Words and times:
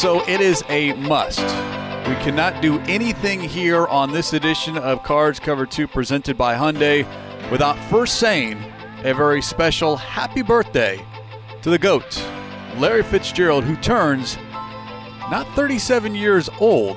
So 0.00 0.26
it 0.26 0.40
is 0.40 0.64
a 0.70 0.94
must. 0.94 1.42
We 2.08 2.14
cannot 2.24 2.62
do 2.62 2.78
anything 2.88 3.38
here 3.38 3.86
on 3.86 4.10
this 4.10 4.32
edition 4.32 4.78
of 4.78 5.02
Cards 5.02 5.38
Cover 5.38 5.66
2 5.66 5.86
presented 5.86 6.38
by 6.38 6.54
Hyundai 6.54 7.06
without 7.50 7.78
first 7.90 8.18
saying 8.18 8.56
a 9.04 9.12
very 9.12 9.42
special 9.42 9.98
happy 9.98 10.40
birthday 10.40 11.04
to 11.60 11.68
the 11.68 11.78
GOAT, 11.78 12.26
Larry 12.78 13.02
Fitzgerald, 13.02 13.64
who 13.64 13.76
turns 13.76 14.38
not 15.30 15.46
37 15.54 16.14
years 16.14 16.48
old, 16.60 16.96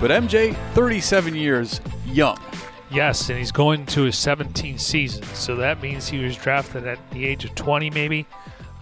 but 0.00 0.10
MJ 0.10 0.56
37 0.72 1.34
years 1.34 1.82
young. 2.06 2.38
Yes, 2.90 3.28
and 3.28 3.38
he's 3.38 3.52
going 3.52 3.84
to 3.88 4.04
his 4.04 4.16
17th 4.16 4.80
season. 4.80 5.22
So 5.34 5.54
that 5.56 5.82
means 5.82 6.08
he 6.08 6.24
was 6.24 6.34
drafted 6.34 6.86
at 6.86 6.98
the 7.10 7.26
age 7.26 7.44
of 7.44 7.54
20, 7.56 7.90
maybe, 7.90 8.24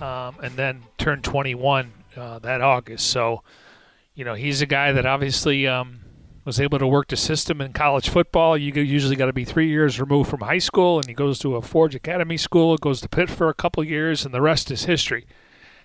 um, 0.01 0.37
and 0.41 0.55
then 0.55 0.85
turned 0.99 1.25
21 1.25 1.95
uh, 2.17 2.39
that 2.41 2.61
August. 2.61 3.09
So, 3.09 3.43
you 4.15 4.25
know, 4.25 4.35
he's 4.35 4.63
a 4.63 4.67
guy 4.67 4.93
that 4.93 5.07
obviously 5.07 5.67
um, 5.67 6.01
was 6.45 6.61
able 6.61 6.79
to 6.79 6.87
work 6.87 7.09
the 7.09 7.17
system 7.17 7.61
in 7.61 7.73
college 7.73 8.09
football. 8.09 8.57
You 8.57 8.73
usually 8.73 9.17
got 9.17 9.27
to 9.27 9.33
be 9.33 9.45
three 9.45 9.69
years 9.69 10.01
removed 10.01 10.31
from 10.31 10.41
high 10.41 10.59
school, 10.59 10.99
and 10.99 11.07
he 11.07 11.15
goes 11.15 11.39
to 11.41 11.57
a 11.57 11.63
Forge 11.63 11.95
Academy 11.95 12.37
school, 12.37 12.77
goes 12.77 13.01
to 13.01 13.09
Pitt 13.09 13.31
for 13.31 13.49
a 13.49 13.55
couple 13.55 13.83
years, 13.85 14.25
and 14.25 14.35
the 14.35 14.41
rest 14.41 14.71
is 14.71 14.85
history. 14.85 15.27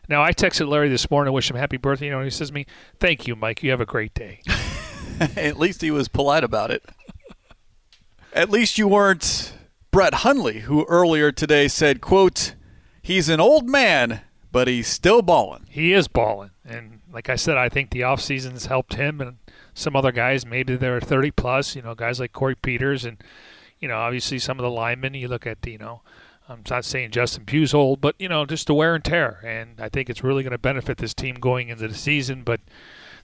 Now, 0.07 0.23
I 0.23 0.31
texted 0.31 0.67
Larry 0.67 0.89
this 0.89 1.09
morning, 1.09 1.33
wish 1.33 1.49
him 1.49 1.57
happy 1.57 1.77
birthday, 1.77 2.05
you 2.05 2.11
know, 2.11 2.19
and 2.19 2.25
he 2.25 2.31
says 2.31 2.49
to 2.49 2.53
me, 2.53 2.65
Thank 2.99 3.27
you, 3.27 3.35
Mike. 3.35 3.63
You 3.63 3.71
have 3.71 3.81
a 3.81 3.85
great 3.85 4.13
day. 4.13 4.41
At 5.19 5.57
least 5.57 5.81
he 5.81 5.91
was 5.91 6.07
polite 6.07 6.43
about 6.43 6.71
it. 6.71 6.83
At 8.33 8.49
least 8.49 8.77
you 8.77 8.87
weren't 8.87 9.53
Brett 9.91 10.13
Hundley, 10.13 10.59
who 10.59 10.85
earlier 10.89 11.31
today 11.31 11.69
said, 11.69 12.01
quote, 12.01 12.53
he's 13.01 13.29
an 13.29 13.39
old 13.39 13.69
man, 13.69 14.21
but 14.55 14.69
he's 14.69 14.87
still 14.87 15.21
balling. 15.21 15.65
He 15.69 15.91
is 15.91 16.07
balling. 16.07 16.51
And 16.63 17.01
like 17.11 17.29
I 17.29 17.35
said, 17.35 17.57
I 17.57 17.67
think 17.67 17.89
the 17.89 18.03
off 18.03 18.21
season's 18.21 18.67
helped 18.67 18.93
him 18.93 19.19
and 19.19 19.35
some 19.73 19.97
other 19.97 20.13
guys. 20.13 20.45
Maybe 20.45 20.77
they're 20.77 21.01
30 21.01 21.31
plus, 21.31 21.75
you 21.75 21.81
know, 21.81 21.93
guys 21.93 22.21
like 22.21 22.31
Corey 22.31 22.55
Peters 22.55 23.03
and, 23.03 23.21
you 23.79 23.89
know, 23.89 23.97
obviously 23.97 24.39
some 24.39 24.57
of 24.57 24.63
the 24.63 24.71
linemen. 24.71 25.13
You 25.13 25.27
look 25.27 25.45
at, 25.45 25.57
you 25.67 25.77
know, 25.77 26.03
I'm 26.47 26.63
not 26.69 26.85
saying 26.85 27.11
Justin 27.11 27.43
Pugh's 27.43 27.73
old, 27.73 27.99
but, 27.99 28.15
you 28.17 28.29
know, 28.29 28.45
just 28.45 28.67
the 28.67 28.73
wear 28.73 28.95
and 28.95 29.03
tear. 29.03 29.41
And 29.43 29.81
I 29.81 29.89
think 29.89 30.09
it's 30.09 30.23
really 30.23 30.41
going 30.41 30.51
to 30.51 30.57
benefit 30.57 30.99
this 30.99 31.13
team 31.13 31.35
going 31.35 31.67
into 31.67 31.89
the 31.89 31.93
season. 31.93 32.43
But 32.43 32.61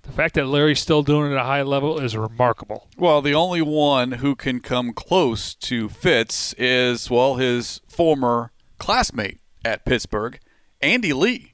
the 0.04 0.12
fact 0.12 0.36
that 0.36 0.48
Larry's 0.48 0.82
still 0.82 1.02
doing 1.02 1.32
it 1.32 1.36
at 1.36 1.40
a 1.44 1.46
high 1.46 1.62
level 1.62 1.98
is 1.98 2.18
remarkable. 2.18 2.90
Well, 2.98 3.22
the 3.22 3.36
only 3.36 3.62
one 3.62 4.12
who 4.12 4.36
can 4.36 4.60
come 4.60 4.92
close 4.92 5.56
to 5.56 5.88
Fitz 5.88 6.52
is, 6.58 7.10
well, 7.10 7.36
his 7.36 7.80
former 7.88 8.52
classmate 8.80 9.40
at 9.64 9.86
Pittsburgh, 9.86 10.38
Andy 10.82 11.14
Lee, 11.14 11.54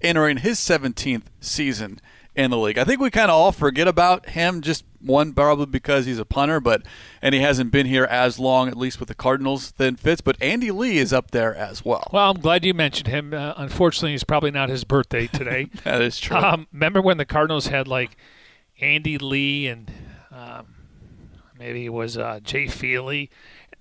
entering 0.00 0.38
his 0.38 0.58
17th 0.58 1.24
season 1.40 2.00
in 2.34 2.50
the 2.50 2.56
league. 2.56 2.78
I 2.78 2.84
think 2.84 3.00
we 3.00 3.10
kind 3.10 3.30
of 3.30 3.36
all 3.36 3.52
forget 3.52 3.86
about 3.86 4.30
him 4.30 4.62
just 4.62 4.84
one 5.00 5.32
probably 5.32 5.66
because 5.66 6.06
he's 6.06 6.18
a 6.18 6.24
punter, 6.24 6.60
but 6.60 6.82
and 7.20 7.34
he 7.34 7.40
hasn't 7.40 7.70
been 7.70 7.86
here 7.86 8.04
as 8.04 8.38
long, 8.38 8.68
at 8.68 8.76
least 8.76 9.00
with 9.00 9.08
the 9.08 9.14
Cardinals, 9.14 9.72
than 9.72 9.96
Fitz. 9.96 10.20
But 10.20 10.40
Andy 10.40 10.70
Lee 10.70 10.98
is 10.98 11.12
up 11.12 11.32
there 11.32 11.54
as 11.54 11.84
well. 11.84 12.08
Well, 12.12 12.30
I'm 12.30 12.40
glad 12.40 12.64
you 12.64 12.72
mentioned 12.74 13.08
him. 13.08 13.34
Uh, 13.34 13.54
unfortunately, 13.56 14.14
it's 14.14 14.24
probably 14.24 14.50
not 14.50 14.68
his 14.68 14.84
birthday 14.84 15.26
today. 15.26 15.68
that 15.84 16.00
is 16.00 16.18
true. 16.18 16.36
Um, 16.36 16.66
remember 16.72 17.02
when 17.02 17.18
the 17.18 17.26
Cardinals 17.26 17.66
had 17.66 17.86
like 17.86 18.16
Andy 18.80 19.18
Lee 19.18 19.66
and 19.66 19.90
um, 20.30 20.66
maybe 21.58 21.84
it 21.84 21.92
was 21.92 22.16
uh, 22.16 22.40
Jay 22.42 22.66
Feely, 22.66 23.30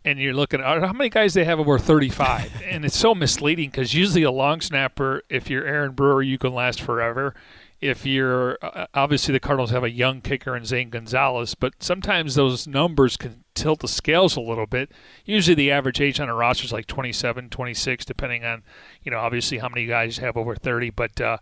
and 0.04 0.20
you're 0.20 0.34
looking 0.34 0.62
at 0.62 0.82
how 0.82 0.94
many 0.94 1.10
guys 1.10 1.34
they 1.34 1.44
have 1.44 1.60
over 1.60 1.78
35, 1.78 2.64
and 2.66 2.86
it's 2.86 2.98
so 2.98 3.14
misleading 3.16 3.70
because 3.70 3.94
usually 3.94 4.24
a 4.24 4.32
long 4.32 4.62
snapper, 4.62 5.24
if 5.30 5.50
you're 5.50 5.66
Aaron 5.66 5.92
Brewer, 5.94 6.22
you 6.22 6.38
can 6.38 6.54
last 6.54 6.82
forever 6.82 7.34
if 7.82 8.06
you're 8.06 8.60
uh, 8.62 8.86
obviously 8.94 9.32
the 9.32 9.40
Cardinals 9.40 9.72
have 9.72 9.84
a 9.84 9.90
young 9.90 10.22
kicker 10.22 10.56
in 10.56 10.64
Zane 10.64 10.92
Gonzalez, 10.92 11.56
but 11.56 11.82
sometimes 11.82 12.36
those 12.36 12.68
numbers 12.68 13.18
can 13.18 13.44
tilt 13.56 13.80
the 13.80 13.88
scales 13.88 14.38
a 14.38 14.42
little 14.42 14.68
bit. 14.68 14.92
Usually 15.26 15.56
the 15.56 15.72
average 15.72 16.00
age 16.00 16.20
on 16.20 16.30
a 16.30 16.36
roster 16.36 16.66
is 16.66 16.72
like 16.72 16.86
27, 16.86 17.50
26, 17.50 18.06
depending 18.06 18.46
on, 18.46 18.64
you 19.02 19.12
know, 19.12 19.18
obviously 19.18 19.58
how 19.58 19.68
many 19.68 19.88
guys 19.88 20.20
have 20.20 20.38
over 20.38 20.56
30. 20.56 20.92
But, 20.92 21.20
uh, 21.20 21.38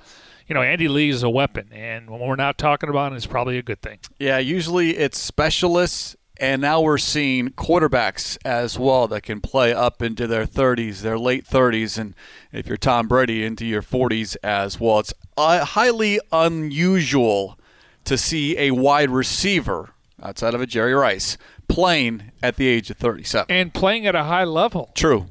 you 0.48 0.56
know, 0.56 0.62
Andy 0.62 0.88
Lee 0.88 1.10
is 1.10 1.24
a 1.24 1.30
weapon, 1.30 1.70
and 1.72 2.10
when 2.10 2.22
we're 2.22 2.36
not 2.36 2.58
talking 2.58 2.90
about 2.90 3.12
it, 3.12 3.18
it's 3.18 3.28
probably 3.28 3.58
a 3.58 3.62
good 3.62 3.82
thing. 3.82 4.00
Yeah, 4.18 4.40
usually 4.40 4.98
it's 4.98 5.20
specialists 5.20 6.16
and 6.40 6.62
now 6.62 6.82
we're 6.82 6.98
seeing 6.98 7.50
quarterbacks 7.50 8.38
as 8.46 8.80
well 8.80 9.08
that 9.10 9.22
can 9.22 9.42
play 9.42 9.74
up 9.74 10.02
into 10.02 10.28
their 10.28 10.46
30s, 10.46 11.02
their 11.02 11.20
late 11.20 11.46
30s, 11.46 11.98
and 11.98 12.16
if 12.52 12.68
you're 12.68 12.78
Tom 12.78 13.08
Brady, 13.08 13.44
into 13.44 13.66
your 13.66 13.82
40s 13.82 14.38
as 14.44 14.80
well. 14.80 15.00
It's 15.00 15.14
uh, 15.38 15.66
highly 15.66 16.20
unusual 16.32 17.58
to 18.06 18.18
see 18.18 18.58
a 18.58 18.72
wide 18.72 19.10
receiver 19.10 19.90
outside 20.22 20.54
of 20.54 20.62
a 20.62 20.66
Jerry 20.66 20.94
Rice 20.94 21.38
playing 21.68 22.32
at 22.42 22.56
the 22.56 22.68
age 22.68 22.90
of 22.90 22.98
37 22.98 23.46
and 23.50 23.74
playing 23.74 24.08
at 24.08 24.16
a 24.16 24.24
high 24.24 24.44
level. 24.44 24.92
True. 24.96 25.28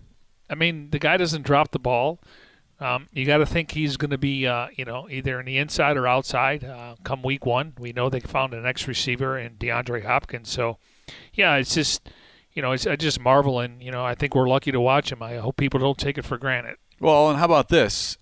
I 0.49 0.55
mean, 0.55 0.91
the 0.91 0.99
guy 0.99 1.17
doesn't 1.17 1.43
drop 1.43 1.73
the 1.73 1.79
ball. 1.79 2.21
Um, 2.81 3.09
you 3.13 3.27
got 3.27 3.39
to 3.39 3.47
think 3.47 3.73
he's 3.73 3.97
going 3.97 4.13
to 4.13 4.19
be, 4.19 4.47
uh, 4.47 4.69
you 4.75 4.85
know, 4.85 5.09
either 5.11 5.41
in 5.41 5.47
the 5.47 5.59
inside 5.59 5.97
or 5.97 6.07
outside 6.07 6.63
uh, 6.63 6.95
come 7.03 7.23
week 7.23 7.45
one. 7.45 7.73
We 7.79 7.93
know 7.93 8.09
they 8.09 8.21
found 8.21 8.55
an 8.55 8.65
ex 8.65 8.87
receiver 8.87 9.37
in 9.37 9.57
DeAndre 9.57 10.05
Hopkins, 10.05 10.49
so 10.49 10.79
yeah, 11.35 11.57
it's 11.57 11.75
just 11.75 12.09
you 12.53 12.63
know, 12.63 12.73
it's 12.73 12.87
I 12.87 12.97
just 12.97 13.21
marvel, 13.21 13.61
and 13.61 13.83
you 13.83 13.91
know, 13.91 14.05
I 14.05 14.15
think 14.15 14.35
we're 14.35 14.49
lucky 14.49 14.73
to 14.73 14.81
watch 14.81 15.13
him. 15.13 15.23
I 15.23 15.37
hope 15.37 15.57
people 15.57 15.79
don't 15.79 15.99
take 15.99 16.19
it 16.19 16.25
for 16.25 16.39
granted. 16.39 16.77
Well, 17.01 17.31
and 17.31 17.39
how 17.39 17.45
about 17.45 17.69
this? 17.69 18.19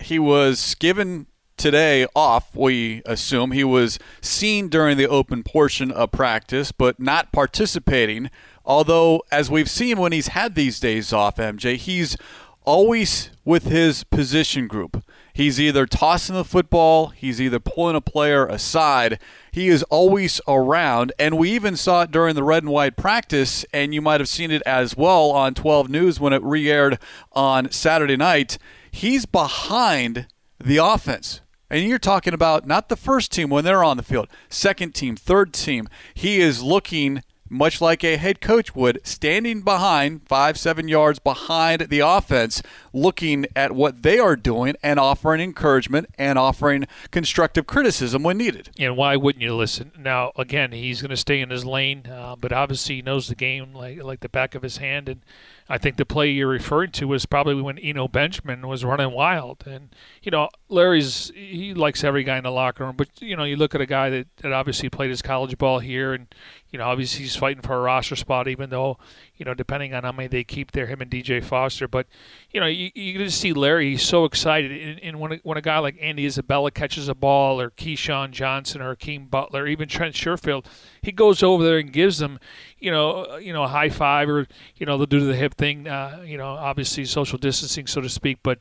He 0.00 0.18
was 0.18 0.74
given 0.76 1.26
today 1.56 2.06
off, 2.14 2.54
we 2.54 3.02
assume. 3.06 3.50
He 3.52 3.64
was 3.64 3.98
seen 4.20 4.68
during 4.68 4.98
the 4.98 5.08
open 5.08 5.42
portion 5.42 5.90
of 5.90 6.12
practice, 6.12 6.72
but 6.72 7.00
not 7.00 7.32
participating. 7.32 8.30
Although, 8.64 9.22
as 9.32 9.50
we've 9.50 9.70
seen 9.70 9.98
when 9.98 10.12
he's 10.12 10.28
had 10.28 10.54
these 10.54 10.78
days 10.78 11.12
off, 11.12 11.36
MJ, 11.36 11.76
he's 11.76 12.16
always 12.64 13.30
with 13.44 13.64
his 13.64 14.04
position 14.04 14.68
group. 14.68 15.04
He's 15.32 15.60
either 15.60 15.86
tossing 15.86 16.34
the 16.34 16.44
football, 16.44 17.08
he's 17.08 17.40
either 17.40 17.58
pulling 17.58 17.96
a 17.96 18.00
player 18.00 18.46
aside. 18.46 19.18
He 19.50 19.68
is 19.68 19.82
always 19.84 20.40
around, 20.46 21.12
and 21.18 21.38
we 21.38 21.50
even 21.52 21.76
saw 21.76 22.02
it 22.02 22.10
during 22.10 22.34
the 22.34 22.42
red 22.44 22.62
and 22.62 22.72
white 22.72 22.96
practice, 22.96 23.64
and 23.72 23.94
you 23.94 24.02
might 24.02 24.20
have 24.20 24.28
seen 24.28 24.50
it 24.50 24.62
as 24.66 24.96
well 24.96 25.30
on 25.30 25.54
12 25.54 25.88
News 25.88 26.20
when 26.20 26.32
it 26.32 26.42
re 26.42 26.70
aired 26.70 26.98
on 27.32 27.70
Saturday 27.70 28.16
night. 28.16 28.58
He's 28.90 29.24
behind 29.24 30.26
the 30.62 30.76
offense. 30.76 31.40
And 31.70 31.88
you're 31.88 31.98
talking 31.98 32.34
about 32.34 32.66
not 32.66 32.90
the 32.90 32.96
first 32.96 33.32
team 33.32 33.48
when 33.48 33.64
they're 33.64 33.82
on 33.82 33.96
the 33.96 34.02
field, 34.02 34.28
second 34.50 34.94
team, 34.94 35.16
third 35.16 35.54
team. 35.54 35.88
He 36.12 36.38
is 36.38 36.62
looking 36.62 37.22
much 37.52 37.80
like 37.80 38.02
a 38.02 38.16
head 38.16 38.40
coach 38.40 38.74
would, 38.74 39.00
standing 39.04 39.60
behind 39.60 40.26
five, 40.26 40.58
seven 40.58 40.88
yards 40.88 41.18
behind 41.18 41.82
the 41.82 42.00
offense, 42.00 42.62
looking 42.92 43.46
at 43.54 43.72
what 43.72 44.02
they 44.02 44.18
are 44.18 44.36
doing 44.36 44.74
and 44.82 44.98
offering 44.98 45.40
encouragement 45.40 46.06
and 46.18 46.38
offering 46.38 46.86
constructive 47.10 47.66
criticism 47.66 48.22
when 48.22 48.38
needed. 48.38 48.70
And 48.78 48.96
why 48.96 49.16
wouldn't 49.16 49.42
you 49.42 49.54
listen? 49.54 49.92
Now, 49.98 50.32
again, 50.36 50.72
he's 50.72 51.02
going 51.02 51.10
to 51.10 51.16
stay 51.16 51.40
in 51.40 51.50
his 51.50 51.64
lane, 51.64 52.06
uh, 52.06 52.36
but 52.36 52.52
obviously 52.52 52.96
he 52.96 53.02
knows 53.02 53.28
the 53.28 53.34
game 53.34 53.72
like 53.74 54.02
like 54.02 54.20
the 54.20 54.28
back 54.28 54.54
of 54.54 54.62
his 54.62 54.78
hand, 54.78 55.08
and 55.08 55.20
I 55.68 55.78
think 55.78 55.96
the 55.96 56.04
play 56.04 56.30
you're 56.30 56.48
referring 56.48 56.90
to 56.92 57.06
was 57.06 57.24
probably 57.24 57.60
when 57.62 57.78
Eno 57.78 58.08
Benjamin 58.08 58.66
was 58.66 58.84
running 58.84 59.12
wild. 59.12 59.64
And, 59.66 59.94
you 60.22 60.30
know, 60.30 60.48
Larry's, 60.68 61.30
he 61.34 61.72
likes 61.72 62.04
every 62.04 62.24
guy 62.24 62.36
in 62.36 62.44
the 62.44 62.50
locker 62.50 62.84
room, 62.84 62.96
but, 62.96 63.08
you 63.20 63.36
know, 63.36 63.44
you 63.44 63.56
look 63.56 63.74
at 63.74 63.80
a 63.80 63.86
guy 63.86 64.10
that, 64.10 64.26
that 64.38 64.52
obviously 64.52 64.90
played 64.90 65.10
his 65.10 65.22
college 65.22 65.56
ball 65.56 65.78
here 65.78 66.12
and, 66.12 66.26
you 66.72 66.78
know, 66.78 66.86
obviously 66.86 67.20
he's 67.20 67.36
fighting 67.36 67.60
for 67.60 67.76
a 67.76 67.80
roster 67.80 68.16
spot, 68.16 68.48
even 68.48 68.70
though, 68.70 68.96
you 69.36 69.44
know, 69.44 69.52
depending 69.52 69.92
on 69.92 70.04
how 70.04 70.12
many 70.12 70.26
they 70.26 70.42
keep 70.42 70.72
there, 70.72 70.86
him 70.86 71.02
and 71.02 71.10
DJ 71.10 71.44
Foster. 71.44 71.86
But, 71.86 72.06
you 72.50 72.60
know, 72.60 72.66
you, 72.66 72.90
you 72.94 73.12
can 73.12 73.26
just 73.26 73.38
see 73.38 73.52
Larry, 73.52 73.90
he's 73.90 74.02
so 74.02 74.24
excited. 74.24 74.72
And, 74.72 74.98
and 75.00 75.20
when, 75.20 75.32
a, 75.32 75.36
when 75.42 75.58
a 75.58 75.60
guy 75.60 75.78
like 75.80 75.98
Andy 76.00 76.24
Isabella 76.24 76.70
catches 76.70 77.08
a 77.08 77.14
ball, 77.14 77.60
or 77.60 77.68
KeeSean 77.70 78.30
Johnson, 78.30 78.80
or 78.80 78.88
Hakeem 78.88 79.26
Butler, 79.26 79.66
even 79.66 79.86
Trent 79.86 80.14
Sherfield, 80.14 80.64
he 81.02 81.12
goes 81.12 81.42
over 81.42 81.62
there 81.62 81.76
and 81.76 81.92
gives 81.92 82.18
them, 82.18 82.40
you 82.78 82.90
know, 82.90 83.36
you 83.36 83.52
know, 83.52 83.64
a 83.64 83.68
high 83.68 83.90
five, 83.90 84.30
or, 84.30 84.48
you 84.76 84.86
know, 84.86 84.96
they'll 84.96 85.04
do 85.04 85.26
the 85.26 85.36
hip 85.36 85.54
thing, 85.54 85.86
uh, 85.86 86.24
you 86.24 86.38
know, 86.38 86.46
obviously 86.46 87.04
social 87.04 87.36
distancing, 87.36 87.86
so 87.86 88.00
to 88.00 88.08
speak. 88.08 88.38
But, 88.42 88.60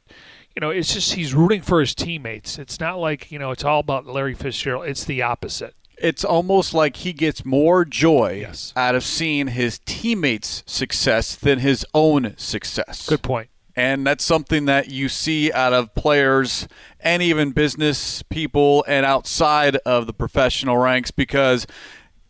you 0.53 0.59
know, 0.59 0.69
it's 0.69 0.93
just 0.93 1.13
he's 1.13 1.33
rooting 1.33 1.61
for 1.61 1.79
his 1.79 1.95
teammates. 1.95 2.59
It's 2.59 2.77
not 2.77 2.99
like, 2.99 3.31
you 3.31 3.39
know, 3.39 3.51
it's 3.51 3.63
all 3.63 3.79
about 3.79 4.05
Larry 4.05 4.33
Fitzgerald. 4.33 4.85
It's 4.87 5.05
the 5.05 5.21
opposite 5.21 5.75
it's 6.01 6.23
almost 6.23 6.73
like 6.73 6.97
he 6.97 7.13
gets 7.13 7.45
more 7.45 7.85
joy 7.85 8.39
yes. 8.41 8.73
out 8.75 8.95
of 8.95 9.03
seeing 9.03 9.47
his 9.47 9.79
teammates' 9.85 10.63
success 10.65 11.35
than 11.35 11.59
his 11.59 11.85
own 11.93 12.33
success. 12.37 13.07
Good 13.07 13.21
point. 13.21 13.49
And 13.75 14.05
that's 14.05 14.23
something 14.23 14.65
that 14.65 14.89
you 14.89 15.07
see 15.07 15.51
out 15.51 15.73
of 15.73 15.95
players 15.95 16.67
and 16.99 17.23
even 17.23 17.51
business 17.51 18.21
people 18.23 18.83
and 18.87 19.05
outside 19.05 19.77
of 19.77 20.07
the 20.07 20.13
professional 20.13 20.77
ranks 20.77 21.09
because 21.09 21.65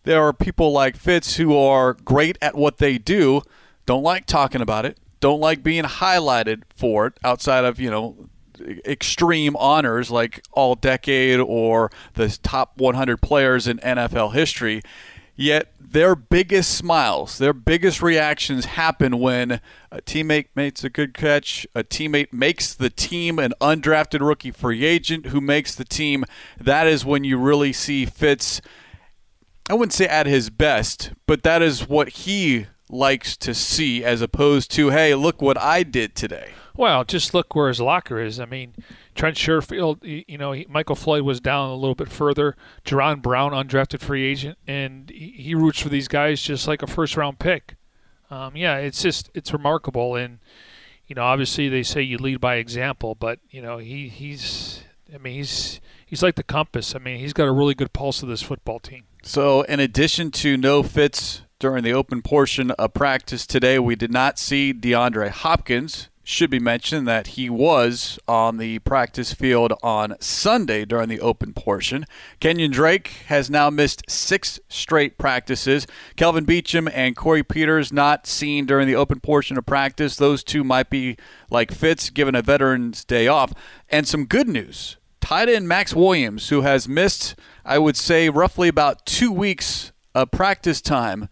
there 0.04 0.22
are 0.22 0.34
people 0.34 0.72
like 0.72 0.96
Fitz 0.96 1.38
who 1.38 1.56
are 1.58 1.94
great 1.94 2.38
at 2.42 2.56
what 2.56 2.78
they 2.78 2.98
do, 2.98 3.42
don't 3.86 4.04
like 4.04 4.26
talking 4.26 4.62
about 4.62 4.86
it, 4.86 5.00
don't 5.20 5.40
like 5.40 5.64
being 5.64 5.84
highlighted 5.84 6.64
for 6.76 7.08
it 7.08 7.14
outside 7.24 7.66
of, 7.66 7.80
you 7.80 7.90
know, 7.90 8.30
extreme 8.86 9.56
honors 9.56 10.12
like 10.12 10.44
all 10.52 10.76
decade 10.76 11.40
or 11.40 11.92
the 12.14 12.30
top 12.44 12.78
100 12.78 13.22
players 13.22 13.68
in 13.68 13.78
NFL 13.80 14.34
history. 14.34 14.82
Yet 15.36 15.74
their 15.80 16.16
biggest 16.16 16.76
smiles, 16.76 17.38
their 17.38 17.54
biggest 17.54 18.02
reactions 18.02 18.66
happen 18.66 19.20
when 19.20 19.60
a 19.92 20.02
teammate 20.02 20.48
makes 20.56 20.84
a 20.84 20.90
good 20.90 21.14
catch, 21.14 21.66
a 21.74 21.84
teammate 21.84 22.32
makes 22.32 22.74
the 22.74 22.90
team 22.90 23.40
an 23.40 23.54
undrafted 23.60 24.20
rookie 24.20 24.52
free 24.52 24.86
agent 24.86 25.28
who 25.28 25.42
makes 25.42 25.74
the 25.74 25.86
team. 25.86 26.26
That 26.60 26.88
is 26.88 27.04
when 27.04 27.24
you 27.24 27.38
really 27.38 27.74
see 27.74 28.06
Fitz. 28.06 28.62
I 29.70 29.74
wouldn't 29.74 29.94
say 29.94 30.06
at 30.06 30.28
his 30.28 30.50
best, 30.50 31.12
but 31.26 31.44
that 31.44 31.62
is 31.62 31.88
what 31.88 32.10
he 32.10 32.68
likes 32.90 33.38
to 33.38 33.54
see 33.54 34.04
as 34.04 34.22
opposed 34.22 34.70
to, 34.72 34.90
hey, 34.90 35.16
look 35.16 35.42
what 35.42 35.58
I 35.58 35.84
did 35.84 36.14
today. 36.16 36.52
Well, 36.76 37.04
just 37.04 37.34
look 37.34 37.56
where 37.56 37.68
his 37.68 37.82
locker 37.82 38.22
is. 38.22 38.40
I 38.40 38.46
mean, 38.46 38.76
Trent 39.16 39.38
Sherfield, 39.38 40.00
you 40.28 40.38
know, 40.38 40.52
he, 40.54 40.66
Michael 40.70 40.96
Floyd 40.96 41.24
was 41.24 41.40
down 41.40 41.70
a 41.70 41.76
little 41.76 41.96
bit 41.96 42.10
further. 42.10 42.56
Jaron 42.86 43.22
Brown, 43.22 43.52
undrafted 43.52 44.00
free 44.00 44.26
agent, 44.26 44.58
and 44.68 45.10
he, 45.10 45.34
he 45.38 45.56
roots 45.56 45.80
for 45.82 45.90
these 45.90 46.08
guys 46.08 46.42
just 46.42 46.68
like 46.68 46.82
a 46.82 46.88
first 46.88 47.18
round 47.18 47.40
pick. 47.40 47.76
Um, 48.30 48.56
yeah, 48.56 48.78
it's 48.78 49.02
just 49.02 49.30
it's 49.34 49.52
remarkable, 49.52 50.16
and 50.16 50.40
you 51.08 51.16
know, 51.16 51.24
obviously 51.24 51.68
they 51.68 51.84
say 51.84 52.02
you 52.02 52.18
lead 52.18 52.40
by 52.40 52.56
example, 52.56 53.16
but 53.16 53.40
you 53.50 53.62
know, 53.62 53.78
he 53.78 54.08
he's, 54.08 54.84
I 55.14 55.18
mean, 55.18 55.34
he's 55.34 55.82
he's 56.06 56.24
like 56.24 56.36
the 56.36 56.44
compass. 56.44 56.96
I 56.96 57.00
mean, 57.00 57.20
he's 57.20 57.34
got 57.34 57.48
a 57.48 57.52
really 57.52 57.76
good 57.76 57.92
pulse 57.92 58.24
of 58.24 58.30
this 58.30 58.42
football 58.42 58.80
team. 58.80 59.04
So, 59.24 59.62
in 59.64 59.80
addition 59.80 60.32
to 60.32 60.58
no 60.58 60.82
Fitz 60.82 61.42
during 61.60 61.84
the 61.84 61.94
open 61.94 62.22
portion 62.22 62.72
of 62.72 62.94
practice 62.94 63.46
today, 63.46 63.78
we 63.78 63.96
did 63.96 64.12
not 64.12 64.40
see 64.40 64.74
DeAndre 64.74 65.30
Hopkins 65.30 66.10
should 66.24 66.50
be 66.50 66.60
mentioned 66.60 67.08
that 67.08 67.28
he 67.28 67.50
was 67.50 68.20
on 68.28 68.58
the 68.58 68.80
practice 68.80 69.34
field 69.34 69.74
on 69.82 70.16
Sunday 70.20 70.86
during 70.86 71.10
the 71.10 71.20
open 71.20 71.54
portion. 71.54 72.06
Kenyon 72.40 72.72
Drake 72.72 73.08
has 73.28 73.50
now 73.50 73.70
missed 73.70 74.04
six 74.10 74.60
straight 74.70 75.18
practices. 75.18 75.88
Kelvin 76.16 76.46
Beachum 76.46 76.92
and 76.94 77.16
Corey 77.16 77.44
Peters 77.44 77.92
not 77.92 78.28
seen 78.28 78.66
during 78.66 78.88
the 78.88 78.96
open 78.96 79.20
portion 79.20 79.58
of 79.58 79.66
practice. 79.66 80.16
Those 80.16 80.44
two 80.44 80.64
might 80.64 80.90
be 80.90 81.18
like 81.50 81.72
Fitz 81.72 82.10
given 82.10 82.36
a 82.36 82.42
Veterans 82.42 83.04
Day 83.04 83.28
off. 83.28 83.54
And 83.90 84.08
some 84.08 84.26
good 84.26 84.48
news 84.48 84.98
tight 85.22 85.48
end 85.48 85.68
Maxx 85.68 85.94
Williams, 85.94 86.50
who 86.50 86.62
has 86.62 86.90
missed, 86.90 87.36
I 87.64 87.80
would 87.80 87.96
say, 87.96 88.30
roughly 88.30 88.68
about 88.68 89.06
two 89.06 89.32
weeks 89.32 89.92
of 90.14 90.32
practice 90.32 90.82
time, 90.82 91.30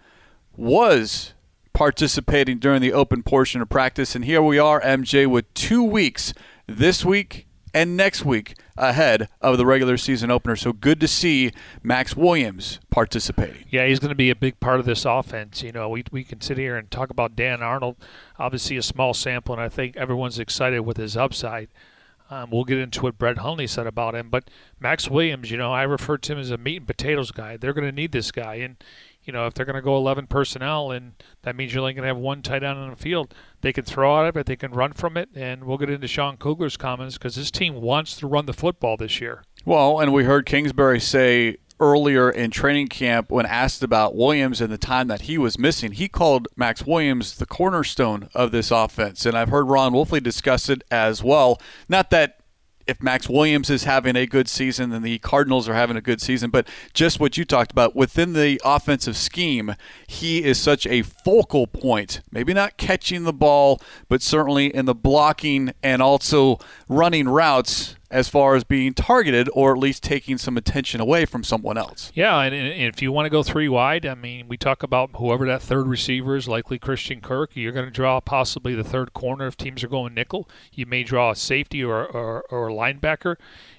was 0.55 1.33
participating 1.79 2.59
during 2.59 2.81
the 2.81 2.91
open 2.91 3.23
portion 3.23 3.61
of 3.61 3.69
practice. 3.69 4.13
And 4.13 4.25
here 4.25 4.41
we 4.41 4.59
are, 4.59 4.81
MJ, 4.81 5.25
with 5.25 5.53
two 5.53 5.81
weeks 5.81 6.33
this 6.67 7.05
week 7.05 7.47
and 7.73 7.95
next 7.95 8.25
week 8.25 8.57
ahead 8.75 9.29
of 9.39 9.57
the 9.57 9.65
regular 9.65 9.95
season 9.95 10.29
opener. 10.29 10.57
So 10.57 10.73
good 10.73 10.99
to 10.99 11.07
see 11.07 11.53
Maxx 11.81 12.17
Williams 12.17 12.81
participating. 12.89 13.63
Yeah, 13.69 13.85
he's 13.85 13.99
going 13.99 14.09
to 14.09 14.15
be 14.15 14.29
a 14.29 14.35
big 14.35 14.59
part 14.59 14.81
of 14.81 14.85
this 14.85 15.05
offense. 15.05 15.63
You 15.63 15.71
know, 15.71 15.87
we, 15.87 16.03
we 16.11 16.25
can 16.25 16.41
sit 16.41 16.57
here 16.57 16.75
and 16.75 16.91
talk 16.91 17.11
about 17.11 17.37
Dan 17.37 17.63
Arnold, 17.63 17.95
obviously 18.37 18.75
a 18.75 18.81
small 18.81 19.13
sample, 19.13 19.55
and 19.55 19.61
I 19.61 19.69
think 19.69 19.95
everyone's 19.95 20.37
excited 20.37 20.81
with 20.81 20.97
his 20.97 21.15
upside. 21.15 21.69
Um, 22.29 22.49
we'll 22.51 22.65
get 22.65 22.77
into 22.77 23.03
what 23.03 23.17
Brett 23.17 23.37
Hundley 23.37 23.67
said 23.67 23.87
about 23.87 24.15
him, 24.15 24.29
but 24.29 24.49
Maxx 24.81 25.09
Williams, 25.09 25.49
you 25.49 25.55
know, 25.57 25.71
I 25.71 25.83
refer 25.83 26.17
to 26.17 26.33
him 26.33 26.39
as 26.39 26.51
a 26.51 26.57
meat 26.57 26.77
and 26.77 26.87
potatoes 26.87 27.31
guy. 27.31 27.55
They're 27.55 27.73
going 27.73 27.87
to 27.87 27.95
need 27.95 28.11
this 28.11 28.31
guy, 28.31 28.55
and 28.55 28.75
you 29.23 29.33
know, 29.33 29.45
if 29.45 29.53
they're 29.53 29.65
going 29.65 29.75
to 29.75 29.81
go 29.81 29.97
11 29.97 30.27
personnel, 30.27 30.91
and 30.91 31.13
that 31.43 31.55
means 31.55 31.73
you're 31.73 31.81
only 31.81 31.93
going 31.93 32.03
to 32.03 32.07
have 32.07 32.17
one 32.17 32.41
tight 32.41 32.63
end 32.63 32.79
on 32.79 32.89
the 32.89 32.95
field, 32.95 33.33
they 33.61 33.73
can 33.73 33.85
throw 33.85 34.17
out 34.17 34.27
of 34.27 34.37
it, 34.37 34.45
they 34.45 34.55
can 34.55 34.71
run 34.71 34.93
from 34.93 35.17
it, 35.17 35.29
and 35.35 35.63
we'll 35.65 35.77
get 35.77 35.89
into 35.89 36.07
Sean 36.07 36.37
Kugler's 36.37 36.77
comments 36.77 37.17
because 37.17 37.35
this 37.35 37.51
team 37.51 37.81
wants 37.81 38.15
to 38.17 38.27
run 38.27 38.45
the 38.45 38.53
football 38.53 38.97
this 38.97 39.21
year. 39.21 39.43
Well, 39.65 39.99
and 39.99 40.13
we 40.13 40.23
heard 40.23 40.45
Kingsbury 40.45 40.99
say 40.99 41.57
earlier 41.79 42.29
in 42.29 42.51
training 42.51 42.87
camp 42.87 43.31
when 43.31 43.45
asked 43.45 43.83
about 43.83 44.15
Williams 44.15 44.61
and 44.61 44.71
the 44.71 44.77
time 44.77 45.07
that 45.07 45.21
he 45.21 45.37
was 45.37 45.57
missing, 45.57 45.93
he 45.93 46.07
called 46.07 46.47
Maxx 46.55 46.85
Williams 46.85 47.37
the 47.37 47.45
cornerstone 47.45 48.29
of 48.33 48.51
this 48.51 48.71
offense. 48.71 49.25
And 49.25 49.37
I've 49.37 49.49
heard 49.49 49.69
Ron 49.69 49.93
Wolfley 49.93 50.21
discuss 50.21 50.69
it 50.69 50.83
as 50.91 51.23
well. 51.23 51.59
Not 51.87 52.09
that 52.09 52.38
if 52.89 53.03
Maxx 53.03 53.29
Williams 53.29 53.69
is 53.69 53.83
having 53.83 54.15
a 54.15 54.25
good 54.25 54.49
season, 54.49 54.89
then 54.89 55.03
the 55.03 55.19
Cardinals 55.19 55.69
are 55.69 55.75
having 55.75 55.95
a 55.95 56.01
good 56.01 56.19
season. 56.19 56.49
But 56.49 56.67
just 56.93 57.19
what 57.19 57.37
you 57.37 57.45
talked 57.45 57.71
about 57.71 57.95
within 57.95 58.33
the 58.33 58.59
offensive 58.65 59.15
scheme, 59.15 59.75
he 60.07 60.43
is 60.43 60.59
such 60.59 60.87
a 60.87 61.03
focal 61.03 61.67
point. 61.67 62.21
Maybe 62.31 62.51
not 62.51 62.77
catching 62.77 63.23
the 63.23 63.33
ball, 63.33 63.79
but 64.07 64.23
certainly 64.23 64.73
in 64.73 64.85
the 64.85 64.95
blocking 64.95 65.71
and 65.83 66.01
also 66.01 66.57
running 66.87 67.29
routes 67.29 67.95
as 68.11 68.27
far 68.27 68.55
as 68.55 68.63
being 68.63 68.93
targeted 68.93 69.47
or 69.53 69.73
at 69.73 69.77
least 69.77 70.01
taking 70.01 70.37
some 70.37 70.57
attention 70.57 70.99
away 70.99 71.25
from 71.25 71.43
someone 71.43 71.77
else. 71.77 72.11
Yeah, 72.15 72.39
and, 72.41 72.55
and, 72.55 72.93
if 72.93 73.01
you 73.01 73.11
want 73.11 73.27
to 73.27 73.29
go 73.29 73.43
three 73.43 73.69
wide, 73.69 74.05
I 74.05 74.15
mean, 74.15 74.47
we 74.47 74.57
talk 74.57 74.81
about 74.81 75.11
whoever 75.15 75.45
that 75.45 75.61
third 75.61 75.87
receiver 75.87 76.35
is, 76.35 76.47
likely 76.47 76.79
Christian 76.79 77.21
Kirk. 77.21 77.51
You're 77.53 77.71
going 77.71 77.85
to 77.85 77.91
draw 77.91 78.19
possibly 78.19 78.73
the 78.73 78.83
third 78.83 79.13
corner 79.13 79.47
if 79.47 79.57
teams 79.57 79.83
are 79.83 79.87
going 79.87 80.13
nickel. 80.13 80.49
You 80.73 80.85
may 80.85 81.03
draw 81.03 81.31
a 81.31 81.35
safety 81.35 81.83
or, 81.83 82.05
or, 82.05 82.43
or 82.49 82.69
a 82.69 82.73
linebacker, 82.73 83.35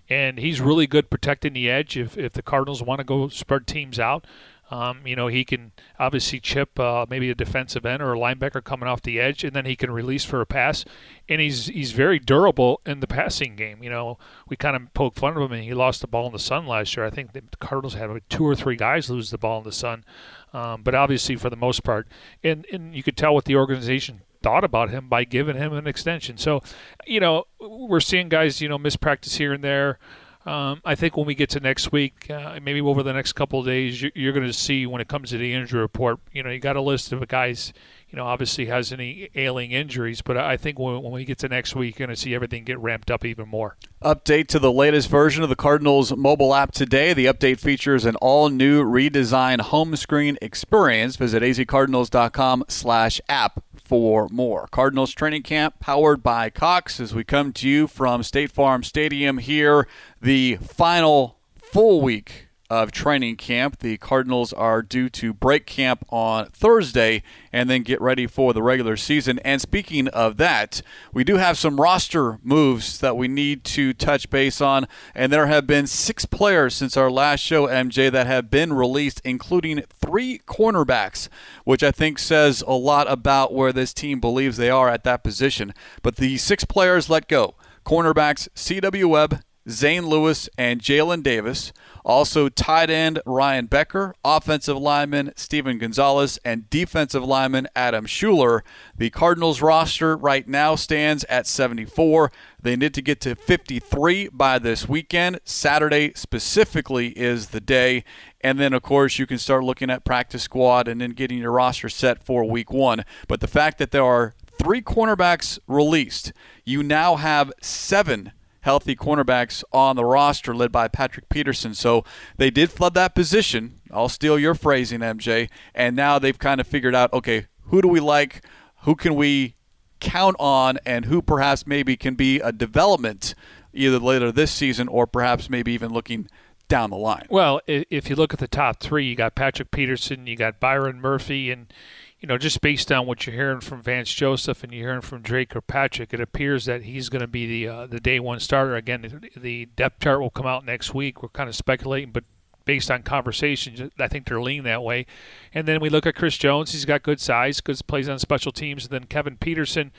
and 0.09 0.39
he's 0.39 0.61
really 0.61 0.87
good 0.87 1.11
protecting 1.11 1.55
the 1.55 1.69
edge 1.69 1.97
if, 1.97 2.17
if 2.17 2.33
the 2.33 2.43
Cardinals 2.43 2.83
want 2.83 3.01
to 3.01 3.05
go 3.05 3.29
spread 3.29 3.67
teams 3.67 3.99
out. 3.99 4.27
Um, 4.71 5.05
you 5.05 5.17
know, 5.17 5.27
he 5.27 5.45
can 5.45 5.73
obviously 5.99 6.39
chip 6.39 6.79
uh, 6.79 7.05
maybe 7.11 7.29
a 7.29 7.35
defensive 7.35 7.85
end 7.85 8.01
or 8.03 8.15
a 8.15 8.19
linebacker 8.19 8.63
coming 8.63 8.89
off 8.89 9.03
the 9.03 9.19
edge, 9.19 9.43
and 9.43 9.55
then 9.55 9.67
he 9.67 9.75
can 9.75 9.91
release 9.91 10.25
for 10.25 10.41
a 10.41 10.47
pass. 10.47 10.85
And 11.29 11.41
he's 11.41 11.67
he's 11.67 11.93
very 11.93 12.19
durable 12.19 12.81
in 12.87 13.01
the 13.01 13.07
passing 13.07 13.57
game. 13.57 13.83
You 13.83 13.91
know, 13.91 14.19
we 14.49 14.57
kind 14.57 14.77
of 14.77 14.95
poke 14.95 15.17
fun 15.17 15.37
of 15.37 15.43
him, 15.43 15.53
and 15.53 15.65
he 15.65 15.75
lost 15.75 16.01
the 16.01 16.07
ball 16.07 16.27
in 16.27 16.33
the 16.33 16.39
sun 16.39 16.67
last 16.67 16.97
year. 16.97 17.05
I 17.05 17.11
think 17.11 17.33
the 17.33 17.43
Cardinals 17.59 17.95
had 17.95 18.11
two 18.29 18.47
or 18.47 18.55
three 18.55 18.77
guys 18.77 19.11
lose 19.11 19.31
the 19.31 19.39
ball 19.39 19.59
in 19.59 19.65
the 19.65 19.73
sun, 19.73 20.05
um, 20.53 20.83
but 20.83 20.95
obviously 20.95 21.37
for 21.37 21.51
the 21.51 21.57
most 21.57 21.83
part, 21.83 22.07
and 22.45 22.65
and 22.73 22.95
you 22.95 23.03
could 23.03 23.17
tell 23.17 23.35
what 23.35 23.47
the 23.47 23.57
organization 23.57 24.23
thought 24.43 24.65
about 24.65 24.91
him 24.91 25.09
by 25.09 25.25
giving 25.25 25.57
him 25.57 25.73
an 25.73 25.87
extension. 25.87 26.39
So, 26.39 26.63
you 27.07 27.21
know, 27.21 27.45
we're 27.61 28.01
seeing 28.01 28.29
guys, 28.29 28.61
you 28.61 28.69
know, 28.69 28.79
miss 28.79 28.97
practice 28.97 29.37
here 29.37 29.53
and 29.53 29.63
there. 29.63 29.99
Um, 30.47 30.81
I 30.87 30.95
think 30.95 31.19
when 31.19 31.27
we 31.27 31.35
get 31.35 31.51
to 31.51 31.61
next 31.61 31.93
week, 31.93 32.31
uh, 32.31 32.59
maybe 32.63 32.81
over 32.81 33.03
the 33.03 33.13
next 33.13 33.35
couple 33.35 33.61
of 33.61 33.67
days, 33.67 34.03
you're, 34.03 34.33
going 34.33 34.47
to 34.47 34.55
see 34.55 34.87
when 34.87 35.03
it 35.03 35.09
comes 35.09 35.31
to 35.31 35.39
the 35.39 35.53
injury 35.53 35.81
report. 35.81 36.19
You 36.33 36.43
know, 36.43 36.51
you 36.51 36.61
got 36.61 36.77
a 36.77 36.81
list 36.81 37.13
of 37.13 37.29
guys. 37.29 37.75
You 38.09 38.17
know, 38.17 38.25
obviously 38.27 38.65
has 38.67 38.91
any 38.91 39.29
ailing 39.37 39.71
injuries, 39.71 40.21
but 40.21 40.37
I 40.37 40.57
think 40.57 40.81
when, 40.81 41.01
when 41.03 41.13
we 41.13 41.25
get 41.25 41.39
to 41.39 41.49
next 41.49 41.77
week, 41.77 41.97
you're 41.99 42.09
going 42.09 42.17
to 42.17 42.21
see 42.21 42.35
everything 42.35 42.65
get 42.65 42.81
ramped 42.81 43.09
up 43.09 43.25
even 43.25 43.49
more. 43.49 43.77
Update 44.03 44.49
to 44.49 44.59
the 44.59 44.73
latest 44.73 45.09
version 45.09 45.45
of 45.45 45.49
the 45.49 45.55
Cardinals 45.55 46.17
mobile 46.17 46.53
app 46.53 46.73
today. 46.73 47.13
The 47.13 47.27
update 47.27 47.61
features 47.61 48.05
an 48.05 48.17
all-new 48.17 48.83
redesigned 48.83 49.61
home 49.61 49.95
screen 49.95 50.37
experience. 50.43 51.15
Visit 51.17 51.45
azcardinals.com/app 51.45 53.63
for 53.91 54.29
more. 54.31 54.69
Cardinals 54.69 55.11
training 55.13 55.43
camp 55.43 55.81
powered 55.81 56.23
by 56.23 56.49
Cox 56.49 57.01
as 57.01 57.13
we 57.13 57.25
come 57.25 57.53
to 57.55 57.69
you 57.69 57.89
from 57.89 58.23
State 58.23 58.53
Farm 58.53 58.85
Stadium 58.85 59.39
here, 59.39 59.89
the 60.23 60.59
final 60.63 61.41
full 61.57 62.01
week 62.01 62.47
of 62.71 62.93
training 62.93 63.37
camp. 63.37 63.81
The 63.81 63.99
Cardinals 63.99 64.53
are 64.53 64.81
due 64.81 65.11
to 65.11 65.35
break 65.35 65.67
camp 65.67 66.05
on 66.09 66.47
Thursday 66.47 67.25
and 67.53 67.69
then 67.69 67.83
get 67.83 68.01
ready 68.01 68.29
for 68.29 68.55
the 68.55 68.63
regular 68.63 68.97
season. 68.97 69.41
And 69.41 69.61
speaking 69.61 70.07
of 70.09 70.37
that, 70.37 70.81
we 71.13 71.25
do 71.25 71.37
have 71.37 71.59
some 71.59 71.81
roster 71.81 72.39
moves 72.43 73.01
that 73.01 73.17
we 73.17 73.27
need 73.27 73.65
to 73.65 73.93
touch 73.93 74.31
base 74.31 74.61
on. 74.61 74.87
And 75.15 75.33
there 75.33 75.49
have 75.49 75.67
been 75.67 75.89
six 75.89 76.25
players 76.25 76.75
since 76.75 76.97
our 76.97 77.11
last 77.11 77.41
show, 77.41 77.67
MJ, 77.67 78.11
that 78.13 78.29
have 78.29 78.51
been 78.51 78.73
released, 78.73 79.21
including 79.25 79.83
three 79.91 80.39
cornerbacks, 80.47 81.29
which 81.65 81.83
I 81.83 81.91
think 81.91 82.21
says 82.21 82.63
a 82.67 82.73
lot 82.73 83.11
about 83.11 83.53
where 83.53 83.73
this 83.73 83.93
team 83.93 84.21
believes 84.21 84.57
they 84.57 84.71
are 84.71 84.89
at 84.89 85.03
that 85.05 85.25
position. 85.25 85.75
But 86.03 86.17
the 86.17 86.39
six 86.39 86.65
players 86.65 87.11
let 87.11 87.27
go 87.27 87.57
cornerbacks 87.85 88.49
C.W. 88.55 89.09
Webb, 89.09 89.41
Zane 89.69 90.07
Lewis, 90.07 90.49
and 90.57 90.81
Jalen 90.81 91.23
Davis. 91.23 91.73
Also, 92.05 92.49
tight 92.49 92.89
end 92.89 93.21
Ryan 93.27 93.67
Becker, 93.67 94.15
offensive 94.25 94.79
lineman 94.79 95.33
Stephen 95.37 95.79
Gonzalez, 95.79 96.39
and 96.45 96.69
defensive 96.71 97.23
lineman 97.23 97.69
Adam 97.77 98.07
Schuler. 98.07 98.65
The 98.97 99.11
Cardinals 99.11 99.61
roster 99.61 100.17
right 100.17 100.49
now 100.49 100.77
stands 100.77 101.25
at 101.25 101.47
74. 101.47 102.33
They 102.63 102.77
need 102.77 102.95
to 102.95 103.03
get 103.03 103.21
to 103.23 103.35
53 103.35 104.29
by 104.29 104.59
this 104.59 104.89
weekend. 104.89 105.41
Saturday 105.45 106.13
specifically 106.15 107.09
is 107.09 107.49
the 107.49 107.61
day. 107.61 108.05
And 108.41 108.59
then, 108.59 108.73
of 108.73 108.83
course, 108.83 109.19
you 109.19 109.27
can 109.27 109.39
start 109.39 109.65
looking 109.65 109.91
at 109.91 110.05
practice 110.05 110.45
squad 110.45 110.89
and 110.89 111.01
then 111.01 111.11
getting 111.11 111.39
your 111.39 111.53
roster 111.53 111.91
set 111.91 112.25
for 112.25 112.45
week 112.45 112.73
one. 112.73 113.05
But 113.29 113.41
the 113.41 113.47
fact 113.47 113.79
that 113.79 113.91
there 113.91 114.05
are 114.05 114.35
three 114.59 114.81
cornerbacks 114.81 115.59
released, 115.67 116.33
you 116.65 116.83
now 116.83 117.17
have 117.17 117.53
seven 117.61 118.33
healthy 118.63 118.95
cornerbacks 118.95 119.65
on 119.73 119.97
the 119.97 120.05
roster 120.05 120.55
led 120.55 120.71
by 120.73 120.89
Patrick 120.89 121.29
Peterson. 121.29 121.75
So 121.75 122.05
they 122.37 122.51
did 122.51 122.71
flood 122.71 122.95
that 122.95 123.15
position. 123.15 123.81
I'll 123.91 124.09
steal 124.09 124.39
your 124.39 124.55
phrasing, 124.55 125.01
MJ. 125.01 125.49
And 125.75 125.97
now 125.97 126.19
they've 126.19 126.39
kind 126.39 126.61
of 126.61 126.67
figured 126.67 126.95
out 126.95 127.13
okay, 127.13 127.47
who 127.67 127.83
do 127.83 127.89
we 127.89 128.01
like? 128.01 128.45
Who 128.83 128.95
can 128.95 129.15
we 129.15 129.57
count 130.01 130.37
on 130.39 130.79
and 130.87 131.05
who 131.05 131.23
perhaps 131.23 131.67
maybe 131.67 131.97
can 131.97 132.15
be 132.15 132.41
a 132.41 132.53
development 132.53 133.35
either 133.73 133.99
later 133.99 134.33
this 134.33 134.51
season 134.51 134.89
or 134.89 135.07
perhaps 135.07 135.51
maybe 135.51 135.73
even 135.73 135.93
looking 135.93 136.29
down 136.69 136.91
the 136.91 136.97
line? 136.97 137.27
Well, 137.29 137.61
if 137.67 138.09
you 138.09 138.17
look 138.17 138.33
at 138.33 138.39
the 138.39 138.49
top 138.49 138.81
three, 138.81 139.07
you 139.07 139.15
got 139.15 139.35
Patrick 139.35 139.71
Peterson, 139.71 140.27
you 140.27 140.37
got 140.37 140.59
Byron 140.59 141.01
Murphy, 141.01 141.51
and 141.51 141.73
you 142.21 142.27
know, 142.27 142.37
just 142.37 142.61
based 142.61 142.93
on 142.93 143.07
what 143.07 143.27
you're 143.27 143.35
hearing 143.35 143.61
from 143.61 143.83
Vance 143.83 144.13
Joseph 144.13 144.63
and 144.63 144.73
you're 144.73 144.89
hearing 144.89 145.01
from 145.01 145.23
Dre 145.23 145.47
Kirkpatrick, 145.47 146.13
it 146.13 146.21
appears 146.21 146.67
that 146.67 146.83
he's 146.83 147.09
going 147.09 147.23
to 147.23 147.27
be 147.27 147.47
the 147.47 147.69
uh, 147.69 147.87
the 147.87 147.99
day 147.99 148.21
one 148.21 148.41
starter. 148.41 148.77
Again, 148.77 149.31
the 149.35 149.67
depth 149.77 150.01
chart 150.01 150.21
will 150.21 150.31
come 150.31 150.47
out 150.47 150.67
next 150.67 150.93
week. 150.95 151.23
We're 151.23 151.31
kind 151.31 151.49
of 151.49 151.57
speculating, 151.57 152.11
but 152.11 152.25
based 152.67 152.91
on 152.91 153.03
conversations, 153.03 153.91
I 153.99 154.07
think 154.07 154.27
they're 154.27 154.41
leaning 154.41 154.65
that 154.65 154.83
way. 154.83 155.07
And 155.55 155.67
then 155.67 155.81
we 155.81 155.89
look 155.89 156.07
at 156.07 156.15
Chris 156.15 156.37
Jones. 156.37 156.73
He's 156.73 156.85
got 156.85 157.03
good 157.03 157.21
size, 157.21 157.57
because 157.57 157.81
plays 157.81 158.09
on 158.09 158.19
special 158.19 158.53
teams. 158.53 158.85
And 158.85 158.93
then 158.93 159.05
Kevin 159.05 159.39
Peterson. 159.39 159.91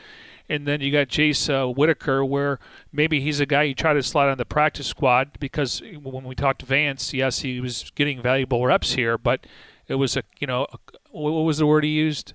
And 0.48 0.68
then 0.68 0.80
you 0.80 0.92
got 0.92 1.08
Jace 1.08 1.50
uh, 1.50 1.72
Whitaker, 1.72 2.24
where 2.24 2.60
maybe 2.92 3.20
he's 3.20 3.40
a 3.40 3.46
guy 3.46 3.64
you 3.64 3.74
try 3.74 3.94
to 3.94 4.04
slide 4.04 4.30
on 4.30 4.38
the 4.38 4.46
practice 4.46 4.88
squad 4.88 5.40
because 5.40 5.82
when 6.04 6.24
we 6.24 6.36
talked 6.36 6.60
to 6.60 6.66
Vance, 6.66 7.14
yes, 7.14 7.40
he 7.40 7.60
was 7.60 7.92
getting 7.96 8.22
valuable 8.22 8.66
reps 8.66 8.94
here, 8.94 9.18
but 9.18 9.48
it 9.88 9.96
was 9.96 10.18
a 10.18 10.24
you 10.40 10.48
know 10.48 10.68
a, 10.72 10.78
what 11.12 11.42
was 11.42 11.58
the 11.58 11.66
word 11.66 11.84
he 11.84 11.92
used? 11.92 12.34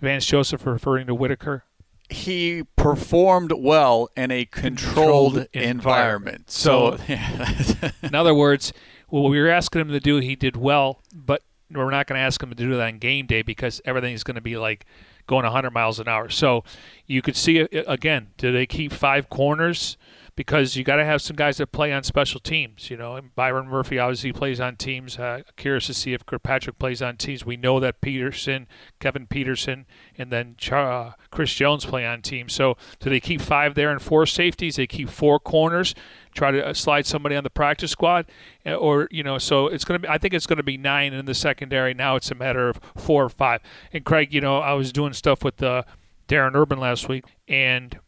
Vance 0.00 0.26
Joseph 0.26 0.66
referring 0.66 1.06
to 1.06 1.14
Whitaker. 1.14 1.64
He 2.08 2.64
performed 2.76 3.52
well 3.52 4.08
in 4.16 4.30
a 4.30 4.44
controlled, 4.44 5.34
controlled 5.34 5.48
environment. 5.52 6.46
environment. 6.46 6.50
So, 6.50 6.96
so 6.96 7.90
in 8.02 8.14
other 8.14 8.34
words, 8.34 8.72
what 9.08 9.28
we 9.30 9.40
were 9.40 9.48
asking 9.48 9.82
him 9.82 9.88
to 9.88 10.00
do, 10.00 10.16
he 10.16 10.34
did 10.34 10.56
well, 10.56 11.02
but 11.14 11.42
we're 11.70 11.90
not 11.90 12.06
going 12.06 12.18
to 12.18 12.22
ask 12.22 12.42
him 12.42 12.48
to 12.48 12.54
do 12.54 12.70
that 12.70 12.80
on 12.80 12.98
game 12.98 13.26
day 13.26 13.42
because 13.42 13.80
everything 13.84 14.12
is 14.12 14.24
going 14.24 14.34
to 14.34 14.40
be 14.40 14.56
like 14.56 14.86
going 15.26 15.44
100 15.44 15.70
miles 15.70 16.00
an 16.00 16.08
hour. 16.08 16.28
So 16.28 16.64
you 17.06 17.22
could 17.22 17.36
see 17.36 17.58
again, 17.58 18.28
do 18.36 18.50
they 18.50 18.66
keep 18.66 18.92
five 18.92 19.28
corners? 19.28 19.96
Because 20.40 20.74
you 20.74 20.82
got 20.82 20.96
to 20.96 21.04
have 21.04 21.20
some 21.20 21.36
guys 21.36 21.58
that 21.58 21.66
play 21.66 21.92
on 21.92 22.02
special 22.02 22.40
teams. 22.40 22.88
You 22.88 22.96
know, 22.96 23.14
and 23.14 23.34
Byron 23.34 23.68
Murphy 23.68 23.98
obviously 23.98 24.32
plays 24.32 24.58
on 24.58 24.76
teams. 24.76 25.18
Uh, 25.18 25.42
curious 25.56 25.84
to 25.88 25.92
see 25.92 26.14
if 26.14 26.24
Kirkpatrick 26.24 26.78
plays 26.78 27.02
on 27.02 27.18
teams. 27.18 27.44
We 27.44 27.58
know 27.58 27.78
that 27.80 28.00
Peterson, 28.00 28.66
Kevin 29.00 29.26
Peterson, 29.26 29.84
and 30.16 30.32
then 30.32 30.56
uh, 30.72 31.12
Chris 31.30 31.52
Jones 31.52 31.84
play 31.84 32.06
on 32.06 32.22
teams. 32.22 32.54
So 32.54 32.78
do 33.00 33.10
they 33.10 33.20
keep 33.20 33.42
five 33.42 33.74
there 33.74 33.90
and 33.90 34.00
four 34.00 34.24
safeties? 34.24 34.76
They 34.76 34.86
keep 34.86 35.10
four 35.10 35.38
corners. 35.38 35.94
Try 36.32 36.52
to 36.52 36.68
uh, 36.68 36.72
slide 36.72 37.04
somebody 37.04 37.36
on 37.36 37.44
the 37.44 37.50
practice 37.50 37.90
squad, 37.90 38.24
uh, 38.64 38.76
or 38.76 39.08
you 39.10 39.22
know, 39.22 39.36
so 39.36 39.66
it's 39.66 39.84
to 39.84 39.98
be. 39.98 40.08
I 40.08 40.16
think 40.16 40.32
it's 40.32 40.46
to 40.46 40.62
be 40.62 40.78
nine 40.78 41.12
in 41.12 41.26
the 41.26 41.34
secondary. 41.34 41.92
Now 41.92 42.16
it's 42.16 42.30
a 42.30 42.34
matter 42.34 42.70
of 42.70 42.80
four 42.96 43.24
or 43.24 43.28
five. 43.28 43.60
And 43.92 44.06
Craig, 44.06 44.32
you 44.32 44.40
know, 44.40 44.60
I 44.60 44.72
was 44.72 44.90
doing 44.90 45.12
stuff 45.12 45.44
with 45.44 45.62
uh, 45.62 45.82
Darren 46.28 46.54
Urban 46.54 46.80
last 46.80 47.10
week, 47.10 47.26
and 47.46 47.98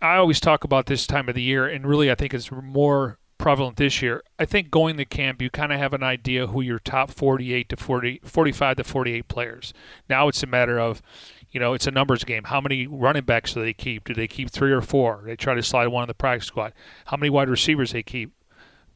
I 0.00 0.16
always 0.16 0.40
talk 0.40 0.64
about 0.64 0.86
this 0.86 1.06
time 1.06 1.28
of 1.28 1.34
the 1.34 1.42
year, 1.42 1.66
and 1.66 1.86
really 1.86 2.10
I 2.10 2.14
think 2.14 2.34
it's 2.34 2.50
more 2.50 3.18
prevalent 3.38 3.76
this 3.76 4.00
year. 4.02 4.22
I 4.38 4.44
think 4.44 4.70
going 4.70 4.96
to 4.96 5.04
camp, 5.04 5.42
you 5.42 5.50
kind 5.50 5.72
of 5.72 5.78
have 5.78 5.92
an 5.92 6.02
idea 6.02 6.48
who 6.48 6.60
your 6.60 6.78
top 6.78 7.10
48 7.10 7.68
to 7.68 7.76
40, 7.76 8.20
45 8.24 8.76
to 8.76 8.84
48 8.84 9.28
players. 9.28 9.74
Now 10.08 10.28
it's 10.28 10.42
a 10.42 10.46
matter 10.46 10.78
of, 10.78 11.02
you 11.50 11.60
know, 11.60 11.74
it's 11.74 11.86
a 11.86 11.90
numbers 11.90 12.24
game. 12.24 12.44
How 12.44 12.60
many 12.60 12.86
running 12.86 13.24
backs 13.24 13.54
do 13.54 13.62
they 13.62 13.72
keep? 13.72 14.04
Do 14.04 14.14
they 14.14 14.28
keep 14.28 14.50
three 14.50 14.72
or 14.72 14.80
four? 14.80 15.22
They 15.24 15.36
try 15.36 15.54
to 15.54 15.62
slide 15.62 15.88
one 15.88 16.04
in 16.04 16.08
the 16.08 16.14
practice 16.14 16.48
squad. 16.48 16.72
How 17.06 17.16
many 17.16 17.30
wide 17.30 17.48
receivers 17.48 17.92
they 17.92 18.02
keep? 18.02 18.32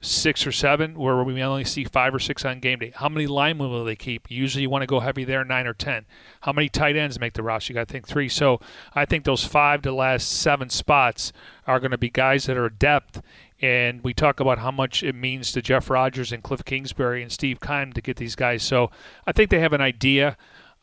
Six 0.00 0.46
or 0.46 0.52
seven, 0.52 0.96
where 0.96 1.24
we 1.24 1.42
only 1.42 1.64
see 1.64 1.82
five 1.82 2.14
or 2.14 2.20
six 2.20 2.44
on 2.44 2.60
game 2.60 2.78
day. 2.78 2.92
How 2.94 3.08
many 3.08 3.26
linemen 3.26 3.68
will 3.68 3.84
they 3.84 3.96
keep? 3.96 4.30
Usually 4.30 4.62
you 4.62 4.70
want 4.70 4.82
to 4.82 4.86
go 4.86 5.00
heavy 5.00 5.24
there, 5.24 5.44
nine 5.44 5.66
or 5.66 5.74
ten. 5.74 6.06
How 6.42 6.52
many 6.52 6.68
tight 6.68 6.94
ends 6.94 7.18
make 7.18 7.32
the 7.32 7.42
roster? 7.42 7.72
You 7.72 7.74
got 7.74 7.88
to 7.88 7.92
think 7.92 8.06
three. 8.06 8.28
So 8.28 8.60
I 8.94 9.04
think 9.04 9.24
those 9.24 9.44
five 9.44 9.82
to 9.82 9.92
last 9.92 10.30
seven 10.30 10.70
spots 10.70 11.32
are 11.66 11.80
going 11.80 11.90
to 11.90 11.98
be 11.98 12.10
guys 12.10 12.46
that 12.46 12.56
are 12.56 12.68
depth. 12.68 13.22
And 13.60 14.04
we 14.04 14.14
talk 14.14 14.38
about 14.38 14.60
how 14.60 14.70
much 14.70 15.02
it 15.02 15.16
means 15.16 15.50
to 15.50 15.62
Jeff 15.62 15.90
Rodgers 15.90 16.30
and 16.30 16.44
Cliff 16.44 16.64
Kingsbury 16.64 17.20
and 17.20 17.32
Steve 17.32 17.58
Keim 17.60 17.92
to 17.94 18.00
get 18.00 18.18
these 18.18 18.36
guys. 18.36 18.62
So 18.62 18.92
I 19.26 19.32
think 19.32 19.50
they 19.50 19.58
have 19.58 19.72
an 19.72 19.80
idea. 19.80 20.36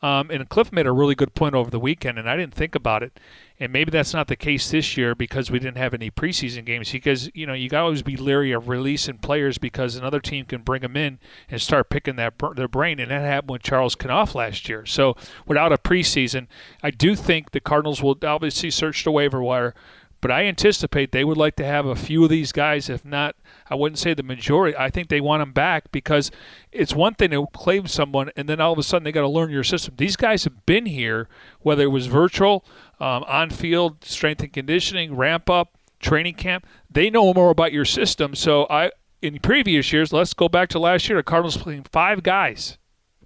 Um, 0.06 0.30
and 0.30 0.48
Cliff 0.48 0.72
made 0.72 0.86
a 0.86 0.92
really 0.92 1.16
good 1.16 1.34
point 1.34 1.56
over 1.56 1.68
the 1.68 1.80
weekend, 1.80 2.16
and 2.16 2.30
I 2.30 2.36
didn't 2.36 2.54
think 2.54 2.76
about 2.76 3.02
it. 3.02 3.18
And 3.58 3.72
maybe 3.72 3.90
that's 3.90 4.14
not 4.14 4.28
the 4.28 4.36
case 4.36 4.70
this 4.70 4.96
year 4.96 5.16
because 5.16 5.50
we 5.50 5.58
didn't 5.58 5.78
have 5.78 5.94
any 5.94 6.12
preseason 6.12 6.64
games. 6.64 6.92
Because 6.92 7.28
you 7.34 7.44
know 7.44 7.54
you 7.54 7.68
got 7.68 7.78
to 7.78 7.84
always 7.84 8.02
be 8.02 8.16
leery 8.16 8.52
of 8.52 8.68
releasing 8.68 9.18
players 9.18 9.58
because 9.58 9.96
another 9.96 10.20
team 10.20 10.44
can 10.44 10.62
bring 10.62 10.82
them 10.82 10.96
in 10.96 11.18
and 11.50 11.60
start 11.60 11.90
picking 11.90 12.14
that 12.16 12.34
their 12.54 12.68
brain, 12.68 13.00
and 13.00 13.10
that 13.10 13.22
happened 13.22 13.50
with 13.50 13.62
Charles 13.64 13.96
Kanoff 13.96 14.36
last 14.36 14.68
year. 14.68 14.86
So 14.86 15.16
without 15.44 15.72
a 15.72 15.78
preseason, 15.78 16.46
I 16.84 16.92
do 16.92 17.16
think 17.16 17.50
the 17.50 17.58
Cardinals 17.58 18.00
will 18.00 18.16
obviously 18.22 18.70
search 18.70 19.02
the 19.02 19.10
waiver 19.10 19.42
wire 19.42 19.74
but 20.20 20.30
I 20.30 20.44
anticipate 20.44 21.12
they 21.12 21.24
would 21.24 21.36
like 21.36 21.56
to 21.56 21.64
have 21.64 21.86
a 21.86 21.94
few 21.94 22.24
of 22.24 22.30
these 22.30 22.52
guys, 22.52 22.88
if 22.88 23.04
not, 23.04 23.36
I 23.68 23.74
wouldn't 23.74 23.98
say 23.98 24.14
the 24.14 24.22
majority. 24.22 24.76
I 24.76 24.90
think 24.90 25.08
they 25.08 25.20
want 25.20 25.40
them 25.40 25.52
back 25.52 25.92
because 25.92 26.30
it's 26.72 26.94
one 26.94 27.14
thing 27.14 27.30
to 27.30 27.46
claim 27.52 27.86
someone 27.86 28.30
and 28.36 28.48
then 28.48 28.60
all 28.60 28.72
of 28.72 28.78
a 28.78 28.82
sudden 28.82 29.04
they 29.04 29.12
got 29.12 29.22
to 29.22 29.28
learn 29.28 29.50
your 29.50 29.64
system. 29.64 29.94
These 29.96 30.16
guys 30.16 30.44
have 30.44 30.66
been 30.66 30.86
here, 30.86 31.28
whether 31.60 31.82
it 31.82 31.88
was 31.88 32.06
virtual, 32.06 32.64
um, 32.98 33.24
on 33.24 33.50
field, 33.50 34.04
strength 34.04 34.42
and 34.42 34.52
conditioning, 34.52 35.14
ramp 35.14 35.50
up, 35.50 35.78
training 36.00 36.34
camp. 36.34 36.66
They 36.90 37.10
know 37.10 37.32
more 37.34 37.50
about 37.50 37.72
your 37.72 37.84
system. 37.84 38.34
So 38.34 38.66
I, 38.70 38.90
in 39.22 39.38
previous 39.40 39.92
years, 39.92 40.12
let's 40.12 40.34
go 40.34 40.48
back 40.48 40.68
to 40.70 40.78
last 40.78 41.08
year. 41.08 41.18
The 41.18 41.22
Cardinals 41.22 41.56
playing 41.56 41.84
five 41.90 42.22
guys 42.22 42.78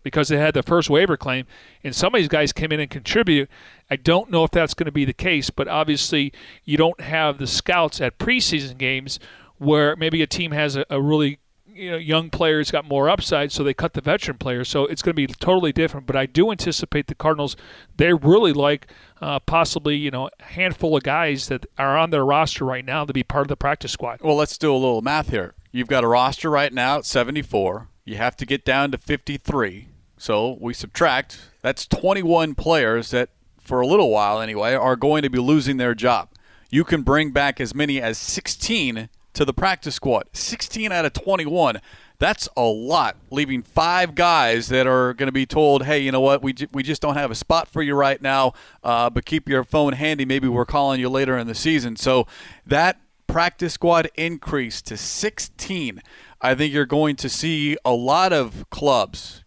because 0.03 0.29
they 0.29 0.37
had 0.37 0.55
the 0.55 0.63
first 0.63 0.91
waiver 0.91 1.17
claim, 1.17 1.47
and 1.85 1.95
some 1.95 2.15
of 2.15 2.19
these 2.19 2.29
guys 2.29 2.53
came 2.53 2.73
in 2.73 2.81
and 2.81 2.91
contribute. 2.91 3.49
I 3.91 3.97
don't 3.97 4.31
know 4.31 4.45
if 4.45 4.51
that's 4.51 4.75
going 4.75 4.87
to 4.87 4.93
be 4.93 5.05
the 5.05 5.13
case, 5.13 5.51
but 5.51 5.69
obviously 5.69 6.33
you 6.65 6.77
don't 6.77 7.01
have 7.01 7.39
the 7.39 7.47
scouts 7.47 8.01
at 8.01 8.19
preseason 8.19 8.79
games 8.79 9.19
where 9.59 9.95
maybe 9.97 10.23
a 10.23 10.27
team 10.27 10.53
has 10.53 10.77
a, 10.77 10.87
a 10.89 11.01
really 11.01 11.39
you 11.81 11.91
know 11.91 11.97
young 11.97 12.31
players 12.31 12.71
got 12.71 12.85
more 12.85 13.09
upside, 13.09 13.53
so 13.53 13.65
they 13.65 13.75
cut 13.75 13.95
the 13.95 14.01
veteran 14.01 14.39
players. 14.39 14.69
So 14.69 14.87
it's 14.87 15.03
going 15.03 15.15
to 15.15 15.27
be 15.27 15.27
totally 15.27 15.73
different. 15.73 16.07
But 16.07 16.17
I 16.17 16.27
do 16.27 16.51
anticipate 16.51 17.07
the 17.07 17.15
Cardinals. 17.15 17.57
They 17.97 18.13
really 18.13 18.53
like 18.53 18.87
uh, 19.21 19.41
possibly 19.41 19.97
you 19.97 20.11
know 20.11 20.29
a 20.29 20.45
handful 20.45 20.97
of 20.97 21.03
guys 21.03 21.49
that 21.49 21.67
are 21.79 21.97
on 21.97 22.11
their 22.11 22.25
roster 22.25 22.65
right 22.65 22.85
now 22.85 23.05
to 23.05 23.13
be 23.13 23.23
part 23.23 23.43
of 23.43 23.49
the 23.49 23.57
practice 23.57 23.93
squad. 23.93 24.21
Well, 24.23 24.37
let's 24.37 24.59
do 24.59 24.73
a 24.73 24.77
little 24.77 25.03
math 25.03 25.31
here. 25.31 25.55
You've 25.73 25.89
got 25.89 26.05
a 26.05 26.09
roster 26.09 26.51
right 26.51 26.73
now 26.73 26.99
at 26.99 27.05
74. 27.05 27.89
You 28.05 28.17
have 28.17 28.37
to 28.37 28.47
get 28.47 28.65
down 28.65 28.91
to 28.91 28.99
53. 28.99 29.87
So 30.21 30.59
we 30.61 30.75
subtract. 30.75 31.41
That's 31.63 31.87
21 31.87 32.55
players 32.55 33.11
that 33.11 33.31
for 33.59 33.81
a 33.81 33.87
little 33.87 34.11
while 34.11 34.39
anyway, 34.39 34.75
are 34.75 34.97
going 34.97 35.23
to 35.23 35.31
be 35.31 35.39
losing 35.39 35.79
their 35.79 35.95
job. 35.95 36.29
You 36.69 36.85
can 36.85 37.03
bring 37.03 37.31
back 37.31 37.59
as 37.59 37.75
many 37.75 38.03
as 38.03 38.19
16 38.19 39.09
to 39.33 39.45
the 39.47 39.55
practice 39.55 39.95
squad. 39.95 40.25
16 40.35 40.93
out 40.93 41.07
of 41.07 41.15
21. 41.15 41.81
That's 42.19 42.51
a 42.55 42.65
lot, 42.65 43.17
leaving 43.31 43.63
five 43.63 44.15
guys 44.15 44.69
that 44.69 44.87
are 44.87 45.15
going 45.15 45.29
to 45.29 45.33
be 45.33 45.47
told, 45.47 45.87
hey, 45.87 46.01
you 46.01 46.13
know 46.13 46.21
what, 46.21 46.43
we, 46.43 46.53
j- 46.53 46.69
we 46.71 46.83
just 46.83 47.01
don't 47.01 47.15
have 47.15 47.31
a 47.31 47.35
spot 47.35 47.67
for 47.67 47.81
you 47.81 47.95
right 47.95 48.21
now, 48.21 48.53
uh, 48.85 49.09
but 49.09 49.25
keep 49.25 49.49
your 49.49 49.65
phone 49.65 49.95
handy. 49.95 50.27
Maybe 50.27 50.47
we're 50.47 50.67
calling 50.67 51.01
you 51.01 51.09
later 51.09 51.39
in 51.39 51.47
the 51.47 51.55
season. 51.55 51.97
So 51.97 52.27
that 52.67 53.01
practice 53.27 53.73
squad 53.73 54.11
increase 54.17 54.83
to 54.83 54.99
16. 54.99 56.03
I 56.43 56.55
think 56.55 56.75
you're 56.75 56.85
going 56.85 57.17
to 57.17 57.31
see 57.31 57.79
a 57.87 57.93
lot 57.93 58.35
of 58.35 58.69
clubs, 58.69 59.45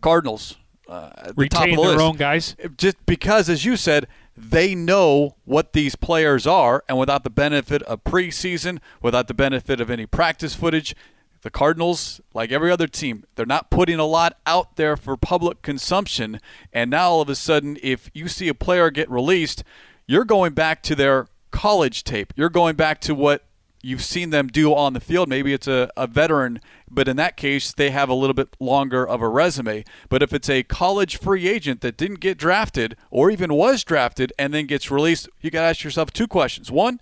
Cardinals, 0.00 0.56
uh, 0.88 1.10
the 1.28 1.34
retain 1.36 1.76
the 1.76 1.82
their 1.82 1.90
list. 1.92 2.00
own 2.00 2.16
guys. 2.16 2.56
Just 2.76 3.04
because, 3.06 3.48
as 3.48 3.64
you 3.64 3.76
said, 3.76 4.06
they 4.36 4.74
know 4.74 5.36
what 5.44 5.72
these 5.72 5.96
players 5.96 6.46
are, 6.46 6.84
and 6.88 6.98
without 6.98 7.24
the 7.24 7.30
benefit 7.30 7.82
of 7.82 8.04
preseason, 8.04 8.78
without 9.02 9.28
the 9.28 9.34
benefit 9.34 9.80
of 9.80 9.90
any 9.90 10.06
practice 10.06 10.54
footage, 10.54 10.94
the 11.42 11.50
Cardinals, 11.50 12.20
like 12.34 12.50
every 12.50 12.70
other 12.70 12.86
team, 12.86 13.24
they're 13.34 13.46
not 13.46 13.70
putting 13.70 13.98
a 13.98 14.04
lot 14.04 14.38
out 14.46 14.76
there 14.76 14.96
for 14.96 15.16
public 15.16 15.62
consumption. 15.62 16.40
And 16.72 16.90
now 16.90 17.10
all 17.10 17.20
of 17.20 17.28
a 17.28 17.34
sudden, 17.34 17.78
if 17.82 18.10
you 18.12 18.28
see 18.28 18.48
a 18.48 18.54
player 18.54 18.90
get 18.90 19.10
released, 19.10 19.62
you're 20.06 20.24
going 20.24 20.54
back 20.54 20.82
to 20.84 20.94
their 20.94 21.26
college 21.50 22.04
tape. 22.04 22.32
You're 22.36 22.48
going 22.48 22.76
back 22.76 23.00
to 23.02 23.14
what 23.14 23.44
you've 23.82 24.02
seen 24.02 24.30
them 24.30 24.48
do 24.48 24.74
on 24.74 24.92
the 24.92 25.00
field. 25.00 25.28
Maybe 25.28 25.52
it's 25.52 25.68
a, 25.68 25.90
a 25.96 26.06
veteran, 26.06 26.60
but 26.90 27.08
in 27.08 27.16
that 27.16 27.36
case, 27.36 27.72
they 27.72 27.90
have 27.90 28.08
a 28.08 28.14
little 28.14 28.34
bit 28.34 28.56
longer 28.58 29.06
of 29.06 29.20
a 29.20 29.28
resume. 29.28 29.84
But 30.08 30.22
if 30.22 30.32
it's 30.32 30.50
a 30.50 30.62
college 30.62 31.16
free 31.16 31.48
agent 31.48 31.80
that 31.82 31.96
didn't 31.96 32.20
get 32.20 32.38
drafted 32.38 32.96
or 33.10 33.30
even 33.30 33.54
was 33.54 33.84
drafted 33.84 34.32
and 34.38 34.52
then 34.52 34.66
gets 34.66 34.90
released, 34.90 35.28
you 35.40 35.50
got 35.50 35.60
to 35.62 35.68
ask 35.68 35.84
yourself 35.84 36.12
two 36.12 36.26
questions. 36.26 36.70
One, 36.70 37.00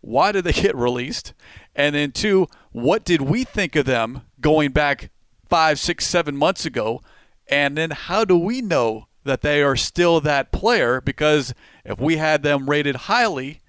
why 0.00 0.32
did 0.32 0.44
they 0.44 0.52
get 0.62 0.76
released? 0.76 1.34
And 1.74 1.94
then 1.94 2.12
two, 2.12 2.48
what 2.72 3.04
did 3.04 3.22
we 3.22 3.44
think 3.44 3.76
of 3.76 3.86
them 3.86 4.22
going 4.40 4.72
back 4.72 5.10
five, 5.48 5.78
six, 5.78 6.06
seven 6.06 6.36
months 6.36 6.66
ago? 6.66 7.02
And 7.48 7.78
then 7.78 7.90
how 7.90 8.24
do 8.24 8.36
we 8.36 8.60
know 8.60 9.06
that 9.24 9.42
they 9.42 9.62
are 9.62 9.76
still 9.76 10.20
that 10.20 10.52
player? 10.52 11.00
Because 11.00 11.54
if 11.84 11.98
we 11.98 12.16
had 12.16 12.42
them 12.42 12.68
rated 12.68 12.96
highly, 12.96 13.60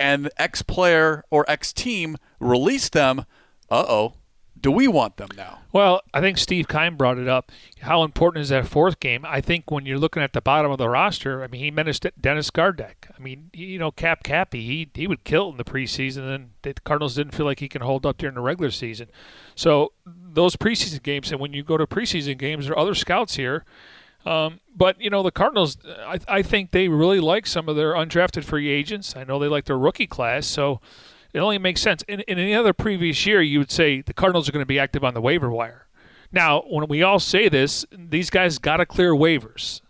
and 0.00 0.30
X 0.38 0.62
player 0.62 1.24
or 1.30 1.44
X 1.48 1.72
team 1.72 2.16
released 2.40 2.92
them, 2.92 3.20
uh 3.70 3.84
oh, 3.86 4.14
do 4.60 4.70
we 4.70 4.88
want 4.88 5.16
them 5.16 5.28
now? 5.36 5.60
Well, 5.72 6.02
I 6.12 6.20
think 6.20 6.36
Steve 6.36 6.68
Keim 6.68 6.96
brought 6.96 7.18
it 7.18 7.28
up. 7.28 7.50
How 7.80 8.02
important 8.02 8.42
is 8.42 8.48
that 8.48 8.66
fourth 8.66 9.00
game? 9.00 9.24
I 9.24 9.40
think 9.40 9.70
when 9.70 9.86
you're 9.86 9.98
looking 9.98 10.22
at 10.22 10.32
the 10.32 10.40
bottom 10.40 10.70
of 10.70 10.78
the 10.78 10.88
roster, 10.88 11.42
I 11.42 11.46
mean, 11.46 11.62
he 11.62 11.70
menaced 11.70 12.06
Dennis 12.20 12.50
Gardeck. 12.50 13.10
I 13.16 13.20
mean, 13.20 13.50
you 13.54 13.78
know, 13.78 13.90
Cap 13.90 14.22
Cappy, 14.22 14.62
he 14.62 14.90
he 14.94 15.06
would 15.06 15.24
kill 15.24 15.50
in 15.50 15.56
the 15.56 15.64
preseason, 15.64 16.34
and 16.34 16.50
the 16.62 16.74
Cardinals 16.84 17.14
didn't 17.14 17.34
feel 17.34 17.46
like 17.46 17.60
he 17.60 17.68
can 17.68 17.82
hold 17.82 18.04
up 18.04 18.18
during 18.18 18.34
the 18.34 18.40
regular 18.40 18.70
season. 18.70 19.08
So 19.54 19.92
those 20.04 20.56
preseason 20.56 21.02
games, 21.02 21.30
and 21.30 21.40
when 21.40 21.52
you 21.52 21.62
go 21.62 21.76
to 21.76 21.86
preseason 21.86 22.36
games, 22.36 22.66
there 22.66 22.74
are 22.74 22.78
other 22.78 22.94
scouts 22.94 23.36
here. 23.36 23.64
Um, 24.26 24.60
but 24.76 25.00
you 25.00 25.10
know 25.10 25.22
the 25.22 25.30
Cardinals, 25.30 25.78
I, 25.86 26.18
I 26.28 26.42
think 26.42 26.72
they 26.72 26.88
really 26.88 27.20
like 27.20 27.46
some 27.46 27.68
of 27.68 27.76
their 27.76 27.94
undrafted 27.94 28.44
free 28.44 28.68
agents. 28.68 29.16
I 29.16 29.24
know 29.24 29.38
they 29.38 29.48
like 29.48 29.64
their 29.64 29.78
rookie 29.78 30.06
class, 30.06 30.46
so 30.46 30.80
it 31.32 31.38
only 31.38 31.58
makes 31.58 31.80
sense. 31.80 32.02
In, 32.08 32.20
in 32.20 32.38
any 32.38 32.54
other 32.54 32.72
previous 32.72 33.24
year, 33.24 33.40
you 33.40 33.58
would 33.58 33.70
say 33.70 34.02
the 34.02 34.12
Cardinals 34.12 34.48
are 34.48 34.52
going 34.52 34.62
to 34.62 34.66
be 34.66 34.78
active 34.78 35.04
on 35.04 35.14
the 35.14 35.20
waiver 35.20 35.50
wire. 35.50 35.86
Now, 36.32 36.62
when 36.68 36.86
we 36.86 37.02
all 37.02 37.18
say 37.18 37.48
this, 37.48 37.84
these 37.90 38.30
guys 38.30 38.58
got 38.58 38.76
to 38.76 38.86
clear 38.86 39.12
waivers, 39.12 39.80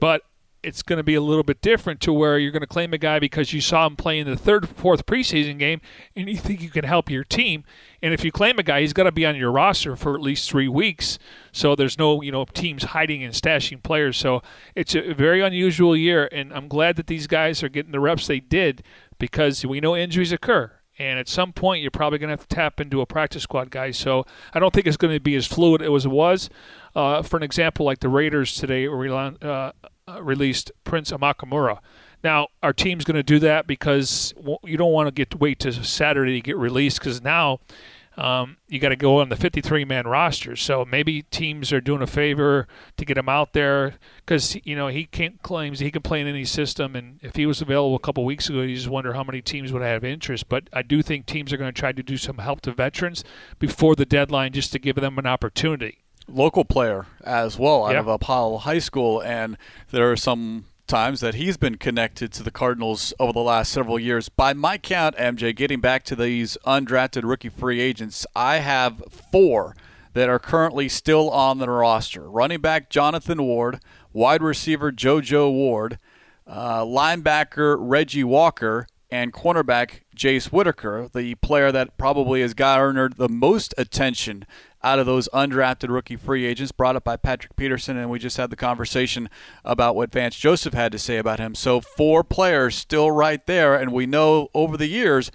but 0.00 0.22
it's 0.62 0.82
going 0.82 0.96
to 0.96 1.04
be 1.04 1.14
a 1.14 1.20
little 1.20 1.42
bit 1.42 1.60
different 1.60 2.00
to 2.00 2.12
where 2.12 2.38
you're 2.38 2.50
going 2.50 2.60
to 2.60 2.66
claim 2.66 2.92
a 2.92 2.98
guy 2.98 3.18
because 3.18 3.52
you 3.52 3.60
saw 3.60 3.86
him 3.86 3.96
play 3.96 4.18
in 4.18 4.26
the 4.26 4.36
third, 4.36 4.68
fourth 4.68 5.06
preseason 5.06 5.58
game, 5.58 5.80
and 6.16 6.28
you 6.28 6.36
think 6.36 6.60
you 6.60 6.70
can 6.70 6.84
help 6.84 7.08
your 7.08 7.24
team. 7.24 7.64
And 8.02 8.12
if 8.12 8.24
you 8.24 8.32
claim 8.32 8.58
a 8.58 8.62
guy, 8.62 8.80
he's 8.80 8.92
got 8.92 9.04
to 9.04 9.12
be 9.12 9.24
on 9.24 9.36
your 9.36 9.52
roster 9.52 9.94
for 9.96 10.14
at 10.14 10.20
least 10.20 10.50
three 10.50 10.68
weeks. 10.68 11.18
So 11.52 11.76
there's 11.76 11.98
no, 11.98 12.22
you 12.22 12.32
know, 12.32 12.44
teams 12.44 12.84
hiding 12.84 13.22
and 13.22 13.34
stashing 13.34 13.82
players. 13.82 14.16
So 14.16 14.42
it's 14.74 14.94
a 14.94 15.14
very 15.14 15.40
unusual 15.40 15.96
year, 15.96 16.28
and 16.32 16.52
I'm 16.52 16.68
glad 16.68 16.96
that 16.96 17.06
these 17.06 17.26
guys 17.26 17.62
are 17.62 17.68
getting 17.68 17.92
the 17.92 18.00
reps 18.00 18.26
they 18.26 18.40
did 18.40 18.82
because 19.18 19.64
we 19.64 19.80
know 19.80 19.96
injuries 19.96 20.32
occur. 20.32 20.72
And 20.98 21.20
at 21.20 21.28
some 21.28 21.52
point, 21.52 21.80
you're 21.80 21.92
probably 21.92 22.18
going 22.18 22.28
to 22.28 22.32
have 22.32 22.48
to 22.48 22.54
tap 22.54 22.80
into 22.80 23.00
a 23.00 23.06
practice 23.06 23.44
squad 23.44 23.70
guy. 23.70 23.92
So 23.92 24.26
I 24.52 24.58
don't 24.58 24.74
think 24.74 24.86
it's 24.86 24.96
going 24.96 25.14
to 25.14 25.20
be 25.20 25.36
as 25.36 25.46
fluid 25.46 25.80
as 25.80 26.04
it 26.04 26.08
was. 26.08 26.50
Uh, 26.94 27.22
for 27.22 27.36
an 27.36 27.44
example, 27.44 27.86
like 27.86 28.00
the 28.00 28.08
Raiders 28.08 28.56
today 28.56 28.88
where 28.88 28.98
we 28.98 29.08
uh, 29.08 29.72
released 30.20 30.70
Prince 30.84 31.10
Amukamara. 31.10 31.78
Now, 32.24 32.48
our 32.62 32.72
team's 32.72 33.04
going 33.04 33.16
to 33.16 33.22
do 33.22 33.38
that 33.40 33.66
because 33.66 34.34
you 34.64 34.76
don't 34.76 34.92
want 34.92 35.06
to 35.06 35.12
get 35.12 35.38
wait 35.38 35.60
to 35.60 35.72
Saturday 35.72 36.34
to 36.34 36.40
get 36.40 36.56
released 36.56 36.98
because 36.98 37.22
now– 37.22 37.60
um, 38.18 38.56
you 38.66 38.80
got 38.80 38.88
to 38.88 38.96
go 38.96 39.20
on 39.20 39.28
the 39.28 39.36
53 39.36 39.84
man 39.84 40.06
roster. 40.06 40.56
So 40.56 40.84
maybe 40.84 41.22
teams 41.22 41.72
are 41.72 41.80
doing 41.80 42.02
a 42.02 42.06
favor 42.06 42.66
to 42.96 43.04
get 43.04 43.16
him 43.16 43.28
out 43.28 43.52
there 43.52 43.94
because 44.16 44.56
you 44.64 44.74
know 44.74 44.88
he 44.88 45.06
can't 45.06 45.40
claims 45.42 45.78
he 45.78 45.92
can 45.92 46.02
play 46.02 46.20
in 46.20 46.26
any 46.26 46.44
system. 46.44 46.96
And 46.96 47.20
if 47.22 47.36
he 47.36 47.46
was 47.46 47.62
available 47.62 47.94
a 47.94 48.00
couple 48.00 48.24
weeks 48.24 48.48
ago, 48.48 48.62
you 48.62 48.74
just 48.74 48.88
wonder 48.88 49.12
how 49.12 49.22
many 49.22 49.40
teams 49.40 49.72
would 49.72 49.82
have 49.82 50.02
interest. 50.02 50.48
But 50.48 50.68
I 50.72 50.82
do 50.82 51.00
think 51.00 51.26
teams 51.26 51.52
are 51.52 51.56
going 51.56 51.72
to 51.72 51.80
try 51.80 51.92
to 51.92 52.02
do 52.02 52.16
some 52.16 52.38
help 52.38 52.60
to 52.62 52.72
veterans 52.72 53.22
before 53.60 53.94
the 53.94 54.04
deadline 54.04 54.52
just 54.52 54.72
to 54.72 54.80
give 54.80 54.96
them 54.96 55.16
an 55.18 55.26
opportunity. 55.26 55.98
Local 56.28 56.64
player 56.64 57.06
as 57.24 57.58
well 57.58 57.86
out 57.86 57.92
yep. 57.92 58.00
of 58.00 58.08
Apollo 58.08 58.58
High 58.58 58.80
School, 58.80 59.20
and 59.22 59.56
there 59.90 60.10
are 60.12 60.16
some 60.16 60.66
times 60.86 61.20
that 61.20 61.34
he's 61.34 61.56
been 61.56 61.76
connected 61.76 62.32
to 62.32 62.42
the 62.42 62.50
Cardinals 62.50 63.12
over 63.18 63.32
the 63.32 63.40
last 63.40 63.72
several 63.72 63.98
years. 63.98 64.28
By 64.28 64.52
my 64.54 64.78
count, 64.78 65.16
MJ, 65.16 65.54
getting 65.54 65.80
back 65.80 66.02
to 66.04 66.16
these 66.16 66.56
undrafted 66.66 67.22
rookie 67.24 67.50
free 67.50 67.80
agents, 67.80 68.26
I 68.34 68.58
have 68.58 69.02
four 69.30 69.76
that 70.14 70.28
are 70.28 70.38
currently 70.38 70.88
still 70.88 71.30
on 71.30 71.58
the 71.58 71.70
roster 71.70 72.28
running 72.28 72.60
back 72.60 72.90
Jonathan 72.90 73.42
Ward, 73.42 73.80
wide 74.12 74.42
receiver 74.42 74.90
JoJo 74.90 75.52
Ward, 75.52 75.98
uh, 76.46 76.82
linebacker 76.82 77.76
Reggie 77.78 78.24
Walker, 78.24 78.86
and 79.10 79.32
cornerback 79.32 80.00
Jace 80.16 80.46
Whitaker, 80.46 81.08
the 81.12 81.34
player 81.36 81.72
that 81.72 81.96
probably 81.96 82.40
has 82.42 82.54
garnered 82.54 83.16
the 83.16 83.28
most 83.28 83.74
attention 83.78 84.44
out 84.82 84.98
of 84.98 85.06
those 85.06 85.28
undrafted 85.34 85.88
rookie 85.88 86.16
free 86.16 86.44
agents 86.44 86.72
brought 86.72 86.96
up 86.96 87.04
by 87.04 87.16
Patrick 87.16 87.56
Peterson, 87.56 87.96
and 87.96 88.10
we 88.10 88.18
just 88.18 88.36
had 88.36 88.50
the 88.50 88.56
conversation 88.56 89.28
about 89.64 89.96
what 89.96 90.12
Vance 90.12 90.36
Joseph 90.36 90.74
had 90.74 90.92
to 90.92 90.98
say 90.98 91.18
about 91.18 91.40
him. 91.40 91.54
So 91.54 91.80
four 91.80 92.22
players 92.22 92.74
still 92.76 93.10
right 93.10 93.44
there, 93.46 93.74
and 93.74 93.92
we 93.92 94.06
know 94.06 94.48
over 94.54 94.76
the 94.76 94.86
years 94.86 95.30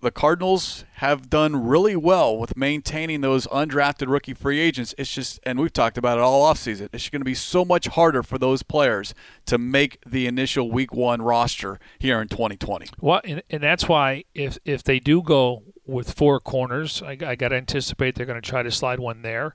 the 0.00 0.10
Cardinals 0.10 0.84
have 0.94 1.28
done 1.28 1.64
really 1.66 1.94
well 1.94 2.36
with 2.36 2.56
maintaining 2.56 3.20
those 3.20 3.46
undrafted 3.48 4.08
rookie 4.08 4.32
free 4.32 4.58
agents. 4.58 4.94
It's 4.96 5.12
just, 5.12 5.40
and 5.42 5.58
we've 5.58 5.72
talked 5.72 5.98
about 5.98 6.18
it 6.18 6.22
all 6.22 6.50
offseason, 6.50 6.88
it's 6.92 7.08
going 7.10 7.20
to 7.20 7.24
be 7.24 7.34
so 7.34 7.64
much 7.64 7.86
harder 7.88 8.22
for 8.22 8.38
those 8.38 8.62
players 8.62 9.14
to 9.46 9.58
make 9.58 9.98
the 10.06 10.26
initial 10.26 10.70
week 10.70 10.94
one 10.94 11.20
roster 11.20 11.78
here 11.98 12.20
in 12.20 12.28
2020. 12.28 12.86
Well, 13.00 13.20
and, 13.24 13.42
and 13.50 13.62
that's 13.62 13.88
why 13.88 14.24
if, 14.34 14.58
if 14.64 14.82
they 14.82 15.00
do 15.00 15.22
go 15.22 15.64
with 15.90 16.12
four 16.12 16.40
corners, 16.40 17.02
I, 17.02 17.16
I 17.24 17.34
got 17.34 17.48
to 17.48 17.56
anticipate 17.56 18.14
they're 18.14 18.26
going 18.26 18.40
to 18.40 18.48
try 18.48 18.62
to 18.62 18.70
slide 18.70 19.00
one 19.00 19.22
there. 19.22 19.54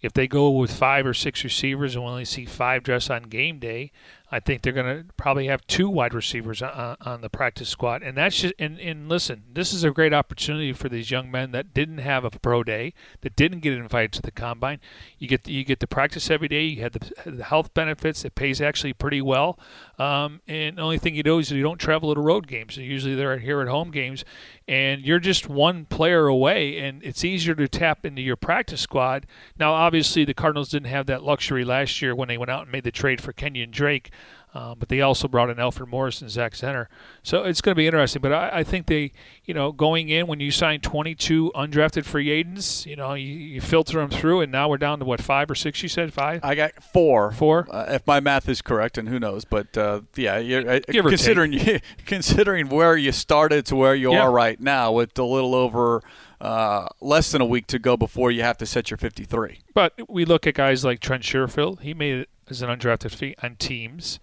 If 0.00 0.12
they 0.12 0.26
go 0.26 0.50
with 0.50 0.72
five 0.72 1.06
or 1.06 1.14
six 1.14 1.42
receivers 1.42 1.96
and 1.96 2.04
only 2.04 2.24
see 2.26 2.44
five 2.44 2.82
dress 2.82 3.08
on 3.08 3.24
game 3.24 3.58
day, 3.58 3.92
I 4.36 4.40
think 4.40 4.60
they're 4.60 4.74
going 4.74 4.98
to 4.98 5.14
probably 5.14 5.46
have 5.46 5.66
two 5.66 5.88
wide 5.88 6.12
receivers 6.12 6.60
on, 6.60 6.98
on, 7.00 7.22
the 7.22 7.30
practice 7.30 7.70
squad, 7.70 8.02
and 8.02 8.18
that's 8.18 8.38
just. 8.38 8.52
And, 8.58 8.78
and 8.78 9.08
listen, 9.08 9.44
this 9.50 9.72
is 9.72 9.82
a 9.82 9.90
great 9.90 10.12
opportunity 10.12 10.74
for 10.74 10.90
these 10.90 11.10
young 11.10 11.30
men 11.30 11.52
that 11.52 11.72
didn't 11.72 11.98
have 11.98 12.22
a 12.22 12.28
pro 12.28 12.62
day, 12.62 12.92
that 13.22 13.34
didn't 13.34 13.60
get 13.60 13.72
invited 13.72 14.12
to 14.12 14.20
the 14.20 14.30
combine. 14.30 14.78
You 15.18 15.26
get 15.26 15.44
the, 15.44 15.52
you 15.52 15.64
get 15.64 15.80
the 15.80 15.86
practice 15.86 16.30
every 16.30 16.48
day. 16.48 16.64
You 16.64 16.82
have 16.82 16.92
the, 16.92 17.30
the 17.30 17.44
health 17.44 17.72
benefits. 17.72 18.26
It 18.26 18.34
pays 18.34 18.60
actually 18.60 18.92
pretty 18.92 19.22
well. 19.22 19.58
Um, 19.98 20.42
and 20.46 20.76
the 20.76 20.82
only 20.82 20.98
thing 20.98 21.14
you 21.14 21.22
do 21.22 21.38
is 21.38 21.50
you 21.50 21.62
don't 21.62 21.78
travel 21.78 22.14
to 22.14 22.20
road 22.20 22.46
games. 22.46 22.76
Usually 22.76 23.14
they're 23.14 23.38
here 23.38 23.62
at 23.62 23.68
home 23.68 23.90
games, 23.90 24.22
and 24.68 25.00
you're 25.00 25.18
just 25.18 25.48
one 25.48 25.86
player 25.86 26.26
away, 26.26 26.78
and 26.78 27.02
it's 27.02 27.24
easier 27.24 27.54
to 27.54 27.68
tap 27.68 28.04
into 28.04 28.20
your 28.20 28.36
practice 28.36 28.82
squad. 28.82 29.26
Now, 29.58 29.72
obviously, 29.72 30.26
the 30.26 30.34
Cardinals 30.34 30.68
didn't 30.68 30.88
have 30.88 31.06
that 31.06 31.22
luxury 31.22 31.64
last 31.64 32.02
year 32.02 32.14
when 32.14 32.28
they 32.28 32.36
went 32.36 32.50
out 32.50 32.64
and 32.64 32.72
made 32.72 32.84
the 32.84 32.90
trade 32.90 33.22
for 33.22 33.32
Kenyon 33.32 33.70
Drake. 33.70 34.10
Uh, 34.56 34.74
but 34.74 34.88
they 34.88 35.02
also 35.02 35.28
brought 35.28 35.50
in 35.50 35.60
Alfred 35.60 35.90
Morris 35.90 36.22
and 36.22 36.30
Zach 36.30 36.54
Zenner. 36.54 36.86
So 37.22 37.44
it's 37.44 37.60
going 37.60 37.74
to 37.74 37.76
be 37.76 37.86
interesting. 37.86 38.22
But 38.22 38.32
I, 38.32 38.60
I, 38.60 38.64
think 38.64 38.86
they, 38.86 39.12
you 39.44 39.52
know, 39.52 39.70
going 39.70 40.08
in 40.08 40.26
when 40.28 40.40
you 40.40 40.50
sign 40.50 40.80
22 40.80 41.52
undrafted 41.54 42.06
free 42.06 42.30
agents, 42.30 42.86
you 42.86 42.96
know, 42.96 43.12
you, 43.12 43.26
you, 43.26 43.60
filter 43.60 43.98
them 43.98 44.08
through, 44.08 44.40
and 44.40 44.50
now 44.50 44.70
we're 44.70 44.78
down 44.78 44.98
to 45.00 45.04
what 45.04 45.20
five 45.20 45.50
or 45.50 45.54
six? 45.54 45.82
You 45.82 45.90
said 45.90 46.14
five. 46.14 46.42
I 46.42 46.54
got 46.54 46.82
four. 46.82 47.32
Four. 47.32 47.68
Uh, 47.70 47.84
if 47.90 48.06
my 48.06 48.18
math 48.20 48.48
is 48.48 48.62
correct, 48.62 48.96
and 48.96 49.10
who 49.10 49.20
knows? 49.20 49.44
But 49.44 49.76
uh, 49.76 50.00
yeah, 50.16 50.36
uh, 50.36 50.80
considering 51.02 51.82
considering 52.06 52.70
where 52.70 52.96
you 52.96 53.12
started 53.12 53.66
to 53.66 53.76
where 53.76 53.94
you 53.94 54.12
yeah. 54.12 54.22
are 54.22 54.32
right 54.32 54.58
now, 54.58 54.90
with 54.90 55.18
a 55.18 55.24
little 55.24 55.54
over. 55.54 56.02
Uh, 56.38 56.86
less 57.00 57.32
than 57.32 57.40
a 57.40 57.46
week 57.46 57.66
to 57.66 57.78
go 57.78 57.96
before 57.96 58.30
you 58.30 58.42
have 58.42 58.58
to 58.58 58.66
set 58.66 58.90
your 58.90 58.98
53. 58.98 59.60
But 59.72 59.94
we 60.06 60.26
look 60.26 60.46
at 60.46 60.52
guys 60.52 60.84
like 60.84 61.00
Trent 61.00 61.22
Sherfield. 61.22 61.80
He 61.80 61.94
made 61.94 62.14
it 62.18 62.28
as 62.50 62.60
an 62.60 62.68
undrafted 62.68 63.14
fee 63.14 63.34
on 63.42 63.56
teams. 63.56 64.20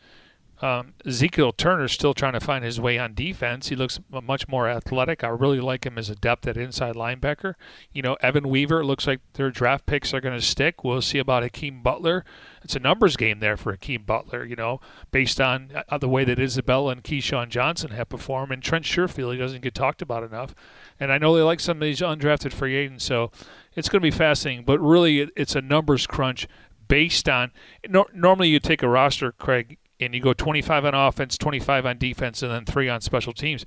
Um, 0.63 0.93
Ezekiel 1.05 1.51
Turner's 1.51 1.91
still 1.91 2.13
trying 2.13 2.31
to 2.31 2.39
find 2.39 2.63
his 2.63 2.79
way 2.79 2.97
on 2.97 3.13
defense. 3.13 3.67
He 3.67 3.75
looks 3.75 3.99
much 4.09 4.47
more 4.47 4.69
athletic. 4.69 5.21
I 5.21 5.27
really 5.27 5.59
like 5.59 5.85
him 5.85 5.97
as 5.97 6.09
a 6.09 6.15
depth 6.15 6.47
at 6.47 6.55
inside 6.55 6.95
linebacker. 6.95 7.55
You 7.91 8.01
know, 8.01 8.15
Evan 8.21 8.47
Weaver 8.47 8.85
looks 8.85 9.05
like 9.05 9.19
their 9.33 9.51
draft 9.51 9.85
picks 9.85 10.13
are 10.13 10.21
going 10.21 10.39
to 10.39 10.45
stick. 10.45 10.81
We'll 10.81 11.01
see 11.01 11.19
about 11.19 11.43
Hakeem 11.43 11.83
Butler. 11.83 12.23
It's 12.63 12.77
a 12.77 12.79
numbers 12.79 13.17
game 13.17 13.41
there 13.41 13.57
for 13.57 13.73
Hakeem 13.73 14.03
Butler, 14.03 14.45
you 14.45 14.55
know, 14.55 14.79
based 15.11 15.41
on 15.41 15.83
uh, 15.89 15.97
the 15.97 16.07
way 16.07 16.23
that 16.23 16.39
Isabella 16.39 16.93
and 16.93 17.03
KeeSean 17.03 17.49
Johnson 17.49 17.91
have 17.91 18.07
performed. 18.07 18.53
And 18.53 18.63
Trent 18.63 18.85
Sherfield, 18.85 19.33
he 19.33 19.37
doesn't 19.39 19.63
get 19.63 19.75
talked 19.75 20.01
about 20.01 20.23
enough. 20.23 20.55
And 20.97 21.11
I 21.11 21.17
know 21.17 21.35
they 21.35 21.41
like 21.41 21.59
some 21.59 21.79
of 21.79 21.81
these 21.81 21.99
undrafted 21.99 22.53
free 22.53 22.77
agents, 22.77 23.03
so 23.03 23.31
it's 23.75 23.89
going 23.89 24.01
to 24.01 24.07
be 24.07 24.11
fascinating. 24.11 24.63
But 24.63 24.79
really, 24.79 25.29
it's 25.35 25.57
a 25.57 25.61
numbers 25.61 26.07
crunch 26.07 26.47
based 26.87 27.27
on. 27.27 27.51
No, 27.89 28.05
normally, 28.13 28.47
you 28.47 28.61
take 28.61 28.81
a 28.81 28.87
roster, 28.87 29.33
Craig, 29.33 29.77
and 29.99 30.13
you 30.13 30.21
go 30.21 30.33
25 30.33 30.85
on 30.85 30.95
offense, 30.95 31.37
25 31.37 31.85
on 31.85 31.97
defense, 31.97 32.41
and 32.41 32.51
then 32.51 32.65
three 32.65 32.89
on 32.89 33.01
special 33.01 33.33
teams. 33.33 33.65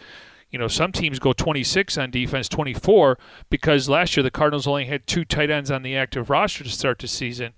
You 0.50 0.58
know, 0.58 0.68
some 0.68 0.92
teams 0.92 1.18
go 1.18 1.32
26 1.32 1.98
on 1.98 2.10
defense, 2.10 2.48
24 2.48 3.18
because 3.50 3.88
last 3.88 4.16
year 4.16 4.22
the 4.22 4.30
Cardinals 4.30 4.66
only 4.66 4.86
had 4.86 5.06
two 5.06 5.24
tight 5.24 5.50
ends 5.50 5.70
on 5.70 5.82
the 5.82 5.96
active 5.96 6.30
roster 6.30 6.64
to 6.64 6.70
start 6.70 6.98
the 6.98 7.08
season. 7.08 7.54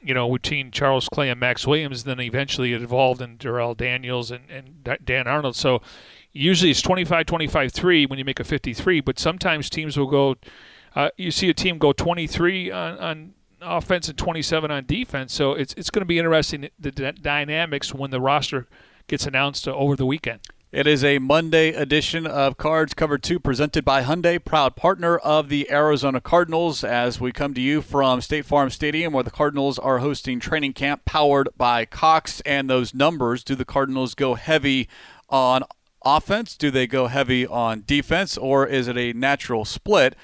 You 0.00 0.14
know, 0.14 0.30
between 0.30 0.70
Charles 0.70 1.08
Clay 1.08 1.30
and 1.30 1.40
Maxx 1.40 1.66
Williams, 1.66 2.04
then 2.04 2.20
eventually 2.20 2.72
it 2.72 2.82
evolved 2.82 3.22
in 3.22 3.36
Darrell 3.36 3.74
Daniels 3.74 4.30
and, 4.30 4.44
and 4.50 4.88
Dan 5.04 5.26
Arnold. 5.26 5.56
So 5.56 5.80
usually 6.32 6.70
it's 6.70 6.82
25 6.82 7.26
25 7.26 7.72
3 7.72 8.06
when 8.06 8.18
you 8.18 8.24
make 8.24 8.40
a 8.40 8.44
53, 8.44 9.00
but 9.00 9.18
sometimes 9.18 9.70
teams 9.70 9.96
will 9.98 10.06
go, 10.06 10.36
uh, 10.94 11.10
you 11.16 11.30
see 11.30 11.48
a 11.48 11.54
team 11.54 11.78
go 11.78 11.92
23 11.92 12.70
on, 12.70 12.98
on 12.98 13.34
offense 13.64 14.08
and 14.08 14.18
27 14.18 14.70
on 14.70 14.86
defense. 14.86 15.32
So 15.32 15.52
it's 15.52 15.74
it's 15.74 15.90
going 15.90 16.02
to 16.02 16.06
be 16.06 16.18
interesting 16.18 16.68
the 16.78 16.90
d- 16.90 17.12
dynamics 17.12 17.94
when 17.94 18.10
the 18.10 18.20
roster 18.20 18.66
gets 19.06 19.26
announced 19.26 19.66
uh, 19.68 19.74
over 19.74 19.96
the 19.96 20.06
weekend. 20.06 20.40
It 20.72 20.88
is 20.88 21.04
a 21.04 21.20
Monday 21.20 21.68
edition 21.68 22.26
of 22.26 22.56
Cards 22.56 22.94
Cover 22.94 23.16
2 23.16 23.38
presented 23.38 23.84
by 23.84 24.02
Hyundai, 24.02 24.44
proud 24.44 24.74
partner 24.74 25.18
of 25.18 25.48
the 25.48 25.70
Arizona 25.70 26.20
Cardinals, 26.20 26.82
as 26.82 27.20
we 27.20 27.30
come 27.30 27.54
to 27.54 27.60
you 27.60 27.80
from 27.80 28.20
State 28.20 28.44
Farm 28.44 28.70
Stadium, 28.70 29.12
where 29.12 29.22
the 29.22 29.30
Cardinals 29.30 29.78
are 29.78 29.98
hosting 29.98 30.40
training 30.40 30.72
camp 30.72 31.04
powered 31.04 31.48
by 31.56 31.84
Cox. 31.84 32.40
And 32.40 32.68
those 32.68 32.92
numbers 32.92 33.44
do 33.44 33.54
the 33.54 33.64
Cardinals 33.64 34.16
go 34.16 34.34
heavy 34.34 34.88
on 35.28 35.62
offense? 36.04 36.56
Do 36.56 36.70
they 36.70 36.86
go 36.86 37.06
heavy 37.06 37.46
on 37.46 37.84
defense? 37.86 38.36
Or 38.36 38.66
is 38.66 38.88
it 38.88 38.96
a 38.96 39.12
natural 39.12 39.64
split? 39.64 40.14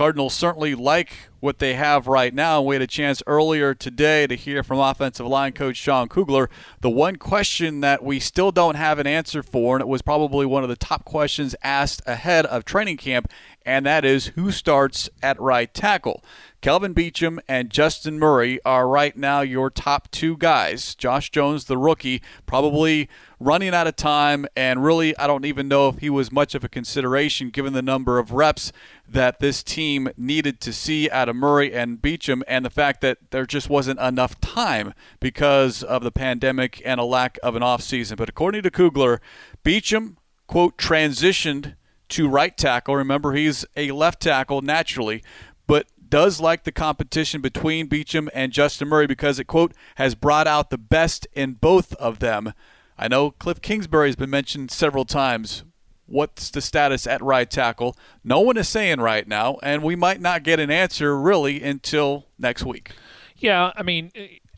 Cardinals 0.00 0.32
certainly 0.32 0.74
like 0.74 1.12
what 1.40 1.58
they 1.58 1.74
have 1.74 2.06
right 2.06 2.32
now. 2.32 2.62
We 2.62 2.74
had 2.74 2.80
a 2.80 2.86
chance 2.86 3.22
earlier 3.26 3.74
today 3.74 4.26
to 4.26 4.34
hear 4.34 4.62
from 4.62 4.78
offensive 4.78 5.26
line 5.26 5.52
coach 5.52 5.76
Sean 5.76 6.08
Kugler. 6.08 6.48
The 6.80 6.88
one 6.88 7.16
question 7.16 7.80
that 7.80 8.02
we 8.02 8.18
still 8.18 8.50
don't 8.50 8.76
have 8.76 8.98
an 8.98 9.06
answer 9.06 9.42
for, 9.42 9.76
and 9.76 9.82
it 9.82 9.88
was 9.88 10.00
probably 10.00 10.46
one 10.46 10.62
of 10.62 10.70
the 10.70 10.76
top 10.76 11.04
questions 11.04 11.54
asked 11.62 12.00
ahead 12.06 12.46
of 12.46 12.64
training 12.64 12.96
camp, 12.96 13.30
and 13.70 13.86
that 13.86 14.04
is 14.04 14.26
who 14.34 14.50
starts 14.50 15.08
at 15.22 15.40
right 15.40 15.72
tackle. 15.72 16.24
Kelvin 16.60 16.92
Beachum 16.92 17.38
and 17.46 17.70
Justin 17.70 18.18
Murray 18.18 18.58
are 18.64 18.88
right 18.88 19.16
now 19.16 19.42
your 19.42 19.70
top 19.70 20.10
two 20.10 20.36
guys. 20.36 20.96
Josh 20.96 21.30
Jones, 21.30 21.66
the 21.66 21.78
rookie, 21.78 22.20
probably 22.46 23.08
running 23.38 23.72
out 23.72 23.86
of 23.86 23.94
time, 23.94 24.44
and 24.56 24.82
really, 24.82 25.16
I 25.16 25.28
don't 25.28 25.44
even 25.44 25.68
know 25.68 25.88
if 25.88 25.98
he 25.98 26.10
was 26.10 26.32
much 26.32 26.56
of 26.56 26.64
a 26.64 26.68
consideration 26.68 27.50
given 27.50 27.72
the 27.72 27.80
number 27.80 28.18
of 28.18 28.32
reps 28.32 28.72
that 29.08 29.38
this 29.38 29.62
team 29.62 30.08
needed 30.16 30.60
to 30.62 30.72
see 30.72 31.08
out 31.08 31.28
of 31.28 31.36
Murray 31.36 31.72
and 31.72 32.02
Beachum, 32.02 32.42
and 32.48 32.64
the 32.64 32.70
fact 32.70 33.00
that 33.02 33.18
there 33.30 33.46
just 33.46 33.70
wasn't 33.70 34.00
enough 34.00 34.40
time 34.40 34.94
because 35.20 35.84
of 35.84 36.02
the 36.02 36.10
pandemic 36.10 36.82
and 36.84 36.98
a 36.98 37.04
lack 37.04 37.38
of 37.40 37.54
an 37.54 37.62
offseason. 37.62 38.16
But 38.16 38.28
according 38.28 38.64
to 38.64 38.70
Kugler, 38.72 39.20
Beachum, 39.64 40.16
quote, 40.48 40.76
transitioned 40.76 41.76
to 42.10 42.28
right 42.28 42.56
tackle. 42.56 42.96
Remember, 42.96 43.32
he's 43.32 43.64
a 43.76 43.90
left 43.92 44.20
tackle 44.20 44.62
naturally, 44.62 45.22
but 45.66 45.86
does 46.08 46.40
like 46.40 46.64
the 46.64 46.72
competition 46.72 47.40
between 47.40 47.88
Beachum 47.88 48.28
and 48.34 48.52
Justin 48.52 48.88
Murray 48.88 49.06
because 49.06 49.38
it, 49.38 49.46
quote, 49.46 49.72
has 49.94 50.14
brought 50.14 50.46
out 50.46 50.70
the 50.70 50.78
best 50.78 51.26
in 51.34 51.52
both 51.52 51.94
of 51.94 52.18
them. 52.18 52.52
I 52.98 53.08
know 53.08 53.30
Cliff 53.30 53.62
Kingsbury 53.62 54.08
has 54.08 54.16
been 54.16 54.30
mentioned 54.30 54.70
several 54.70 55.04
times. 55.04 55.64
What's 56.06 56.50
the 56.50 56.60
status 56.60 57.06
at 57.06 57.22
right 57.22 57.48
tackle? 57.48 57.96
No 58.24 58.40
one 58.40 58.56
is 58.56 58.68
saying 58.68 59.00
right 59.00 59.26
now, 59.26 59.58
and 59.62 59.84
we 59.84 59.94
might 59.94 60.20
not 60.20 60.42
get 60.42 60.58
an 60.58 60.70
answer 60.70 61.16
really 61.16 61.62
until 61.62 62.26
next 62.36 62.64
week. 62.64 62.90
Yeah, 63.36 63.72
I 63.76 63.84
mean, 63.84 64.10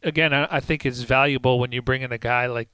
again, 0.03 0.33
I 0.33 0.61
think 0.61 0.87
it's 0.87 1.03
valuable 1.03 1.61
when 1.61 1.71
you 1.71 1.83
bring 1.83 2.01
in 2.01 2.11
a 2.11 2.19
guy 2.19 2.47
like 2.47 2.71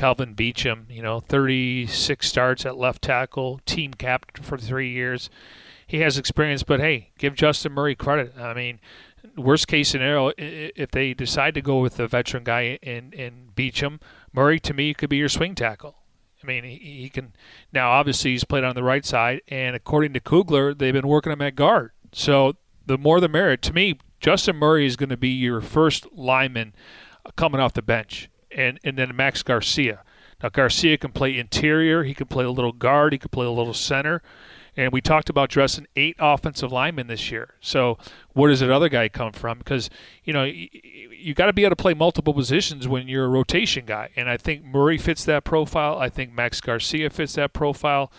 Kelvin 0.00 0.34
Beachum, 0.34 0.90
you 0.90 1.02
know, 1.02 1.20
36 1.20 2.26
starts 2.26 2.64
at 2.64 2.78
left 2.78 3.02
tackle, 3.02 3.60
team 3.66 3.92
captain 3.94 4.42
for 4.42 4.56
three 4.56 4.90
years 4.90 5.28
he 5.90 5.98
has 5.98 6.16
experience. 6.16 6.62
But 6.62 6.78
hey, 6.78 7.10
give 7.18 7.34
Justin 7.34 7.72
Murray 7.72 7.96
credit. 7.96 8.38
I 8.38 8.54
mean, 8.54 8.78
worst 9.36 9.66
case 9.66 9.88
scenario, 9.88 10.32
if 10.38 10.92
they 10.92 11.14
decide 11.14 11.54
to 11.54 11.60
go 11.60 11.80
with 11.80 11.96
the 11.96 12.06
veteran 12.06 12.44
guy 12.44 12.78
in 12.80 13.12
in 13.12 13.48
Beachum, 13.56 14.00
Murray 14.32 14.60
to 14.60 14.72
me 14.72 14.94
could 14.94 15.10
be 15.10 15.16
your 15.16 15.28
swing 15.28 15.56
tackle. 15.56 15.96
I 16.42 16.46
mean, 16.46 16.62
he, 16.62 16.76
he 16.76 17.08
can 17.08 17.32
now. 17.72 17.90
Obviously, 17.90 18.30
he's 18.30 18.44
played 18.44 18.62
on 18.62 18.76
the 18.76 18.84
right 18.84 19.04
side, 19.04 19.42
and 19.48 19.74
according 19.74 20.12
to 20.12 20.20
Kugler, 20.20 20.72
they've 20.74 20.94
been 20.94 21.08
working 21.08 21.32
him 21.32 21.42
at 21.42 21.56
guard. 21.56 21.90
So 22.12 22.54
the 22.86 22.96
more 22.96 23.20
the 23.20 23.28
merit. 23.28 23.60
To 23.62 23.72
me, 23.72 23.98
Justin 24.20 24.56
Murray 24.56 24.86
is 24.86 24.94
going 24.94 25.10
to 25.10 25.16
be 25.16 25.28
your 25.28 25.60
first 25.60 26.06
lineman 26.12 26.72
uh, 27.26 27.30
coming 27.36 27.60
off 27.60 27.74
the 27.74 27.82
bench, 27.82 28.29
and 28.54 28.78
and 28.84 28.96
then 28.96 29.14
Max 29.14 29.42
Garcia. 29.42 30.02
Now 30.42 30.48
Garcia 30.48 30.96
can 30.96 31.12
play 31.12 31.36
interior. 31.36 32.04
He 32.04 32.14
can 32.14 32.26
play 32.26 32.44
a 32.44 32.50
little 32.50 32.72
guard. 32.72 33.12
He 33.12 33.18
can 33.18 33.28
play 33.28 33.46
a 33.46 33.50
little 33.50 33.74
center. 33.74 34.22
And 34.76 34.92
we 34.92 35.00
talked 35.00 35.28
about 35.28 35.50
dressing 35.50 35.86
eight 35.96 36.16
offensive 36.18 36.70
linemen 36.70 37.08
this 37.08 37.30
year. 37.30 37.54
So 37.60 37.98
where 38.32 38.50
does 38.50 38.60
that 38.60 38.70
other 38.70 38.88
guy 38.88 39.08
come 39.08 39.32
from? 39.32 39.58
Because 39.58 39.90
you 40.24 40.32
know 40.32 40.44
you, 40.44 41.34
got 41.34 41.46
to 41.46 41.52
be 41.52 41.64
able 41.64 41.70
to 41.70 41.82
play 41.82 41.92
multiple 41.92 42.32
positions 42.32 42.86
when 42.86 43.08
you're 43.08 43.24
a 43.24 43.28
rotation 43.28 43.84
guy. 43.84 44.10
And 44.16 44.30
I 44.30 44.36
think 44.36 44.64
Murray 44.64 44.96
fits 44.96 45.24
that 45.24 45.44
profile. 45.44 45.98
I 45.98 46.08
think 46.08 46.32
Max 46.32 46.60
Garcia 46.60 47.10
fits 47.10 47.34
that 47.34 47.52
profile. 47.52 48.12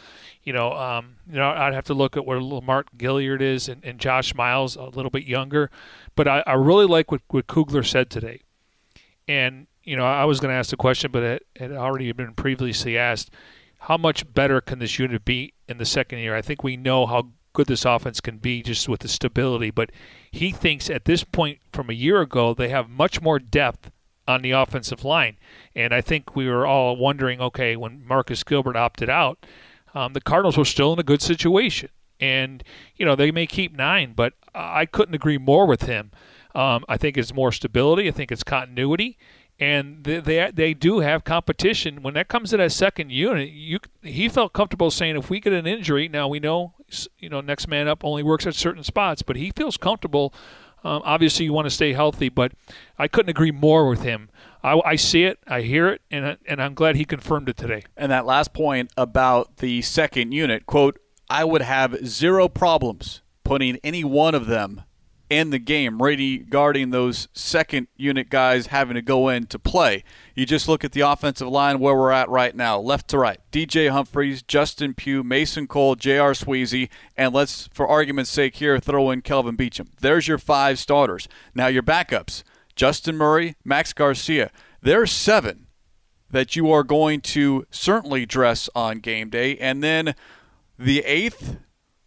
You 0.43 0.53
know, 0.53 0.73
um, 0.73 1.17
you 1.29 1.37
know, 1.37 1.49
I'd 1.49 1.73
have 1.73 1.85
to 1.85 1.93
look 1.93 2.17
at 2.17 2.25
where 2.25 2.39
Mark 2.39 2.87
Gilliard 2.97 3.41
is 3.41 3.69
and, 3.69 3.83
and, 3.83 3.99
Josh 3.99 4.33
Miles 4.33 4.75
a 4.75 4.85
little 4.85 5.11
bit 5.11 5.23
younger. 5.23 5.69
But 6.15 6.27
I, 6.27 6.43
I 6.47 6.53
really 6.53 6.87
like 6.87 7.11
what, 7.11 7.21
what 7.27 7.45
Kugler 7.45 7.83
said 7.83 8.09
today. 8.09 8.41
And 9.27 9.67
you 9.83 9.95
know, 9.95 10.05
I 10.05 10.25
was 10.25 10.39
going 10.39 10.51
to 10.51 10.55
ask 10.55 10.69
the 10.69 10.77
question, 10.77 11.11
but 11.11 11.23
it 11.23 11.47
had 11.57 11.71
already 11.71 12.11
been 12.11 12.33
previously 12.33 12.97
asked 12.97 13.31
how 13.79 13.97
much 13.97 14.31
better 14.33 14.61
can 14.61 14.79
this 14.79 14.99
unit 14.99 15.25
be 15.25 15.53
in 15.67 15.79
the 15.79 15.85
second 15.85 16.19
year? 16.19 16.35
I 16.35 16.41
think 16.41 16.63
we 16.63 16.77
know 16.77 17.07
how 17.07 17.29
good 17.53 17.67
this 17.67 17.83
offense 17.83 18.21
can 18.21 18.37
be 18.37 18.61
just 18.61 18.87
with 18.87 19.01
the 19.01 19.07
stability, 19.07 19.71
but 19.71 19.91
he 20.31 20.51
thinks 20.51 20.89
at 20.89 21.05
this 21.05 21.23
point 21.23 21.59
from 21.73 21.89
a 21.89 21.93
year 21.93 22.21
ago 22.21 22.53
they 22.53 22.69
have 22.69 22.89
much 22.89 23.21
more 23.21 23.39
depth 23.39 23.91
on 24.27 24.43
the 24.43 24.51
offensive 24.51 25.03
line. 25.03 25.37
And 25.75 25.93
I 25.93 26.01
think 26.01 26.35
we 26.35 26.47
were 26.47 26.65
all 26.65 26.95
wondering, 26.95 27.41
okay, 27.41 27.75
when 27.75 28.05
Marcus 28.05 28.43
Gilbert 28.43 28.75
opted 28.75 29.09
out, 29.09 29.45
um, 29.95 30.13
the 30.13 30.21
Cardinals 30.21 30.57
were 30.57 30.65
still 30.65 30.93
in 30.93 30.99
a 30.99 31.03
good 31.03 31.21
situation. 31.21 31.89
And, 32.19 32.63
you 32.95 33.05
know, 33.05 33.15
they 33.15 33.31
may 33.31 33.47
keep 33.47 33.75
nine, 33.75 34.13
but 34.15 34.33
I 34.53 34.85
couldn't 34.85 35.15
agree 35.15 35.39
more 35.39 35.65
with 35.65 35.83
him. 35.83 36.11
Um, 36.53 36.85
I 36.87 36.97
think 36.97 37.17
it's 37.17 37.33
more 37.33 37.51
stability. 37.51 38.07
I 38.07 38.11
think 38.11 38.31
it's 38.31 38.43
continuity 38.43 39.17
and 39.62 40.04
they, 40.04 40.19
they, 40.19 40.52
they 40.52 40.74
do 40.74 41.00
have 41.00 41.24
competition. 41.24 42.02
When 42.02 42.15
that 42.15 42.28
comes 42.28 42.50
to 42.50 42.58
that 42.58 42.71
second 42.71 43.12
unit, 43.12 43.50
you 43.50 43.80
he 44.02 44.28
felt 44.28 44.54
comfortable 44.54 44.89
saying 44.89 45.15
if 45.15 45.30
we 45.30 45.39
get 45.39 45.54
an 45.54 45.67
injury, 45.67 46.10
now 46.10 46.28
we 46.28 46.39
know 46.39 46.74
you 47.19 47.30
know 47.30 47.39
next 47.39 47.67
man 47.67 47.88
up 47.88 48.04
only 48.04 48.24
works 48.24 48.47
at 48.47 48.56
certain 48.56 48.84
spots, 48.84 49.21
but 49.21 49.36
he 49.36 49.52
feels 49.56 49.78
comfortable. 49.78 50.34
Um, 50.84 51.04
obviously, 51.06 51.45
you 51.45 51.54
want 51.54 51.67
to 51.67 51.69
stay 51.69 51.93
healthy, 51.93 52.28
but 52.28 52.54
I 52.97 53.08
couldn't 53.08 53.30
agree 53.30 53.52
more 53.52 53.88
with 53.88 54.02
him. 54.02 54.32
I, 54.63 54.82
I 54.84 54.95
see 54.95 55.26
it, 55.26 55.38
I 55.45 55.62
hear 55.62 55.89
it, 55.89 56.02
and 56.10 56.38
and 56.47 56.60
I'm 56.62 56.74
glad 56.74 56.95
he 56.95 57.06
confirmed 57.06 57.47
it 57.47 57.56
today. 57.56 57.84
And 57.95 58.12
that 58.12 58.26
last 58.26 58.54
point 58.54 58.91
about 58.97 59.58
the 59.58 59.84
second 59.84 60.32
unit, 60.32 60.65
quote, 60.65 60.97
I 61.30 61.43
would 61.43 61.62
have 61.62 62.04
zero 62.08 62.50
problems 62.50 63.21
putting 63.43 63.78
any 63.84 64.04
one 64.04 64.34
of 64.34 64.47
them 64.47 64.82
in 65.31 65.49
the 65.49 65.59
game, 65.59 66.01
ready 66.01 66.37
guarding 66.37 66.89
those 66.89 67.29
second 67.31 67.87
unit 67.95 68.29
guys 68.29 68.67
having 68.67 68.95
to 68.95 69.01
go 69.01 69.29
in 69.29 69.47
to 69.47 69.57
play. 69.57 70.03
You 70.35 70.45
just 70.45 70.67
look 70.67 70.83
at 70.83 70.91
the 70.91 70.99
offensive 71.01 71.47
line 71.47 71.79
where 71.79 71.95
we're 71.95 72.11
at 72.11 72.27
right 72.27 72.53
now, 72.53 72.77
left 72.77 73.07
to 73.09 73.17
right. 73.17 73.39
DJ 73.49 73.89
Humphries, 73.89 74.43
Justin 74.43 74.93
Pugh, 74.93 75.23
Mason 75.23 75.67
Cole, 75.67 75.95
J.R. 75.95 76.33
Sweezy, 76.33 76.89
and 77.15 77.33
let's, 77.33 77.69
for 77.71 77.87
argument's 77.87 78.29
sake 78.29 78.57
here, 78.57 78.77
throw 78.77 79.09
in 79.09 79.21
Kelvin 79.21 79.55
Beachum. 79.55 79.87
There's 80.01 80.27
your 80.27 80.37
five 80.37 80.77
starters. 80.77 81.29
Now 81.55 81.67
your 81.67 81.81
backups, 81.81 82.43
Justin 82.75 83.15
Murray, 83.15 83.55
Max 83.63 83.93
Garcia. 83.93 84.51
There's 84.81 85.13
seven 85.13 85.67
that 86.29 86.57
you 86.57 86.69
are 86.73 86.83
going 86.83 87.21
to 87.21 87.65
certainly 87.71 88.25
dress 88.25 88.69
on 88.75 88.99
game 88.99 89.29
day. 89.29 89.55
And 89.59 89.81
then 89.81 90.13
the 90.77 90.99
eighth 91.05 91.55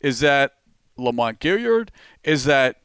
is 0.00 0.20
that 0.20 0.56
Lamont 0.98 1.40
Gilliard, 1.40 1.88
is 2.22 2.44
that 2.44 2.76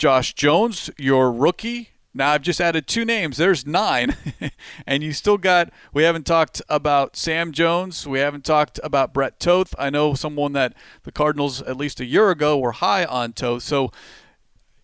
Josh 0.00 0.32
Jones, 0.32 0.88
your 0.96 1.30
rookie. 1.30 1.90
Now 2.14 2.30
I've 2.30 2.40
just 2.40 2.58
added 2.58 2.86
two 2.86 3.04
names. 3.04 3.36
There's 3.36 3.66
nine, 3.66 4.16
and 4.86 5.02
you 5.02 5.12
still 5.12 5.36
got. 5.36 5.70
We 5.92 6.04
haven't 6.04 6.24
talked 6.24 6.62
about 6.70 7.16
Sam 7.16 7.52
Jones. 7.52 8.06
We 8.06 8.18
haven't 8.18 8.46
talked 8.46 8.80
about 8.82 9.12
Brett 9.12 9.38
Toth. 9.38 9.74
I 9.78 9.90
know 9.90 10.14
someone 10.14 10.54
that 10.54 10.72
the 11.02 11.12
Cardinals 11.12 11.60
at 11.60 11.76
least 11.76 12.00
a 12.00 12.06
year 12.06 12.30
ago 12.30 12.56
were 12.56 12.72
high 12.72 13.04
on 13.04 13.34
Toth. 13.34 13.62
So 13.62 13.92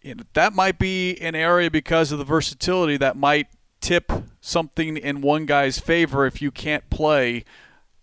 you 0.02 0.16
know, 0.16 0.24
that 0.34 0.52
might 0.52 0.78
be 0.78 1.16
an 1.22 1.34
area 1.34 1.70
because 1.70 2.12
of 2.12 2.18
the 2.18 2.24
versatility 2.24 2.98
that 2.98 3.16
might 3.16 3.46
tip 3.80 4.12
something 4.42 4.98
in 4.98 5.22
one 5.22 5.46
guy's 5.46 5.78
favor 5.78 6.26
if 6.26 6.42
you 6.42 6.50
can't 6.50 6.90
play 6.90 7.42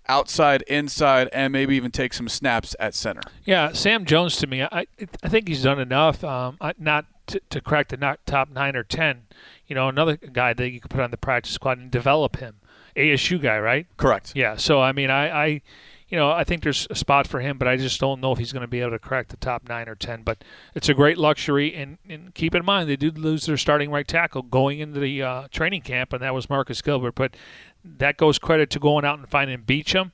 outside, 0.08 0.62
inside, 0.64 1.30
and 1.34 1.54
maybe 1.54 1.76
even 1.76 1.92
take 1.92 2.14
some 2.14 2.28
snaps 2.28 2.76
at 2.80 2.94
center. 2.94 3.22
Yeah, 3.44 3.72
Sam 3.74 4.06
Jones 4.06 4.38
to 4.38 4.48
me, 4.48 4.64
I 4.64 4.88
I 5.24 5.30
think 5.30 5.48
he's 5.48 5.64
done 5.64 5.80
enough. 5.80 6.24
Um, 6.24 6.58
not 6.78 7.06
to, 7.28 7.42
to 7.50 7.62
crack 7.62 7.90
the 7.90 8.18
top 8.26 8.50
nine 8.50 8.76
or 8.76 8.84
ten. 8.84 9.24
You 9.68 9.76
know, 9.76 9.88
another 9.90 10.18
guy 10.18 10.54
that 10.54 10.70
you 10.70 10.80
could 10.80 10.92
put 10.92 11.02
on 11.02 11.12
the 11.12 11.18
practice 11.18 11.54
squad 11.54 11.78
and 11.78 11.90
develop 11.90 12.38
him. 12.38 12.56
ASU 12.96 13.42
guy, 13.42 13.60
right? 13.60 13.88
Correct. 13.98 14.34
Yeah. 14.36 14.56
So 14.56 14.82
I 14.82 14.92
mean, 14.92 15.10
I, 15.10 15.46
I 15.46 15.62
you 16.10 16.18
know, 16.18 16.32
I 16.32 16.44
think 16.44 16.64
there's 16.64 16.88
a 16.90 16.96
spot 16.96 17.28
for 17.28 17.40
him, 17.40 17.58
but 17.58 17.68
I 17.68 17.78
just 17.78 18.00
don't 18.00 18.22
know 18.22 18.32
if 18.32 18.38
he's 18.38 18.52
going 18.52 18.62
to 18.62 18.68
be 18.68 18.82
able 18.82 18.92
to 18.92 19.00
crack 19.00 19.30
the 19.30 19.38
top 19.38 19.68
nine 19.68 19.90
or 19.90 19.96
ten. 19.96 20.24
But 20.24 20.44
it's 20.76 20.90
a 20.90 20.94
great 20.94 21.18
luxury, 21.18 21.74
and, 21.74 21.98
and 22.08 22.34
keep 22.34 22.54
in 22.56 22.66
mind 22.66 22.90
they 22.90 22.96
did 22.96 23.18
lose 23.18 23.46
their 23.46 23.58
starting 23.58 23.90
right 23.90 24.08
tackle 24.08 24.42
going 24.42 24.80
into 24.80 25.00
the 25.00 25.22
uh, 25.22 25.48
training 25.52 25.82
camp, 25.82 26.14
and 26.14 26.22
that 26.22 26.34
was 26.34 26.50
Marcus 26.50 26.82
Gilbert. 26.82 27.16
But 27.16 27.36
that 27.84 28.18
goes 28.18 28.40
credit 28.40 28.70
to 28.72 28.80
going 28.80 29.06
out 29.06 29.20
and 29.20 29.28
finding 29.28 29.60
Beachum 29.60 30.12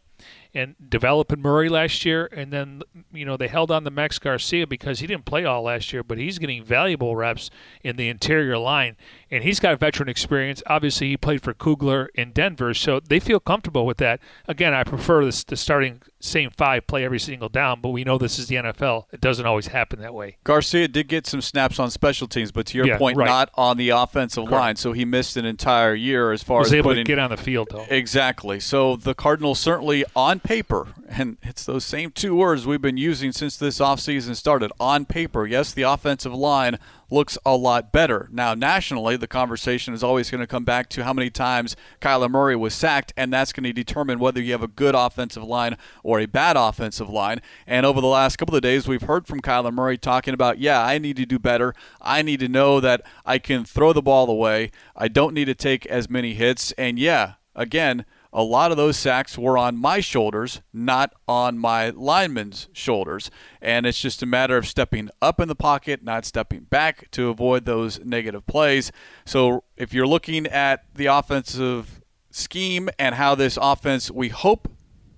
and 0.54 0.76
developing 0.90 1.42
Murray 1.42 1.70
last 1.70 2.06
year, 2.06 2.28
and 2.32 2.52
then 2.52 2.82
you 3.14 3.26
know 3.26 3.38
they 3.38 3.48
held 3.48 3.72
on 3.72 3.84
to 3.84 3.92
Max 3.92 4.18
Garcia 4.18 4.66
because 4.66 5.00
he 5.00 5.08
didn't 5.08 5.26
play 5.26 5.46
all 5.46 5.64
last 5.64 5.94
year, 5.94 6.04
but 6.04 6.18
he's 6.18 6.40
getting 6.40 6.64
valuable 6.64 7.16
reps 7.16 7.50
in 7.84 7.96
the 7.96 8.10
interior 8.10 8.58
line, 8.58 8.98
and 9.32 9.44
he's 9.44 9.60
got 9.60 9.74
a 9.74 9.78
veteran 9.78 10.10
experience. 10.10 10.64
Obviously, 10.68 11.10
he 11.10 11.18
played 11.18 11.42
for 11.42 11.54
Kugler 11.54 12.10
in 12.16 12.32
Denver, 12.32 12.74
so 12.74 13.00
they 13.00 13.20
feel 13.20 13.40
comfortable 13.40 13.86
with 13.86 13.98
that. 13.98 14.20
Again, 14.48 14.74
I 14.74 14.84
prefer 14.84 15.26
this, 15.26 15.44
the 15.44 15.56
starting 15.58 16.02
same 16.22 16.50
five 16.50 16.86
play 16.86 17.06
every 17.06 17.20
single 17.20 17.48
down, 17.48 17.80
but 17.82 17.90
we 17.90 18.04
know 18.04 18.18
this 18.18 18.38
is 18.40 18.48
the 18.48 18.56
NFL. 18.56 19.06
It 19.14 19.22
doesn't 19.22 19.46
always 19.46 19.68
happen 19.68 20.00
that 20.02 20.14
way. 20.14 20.38
Garcia 20.44 20.88
did 20.88 21.08
get 21.08 21.26
some 21.26 21.42
snaps 21.42 21.80
on 21.80 21.90
special 21.92 22.28
teams, 22.28 22.52
but 22.52 22.66
to 22.68 22.78
your 22.78 22.88
Yeah, 22.88 22.98
point, 22.98 23.18
right. 23.18 23.26
not 23.28 23.50
on 23.56 23.78
the 23.78 23.90
offensive 23.90 24.44
Correct. 24.46 24.52
line. 24.52 24.76
So 24.76 24.92
he 24.92 25.06
missed 25.06 25.38
an 25.38 25.46
entire 25.46 25.94
year 25.94 26.32
as 26.34 26.44
far 26.44 26.60
Was 26.60 26.70
as 26.70 26.74
able 26.74 26.90
putting 26.92 27.06
to 27.06 27.10
get 27.10 27.20
on 27.20 27.30
the 27.30 27.38
field 27.38 27.70
though. 27.72 27.86
Exactly. 27.90 28.60
So 28.60 28.96
the 28.98 29.14
Cardinals 29.14 29.60
certainly 29.60 30.04
on 30.16 30.40
paper, 30.42 30.88
and 31.08 31.38
it's 31.42 31.64
those 31.66 31.86
same 31.86 32.12
two 32.12 32.36
words 32.36 32.68
we've 32.68 32.82
been 32.82 32.98
using 32.98 33.32
since 33.32 33.56
this 33.56 33.80
offseason 33.80 34.36
started. 34.36 34.72
On 34.80 35.06
paper, 35.06 35.46
yes, 35.48 35.72
the 35.74 35.84
offensive 35.84 36.34
line 36.34 36.80
looks 37.10 37.38
a 37.46 37.56
lot 37.56 37.92
better. 37.92 38.30
Now, 38.32 38.54
nationally, 38.54 39.18
the 39.18 39.28
conversation 39.28 39.94
is 39.94 40.04
always 40.04 40.30
going 40.30 40.42
to 40.42 40.48
come 40.48 40.64
back 40.64 40.90
to 40.90 41.04
how 41.04 41.14
many 41.14 41.30
times 41.30 41.76
Kyler 42.02 42.30
Murray 42.30 42.56
was 42.56 42.74
sacked, 42.74 43.14
and 43.18 43.34
that's 43.34 43.54
going 43.54 43.64
to 43.64 43.74
determine 43.74 44.20
whether 44.20 44.42
you 44.42 44.52
have 44.52 44.64
a 44.64 44.68
good 44.68 44.96
offensive 44.96 45.44
line 45.44 45.78
or 46.04 46.20
a 46.20 46.26
bad 46.26 46.58
offensive 46.58 47.10
line. 47.10 47.42
And 47.66 47.86
over 47.86 48.02
the 48.02 48.08
last 48.08 48.38
couple 48.38 48.56
of 48.56 48.62
days, 48.62 48.88
we've 48.88 49.02
heard 49.02 49.28
from 49.28 49.42
Kyler 49.42 49.74
Murray 49.74 49.98
talking 49.98 50.34
about, 50.34 50.60
yeah, 50.60 50.84
I 50.84 50.98
need 50.98 51.18
to 51.18 51.26
do 51.26 51.40
better. 51.40 51.74
I 52.02 52.22
need 52.22 52.40
to 52.42 52.48
know 52.48 52.80
that 52.80 53.02
I 53.26 53.40
can 53.40 53.66
throw 53.66 53.94
the 53.94 54.02
ball 54.02 54.30
away. 54.30 54.72
I 54.96 55.08
don't 55.08 55.34
need 55.34 55.46
to 55.46 55.56
take 55.56 55.86
as 55.88 56.10
many 56.10 56.34
hits. 56.34 56.72
And 56.74 57.00
yeah, 57.00 57.34
again, 57.56 58.06
a 58.32 58.44
lot 58.44 58.72
of 58.72 58.78
those 58.78 58.98
sacks 58.98 59.38
were 59.38 59.58
on 59.58 59.76
my 59.76 60.00
shoulders, 60.00 60.62
not 60.72 61.14
on 61.28 61.58
my 61.58 61.90
lineman's 61.90 62.68
shoulders. 62.74 63.32
And 63.62 63.86
it's 63.86 64.00
just 64.00 64.22
a 64.22 64.26
matter 64.28 64.56
of 64.56 64.68
stepping 64.68 65.10
up 65.22 65.40
in 65.40 65.48
the 65.48 65.56
pocket, 65.56 66.04
not 66.04 66.26
stepping 66.26 66.62
back 66.62 67.10
to 67.12 67.30
avoid 67.30 67.66
those 67.66 68.00
negative 68.00 68.46
plays. 68.46 68.92
So 69.26 69.64
if 69.78 69.94
you're 69.94 70.08
looking 70.08 70.46
at 70.46 70.86
the 70.94 71.08
offensive 71.08 72.02
scheme 72.30 72.90
and 73.00 73.16
how 73.16 73.34
this 73.36 73.58
offense, 73.60 74.12
we 74.12 74.30
hope, 74.30 74.72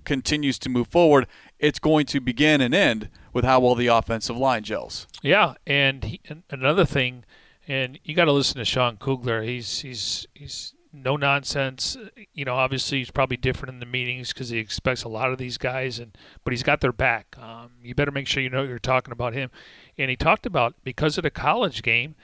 continues 0.04 0.58
to 0.60 0.70
move 0.70 0.88
forward, 0.88 1.28
it's 1.60 1.80
going 1.80 2.06
to 2.08 2.20
begin 2.20 2.62
and 2.62 2.74
end 2.74 3.10
with 3.34 3.46
how 3.46 3.60
well 3.60 3.76
the 3.76 3.88
offensive 3.88 4.38
line 4.38 4.64
gels. 4.64 5.08
Yeah, 5.22 5.56
and, 5.68 6.04
he, 6.04 6.22
and 6.28 6.44
another 6.50 6.86
thing, 6.86 7.24
and 7.68 8.00
you 8.04 8.16
got 8.16 8.26
to 8.26 8.32
listen 8.32 8.58
to 8.58 8.66
Sean 8.66 8.98
Kugler. 8.98 9.44
He's 9.44 9.80
he's 9.80 10.26
he's 10.34 10.74
no 10.94 11.16
nonsense. 11.16 11.98
You 12.34 12.46
know, 12.46 12.56
obviously 12.56 13.00
he's 13.00 13.12
probably 13.12 13.38
different 13.38 13.74
in 13.74 13.80
the 13.80 13.86
meetings 13.86 14.34
because 14.34 14.50
he 14.50 14.58
expects 14.58 15.04
a 15.04 15.10
lot 15.10 15.32
of 15.32 15.38
these 15.38 15.58
guys, 15.58 16.00
and 16.00 16.18
but 16.44 16.52
he's 16.52 16.64
got 16.64 16.82
their 16.82 16.92
back. 16.92 17.36
Um, 17.40 17.72
you 17.84 17.96
better 17.96 18.12
make 18.12 18.28
sure 18.28 18.44
you 18.44 18.50
know 18.50 18.64
you're 18.64 18.80
talking 18.80 19.12
about 19.12 19.34
him. 19.34 19.50
And 19.98 20.10
he 20.10 20.16
talked 20.16 20.46
about 20.46 20.76
because 20.84 21.18
of 21.18 21.24
the 21.24 21.30
college 21.30 21.84
game 21.84 22.16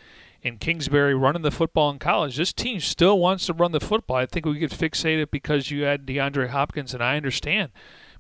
and 0.43 0.59
Kingsbury 0.59 1.15
running 1.15 1.41
the 1.41 1.51
football 1.51 1.89
in 1.89 1.99
college, 1.99 2.37
this 2.37 2.53
team 2.53 2.79
still 2.79 3.19
wants 3.19 3.45
to 3.47 3.53
run 3.53 3.71
the 3.71 3.79
football. 3.79 4.17
I 4.17 4.25
think 4.25 4.45
we 4.45 4.59
get 4.59 4.71
fixated 4.71 5.31
because 5.31 5.71
you 5.71 5.83
had 5.83 6.05
DeAndre 6.05 6.49
Hopkins, 6.49 6.93
and 6.93 7.03
I 7.03 7.17
understand. 7.17 7.71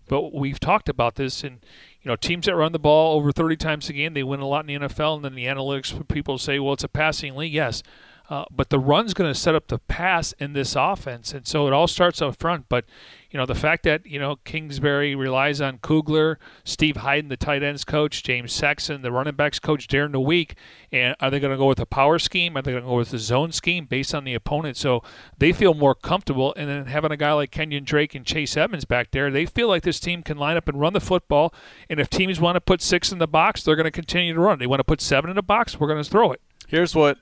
But 0.07 0.33
we've 0.33 0.59
talked 0.59 0.89
about 0.89 1.15
this, 1.15 1.43
and 1.43 1.59
you 2.01 2.09
know, 2.09 2.15
teams 2.15 2.45
that 2.45 2.55
run 2.55 2.71
the 2.71 2.79
ball 2.79 3.17
over 3.17 3.31
30 3.31 3.57
times 3.57 3.89
a 3.89 3.93
game, 3.93 4.13
they 4.13 4.23
win 4.23 4.39
a 4.39 4.47
lot 4.47 4.67
in 4.67 4.81
the 4.81 4.87
NFL. 4.87 5.17
And 5.17 5.25
then 5.25 5.35
the 5.35 5.45
analytics 5.45 6.07
people 6.07 6.37
say, 6.37 6.59
well, 6.59 6.73
it's 6.73 6.83
a 6.83 6.87
passing 6.89 7.35
league. 7.35 7.53
Yes, 7.53 7.83
uh, 8.29 8.43
but 8.51 8.69
the 8.69 8.79
run's 8.79 9.13
going 9.13 9.31
to 9.31 9.39
set 9.39 9.55
up 9.55 9.67
the 9.67 9.79
pass 9.79 10.33
in 10.33 10.51
this 10.51 10.75
offense, 10.75 11.33
and 11.33 11.47
so 11.47 11.65
it 11.65 11.73
all 11.73 11.87
starts 11.87 12.21
up 12.21 12.35
front. 12.37 12.65
But 12.67 12.83
you 13.31 13.37
know, 13.37 13.45
the 13.45 13.55
fact 13.55 13.83
that 13.83 14.05
you 14.05 14.19
know 14.19 14.37
Kingsbury 14.43 15.15
relies 15.15 15.61
on 15.61 15.77
Kugler, 15.77 16.37
Steve 16.65 16.95
Heiden, 16.95 17.29
the 17.29 17.37
tight 17.37 17.63
ends 17.63 17.85
coach, 17.85 18.23
James 18.23 18.51
Saxon, 18.51 19.01
the 19.01 19.13
running 19.13 19.35
backs 19.35 19.59
coach, 19.59 19.87
Darren 19.87 20.11
the 20.11 20.19
week, 20.19 20.55
and 20.91 21.15
are 21.21 21.29
they 21.29 21.39
going 21.39 21.51
to 21.51 21.57
go 21.57 21.67
with 21.67 21.79
a 21.79 21.85
power 21.85 22.19
scheme? 22.19 22.57
Are 22.57 22.61
they 22.61 22.71
going 22.71 22.83
to 22.83 22.89
go 22.89 22.97
with 22.97 23.11
the 23.11 23.17
zone 23.17 23.53
scheme 23.53 23.85
based 23.85 24.13
on 24.13 24.25
the 24.25 24.33
opponent? 24.33 24.75
So 24.75 25.03
they 25.37 25.53
feel 25.53 25.73
more 25.73 25.95
comfortable. 25.95 26.53
And 26.57 26.69
then 26.69 26.85
having 26.87 27.11
a 27.11 27.17
guy 27.17 27.31
like 27.31 27.51
Kenyon 27.51 27.85
Drake 27.85 28.13
and 28.13 28.25
Chase 28.25 28.57
Edmonds 28.57 28.85
back 28.85 29.11
there, 29.11 29.31
they 29.31 29.45
feel 29.45 29.69
like 29.69 29.83
this 29.83 30.01
team 30.01 30.21
can 30.21 30.37
line 30.37 30.57
up 30.57 30.67
and 30.67 30.79
run 30.79 30.91
the 30.93 30.99
football. 30.99 31.53
And 31.89 31.99
if 31.99 32.09
teams 32.09 32.41
want 32.41 32.57
to 32.57 32.61
put 32.61 32.81
six 32.81 33.11
in 33.11 33.19
the 33.19 33.27
box, 33.27 33.63
they're 33.63 33.77
going 33.77 33.85
to 33.85 33.91
continue 33.91 34.33
to 34.33 34.39
run. 34.39 34.59
They 34.59 34.67
want 34.67 34.81
to 34.81 34.85
put 34.85 34.99
seven 34.99 35.29
in 35.29 35.35
the 35.37 35.41
box, 35.43 35.79
we're 35.79 35.87
going 35.87 36.03
to 36.03 36.09
throw 36.09 36.33
it. 36.33 36.41
Here's 36.67 36.93
what 36.93 37.17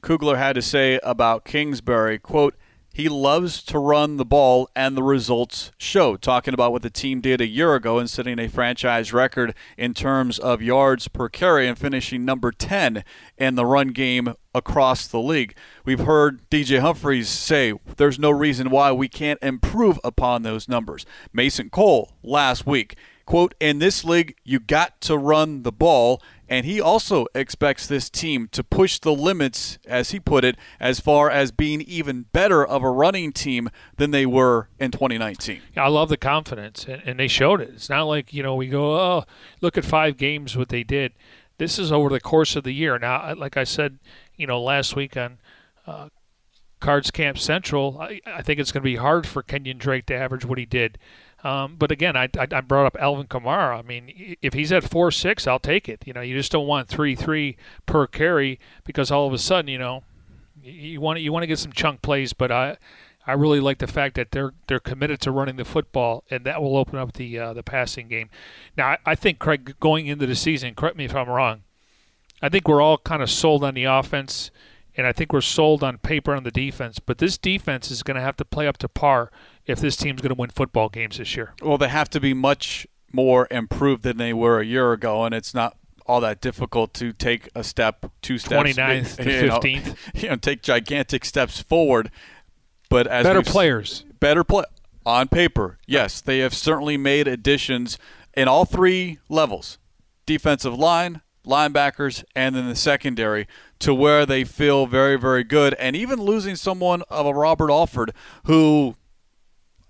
Kugler 0.00 0.36
had 0.36 0.54
to 0.54 0.62
say 0.62 0.98
about 1.02 1.44
Kingsbury. 1.44 2.18
Quote, 2.18 2.54
he 2.92 3.08
loves 3.08 3.62
to 3.64 3.78
run 3.78 4.16
the 4.16 4.24
ball, 4.24 4.68
and 4.74 4.96
the 4.96 5.02
results 5.02 5.70
show. 5.78 6.16
Talking 6.16 6.54
about 6.54 6.72
what 6.72 6.82
the 6.82 6.90
team 6.90 7.20
did 7.20 7.40
a 7.40 7.46
year 7.46 7.76
ago 7.76 7.98
and 7.98 8.10
setting 8.10 8.38
a 8.40 8.48
franchise 8.48 9.12
record 9.12 9.54
in 9.78 9.94
terms 9.94 10.40
of 10.40 10.60
yards 10.60 11.06
per 11.06 11.28
carry 11.28 11.68
and 11.68 11.78
finishing 11.78 12.24
number 12.24 12.50
10 12.50 13.04
in 13.38 13.54
the 13.54 13.64
run 13.64 13.88
game 13.88 14.34
across 14.52 15.06
the 15.06 15.20
league. 15.20 15.54
We've 15.84 16.00
heard 16.00 16.50
DJ 16.50 16.80
Humphries 16.80 17.28
say 17.28 17.74
there's 17.96 18.18
no 18.18 18.30
reason 18.30 18.70
why 18.70 18.90
we 18.90 19.08
can't 19.08 19.38
improve 19.40 20.00
upon 20.02 20.42
those 20.42 20.68
numbers. 20.68 21.06
Mason 21.32 21.70
Cole 21.70 22.16
last 22.24 22.66
week 22.66 22.96
quote, 23.30 23.54
in 23.60 23.78
this 23.78 24.04
league, 24.04 24.34
you 24.42 24.58
got 24.58 25.00
to 25.00 25.16
run 25.16 25.62
the 25.62 25.70
ball. 25.70 26.20
And 26.50 26.66
he 26.66 26.80
also 26.80 27.26
expects 27.32 27.86
this 27.86 28.10
team 28.10 28.48
to 28.50 28.64
push 28.64 28.98
the 28.98 29.14
limits, 29.14 29.78
as 29.86 30.10
he 30.10 30.18
put 30.18 30.44
it, 30.44 30.56
as 30.80 30.98
far 30.98 31.30
as 31.30 31.52
being 31.52 31.80
even 31.82 32.26
better 32.32 32.66
of 32.66 32.82
a 32.82 32.90
running 32.90 33.32
team 33.32 33.70
than 33.96 34.10
they 34.10 34.26
were 34.26 34.68
in 34.80 34.90
2019. 34.90 35.62
I 35.76 35.86
love 35.86 36.08
the 36.08 36.16
confidence, 36.16 36.84
and, 36.86 37.20
they 37.20 37.28
showed 37.28 37.60
it. 37.60 37.70
It's 37.74 37.88
not 37.88 38.02
like, 38.04 38.32
you 38.32 38.42
know, 38.42 38.56
we 38.56 38.66
go, 38.66 38.96
oh, 38.96 39.24
look 39.60 39.78
at 39.78 39.84
five 39.84 40.16
games, 40.16 40.56
what 40.56 40.70
they 40.70 40.82
did. 40.82 41.12
This 41.58 41.78
is 41.78 41.92
over 41.92 42.08
the 42.08 42.20
course 42.20 42.56
of 42.56 42.64
the 42.64 42.72
year. 42.72 42.98
Now, 42.98 43.32
like 43.36 43.56
I 43.56 43.64
said, 43.64 44.00
you 44.36 44.48
know, 44.48 44.60
last 44.60 44.96
week 44.96 45.16
on 45.16 45.38
uh, 45.86 46.08
Cards 46.80 47.12
Camp 47.12 47.38
Central, 47.38 47.98
I, 48.00 48.20
I 48.26 48.42
think 48.42 48.58
it's 48.58 48.72
going 48.72 48.82
to 48.82 48.90
be 48.90 48.96
hard 48.96 49.24
for 49.24 49.42
Kenyon 49.42 49.78
Drake 49.78 50.06
to 50.06 50.16
average 50.16 50.44
what 50.44 50.58
he 50.58 50.66
did. 50.66 50.98
Um, 51.42 51.76
but 51.78 51.90
again, 51.90 52.16
I, 52.16 52.28
I, 52.38 52.46
I 52.50 52.60
brought 52.60 52.86
up 52.86 52.96
Alvin 53.00 53.26
Kamara. 53.26 53.78
I 53.78 53.82
mean, 53.82 54.36
if 54.42 54.52
he's 54.52 54.72
at 54.72 54.84
four 54.84 55.10
six, 55.10 55.46
I'll 55.46 55.58
take 55.58 55.88
it. 55.88 56.02
You 56.06 56.12
know, 56.12 56.20
you 56.20 56.36
just 56.36 56.52
don't 56.52 56.66
want 56.66 56.88
three 56.88 57.14
three 57.14 57.56
per 57.86 58.06
carry 58.06 58.58
because 58.84 59.10
all 59.10 59.26
of 59.26 59.32
a 59.32 59.38
sudden, 59.38 59.68
you 59.68 59.78
know, 59.78 60.02
you, 60.62 61.00
want 61.00 61.20
you 61.20 61.32
want 61.32 61.42
to 61.42 61.46
get 61.46 61.58
some 61.58 61.72
chunk 61.72 62.02
plays. 62.02 62.32
But 62.34 62.52
I 62.52 62.76
I 63.26 63.32
really 63.32 63.60
like 63.60 63.78
the 63.78 63.86
fact 63.86 64.16
that 64.16 64.32
they're 64.32 64.52
they're 64.66 64.80
committed 64.80 65.20
to 65.22 65.30
running 65.30 65.56
the 65.56 65.64
football, 65.64 66.24
and 66.30 66.44
that 66.44 66.62
will 66.62 66.76
open 66.76 66.98
up 66.98 67.14
the 67.14 67.38
uh, 67.38 67.52
the 67.52 67.62
passing 67.62 68.08
game. 68.08 68.28
Now, 68.76 68.88
I, 68.88 68.98
I 69.06 69.14
think 69.14 69.38
Craig 69.38 69.76
going 69.80 70.06
into 70.06 70.26
the 70.26 70.36
season. 70.36 70.74
Correct 70.74 70.96
me 70.96 71.04
if 71.04 71.14
I'm 71.14 71.28
wrong. 71.28 71.62
I 72.42 72.48
think 72.48 72.66
we're 72.66 72.80
all 72.80 72.98
kind 72.98 73.22
of 73.22 73.30
sold 73.30 73.62
on 73.62 73.74
the 73.74 73.84
offense, 73.84 74.50
and 74.96 75.06
I 75.06 75.12
think 75.12 75.32
we're 75.32 75.40
sold 75.40 75.82
on 75.82 75.98
paper 75.98 76.34
on 76.34 76.42
the 76.42 76.50
defense. 76.50 76.98
But 76.98 77.18
this 77.18 77.38
defense 77.38 77.90
is 77.90 78.02
going 78.02 78.16
to 78.16 78.20
have 78.20 78.36
to 78.38 78.44
play 78.44 78.66
up 78.66 78.78
to 78.78 78.88
par 78.88 79.30
if 79.66 79.80
this 79.80 79.96
team's 79.96 80.20
going 80.20 80.34
to 80.34 80.38
win 80.38 80.50
football 80.50 80.88
games 80.88 81.18
this 81.18 81.36
year. 81.36 81.54
Well, 81.62 81.78
they 81.78 81.88
have 81.88 82.10
to 82.10 82.20
be 82.20 82.34
much 82.34 82.86
more 83.12 83.48
improved 83.50 84.02
than 84.02 84.16
they 84.16 84.32
were 84.32 84.60
a 84.60 84.64
year 84.64 84.92
ago, 84.92 85.24
and 85.24 85.34
it's 85.34 85.54
not 85.54 85.76
all 86.06 86.20
that 86.20 86.40
difficult 86.40 86.92
to 86.94 87.12
take 87.12 87.48
a 87.54 87.62
step, 87.62 88.10
two 88.20 88.38
steps, 88.38 88.70
29th 88.70 89.16
to 89.16 89.30
you 89.30 89.46
know, 89.46 89.58
15th. 89.60 89.96
you 90.22 90.28
know, 90.28 90.36
take 90.36 90.62
gigantic 90.62 91.24
steps 91.24 91.60
forward. 91.62 92.10
But 92.88 93.06
as 93.06 93.24
Better 93.24 93.42
players. 93.42 94.04
better 94.18 94.42
play 94.42 94.64
on 95.06 95.28
paper. 95.28 95.78
Yes, 95.86 96.20
they 96.20 96.40
have 96.40 96.52
certainly 96.52 96.96
made 96.96 97.28
additions 97.28 97.98
in 98.34 98.48
all 98.48 98.64
three 98.64 99.18
levels: 99.28 99.78
defensive 100.26 100.76
line, 100.76 101.20
linebackers, 101.46 102.24
and 102.34 102.56
then 102.56 102.68
the 102.68 102.74
secondary, 102.74 103.46
to 103.80 103.94
where 103.94 104.24
they 104.24 104.44
feel 104.44 104.86
very, 104.86 105.18
very 105.18 105.42
good. 105.42 105.74
And 105.74 105.96
even 105.96 106.20
losing 106.20 106.54
someone 106.54 107.02
of 107.08 107.26
a 107.26 107.34
Robert 107.34 107.70
Alford, 107.70 108.12
who 108.44 108.94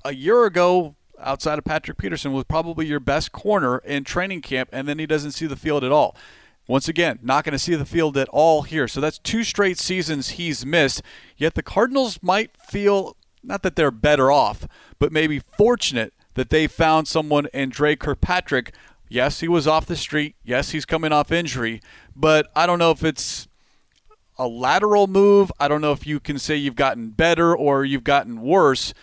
a 0.05 0.15
year 0.15 0.45
ago, 0.45 0.97
outside 1.19 1.59
of 1.59 1.65
Patrick 1.65 1.99
Peterson, 1.99 2.33
was 2.33 2.45
probably 2.45 2.87
your 2.87 3.01
best 3.01 3.33
corner 3.33 3.79
in 3.79 4.05
training 4.05 4.41
camp, 4.41 4.71
and 4.73 4.89
then 4.89 4.99
he 4.99 5.07
doesn't 5.07 5.33
see 5.33 5.47
the 5.47 5.57
field 5.57 5.85
at 5.85 5.93
all. 5.93 6.17
Once 6.67 6.89
again, 6.89 7.19
not 7.21 7.45
going 7.45 7.53
to 7.53 7.59
see 7.59 7.75
the 7.75 7.85
field 7.85 8.17
at 8.17 8.29
all 8.29 8.63
here. 8.63 8.87
So 8.87 9.01
that's 9.01 9.19
two 9.19 9.43
straight 9.43 9.77
seasons 9.77 10.31
he's 10.31 10.65
missed. 10.65 11.03
Yet 11.37 11.55
the 11.55 11.63
Cardinals 11.63 12.21
might 12.23 12.57
feel 12.57 13.17
not 13.43 13.63
that 13.63 13.75
they're 13.75 13.91
better 13.91 14.31
off, 14.31 14.69
but 14.99 15.11
maybe 15.11 15.41
fortunate 15.41 16.13
that 16.35 16.51
they 16.51 16.69
found 16.69 17.09
someone 17.09 17.49
in 17.53 17.71
Dre 17.71 17.97
Kirkpatrick. 17.97 18.73
Yes, 19.09 19.41
he 19.41 19.49
was 19.49 19.67
off 19.67 19.87
the 19.87 19.97
street. 19.97 20.37
Yes, 20.45 20.71
he's 20.71 20.85
coming 20.85 21.11
off 21.11 21.33
injury. 21.33 21.81
But 22.15 22.53
I 22.55 22.67
don't 22.67 22.79
know 22.79 22.93
if 22.93 23.03
it's 23.03 23.49
a 24.41 24.49
lateral 24.49 25.07
move. 25.07 25.53
I 25.61 25.69
don't 25.69 25.83
know 25.83 25.93
if 25.93 26.07
you 26.07 26.19
can 26.19 26.39
say 26.39 26.57
you've 26.57 26.75
gotten 26.75 27.11
better 27.11 27.55
or 27.55 27.85
you've 27.85 28.05
gotten 28.05 28.41
worse, 28.41 28.95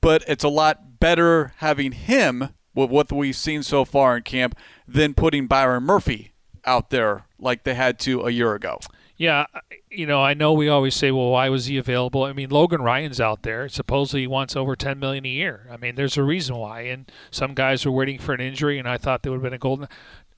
but 0.00 0.22
it's 0.28 0.44
a 0.44 0.48
lot 0.48 1.00
better 1.00 1.52
having 1.56 1.90
him 1.90 2.50
with 2.76 2.90
what 2.90 3.10
we've 3.10 3.34
seen 3.34 3.64
so 3.64 3.84
far 3.84 4.16
in 4.16 4.22
camp 4.22 4.56
than 4.86 5.12
putting 5.12 5.48
Byron 5.48 5.82
Murphy 5.82 6.32
out 6.64 6.90
there 6.90 7.26
like 7.40 7.64
they 7.64 7.74
had 7.74 7.98
to 8.00 8.22
a 8.22 8.30
year 8.30 8.54
ago. 8.54 8.78
Yeah, 9.16 9.46
you 9.90 10.06
know, 10.06 10.22
I 10.22 10.34
know 10.34 10.52
we 10.52 10.68
always 10.68 10.94
say, 10.94 11.10
well, 11.10 11.30
why 11.30 11.48
was 11.48 11.66
he 11.66 11.76
available? 11.76 12.22
I 12.22 12.32
mean, 12.32 12.50
Logan 12.50 12.82
Ryan's 12.82 13.20
out 13.20 13.42
there. 13.42 13.68
Supposedly 13.68 14.22
he 14.22 14.26
wants 14.28 14.54
over 14.54 14.76
ten 14.76 15.00
million 15.00 15.26
a 15.26 15.28
year. 15.28 15.68
I 15.72 15.76
mean, 15.76 15.96
there's 15.96 16.16
a 16.16 16.22
reason 16.22 16.56
why. 16.56 16.82
And 16.82 17.10
some 17.32 17.54
guys 17.54 17.84
were 17.84 17.92
waiting 17.92 18.18
for 18.18 18.32
an 18.32 18.40
injury, 18.40 18.78
and 18.78 18.88
I 18.88 18.98
thought 18.98 19.22
there 19.22 19.32
would 19.32 19.38
have 19.38 19.44
been 19.44 19.52
a 19.54 19.58
golden. 19.58 19.88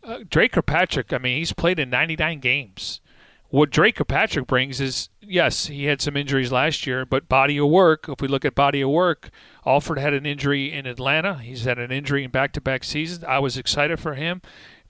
Uh, 0.03 0.19
Dre 0.29 0.49
Kirkpatrick. 0.49 1.12
I 1.12 1.19
mean, 1.19 1.38
he's 1.38 1.53
played 1.53 1.79
in 1.79 1.88
99 1.90 2.38
games. 2.40 3.01
What 3.57 3.71
Dre 3.71 3.90
Kirkpatrick 3.90 4.47
brings 4.47 4.83
is, 4.83 5.09
yes, 5.23 5.69
he 5.69 5.87
had 5.87 6.03
some 6.03 6.14
injuries 6.14 6.53
last 6.53 6.87
year, 6.87 7.07
but 7.07 7.27
body 7.27 7.57
of 7.57 7.71
work. 7.71 8.07
If 8.07 8.21
we 8.21 8.29
look 8.29 8.45
at 8.45 8.55
body 8.55 8.83
of 8.83 8.90
work, 8.90 9.31
Alford 9.64 9.99
had 9.99 10.12
an 10.12 10.27
injury 10.27 10.71
in 10.71 10.85
Atlanta. 10.85 11.38
He's 11.38 11.64
had 11.64 11.79
an 11.79 11.90
injury 11.90 12.23
in 12.23 12.31
back-to-back 12.31 12.85
seasons. 12.85 13.25
I 13.25 13.38
was 13.38 13.57
excited 13.57 13.99
for 13.99 14.12
him. 14.12 14.42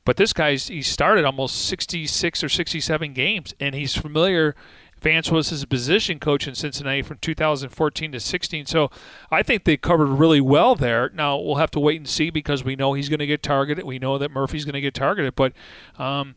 But 0.04 0.16
this 0.16 0.32
guy's 0.32 0.66
he 0.66 0.82
started 0.82 1.24
almost 1.24 1.64
66 1.66 2.42
or 2.42 2.48
67 2.48 3.12
games, 3.12 3.54
and 3.60 3.72
he's 3.72 3.94
familiar 3.94 4.56
Vance 5.00 5.30
was 5.30 5.50
his 5.50 5.64
position 5.66 6.18
coach 6.18 6.48
in 6.48 6.56
Cincinnati 6.56 7.02
from 7.02 7.18
2014 7.18 8.10
to 8.12 8.18
16. 8.18 8.66
So 8.66 8.90
I 9.30 9.44
think 9.44 9.62
they 9.62 9.76
covered 9.76 10.06
really 10.06 10.40
well 10.40 10.74
there. 10.74 11.10
Now 11.10 11.38
we'll 11.38 11.56
have 11.56 11.70
to 11.72 11.80
wait 11.80 11.98
and 11.98 12.08
see 12.08 12.30
because 12.30 12.64
we 12.64 12.74
know 12.74 12.94
he's 12.94 13.08
going 13.08 13.20
to 13.20 13.26
get 13.26 13.44
targeted. 13.44 13.84
We 13.84 14.00
know 14.00 14.18
that 14.18 14.32
Murphy's 14.32 14.64
going 14.64 14.74
to 14.74 14.80
get 14.80 14.94
targeted, 14.94 15.36
but. 15.36 15.52
Um, 15.98 16.34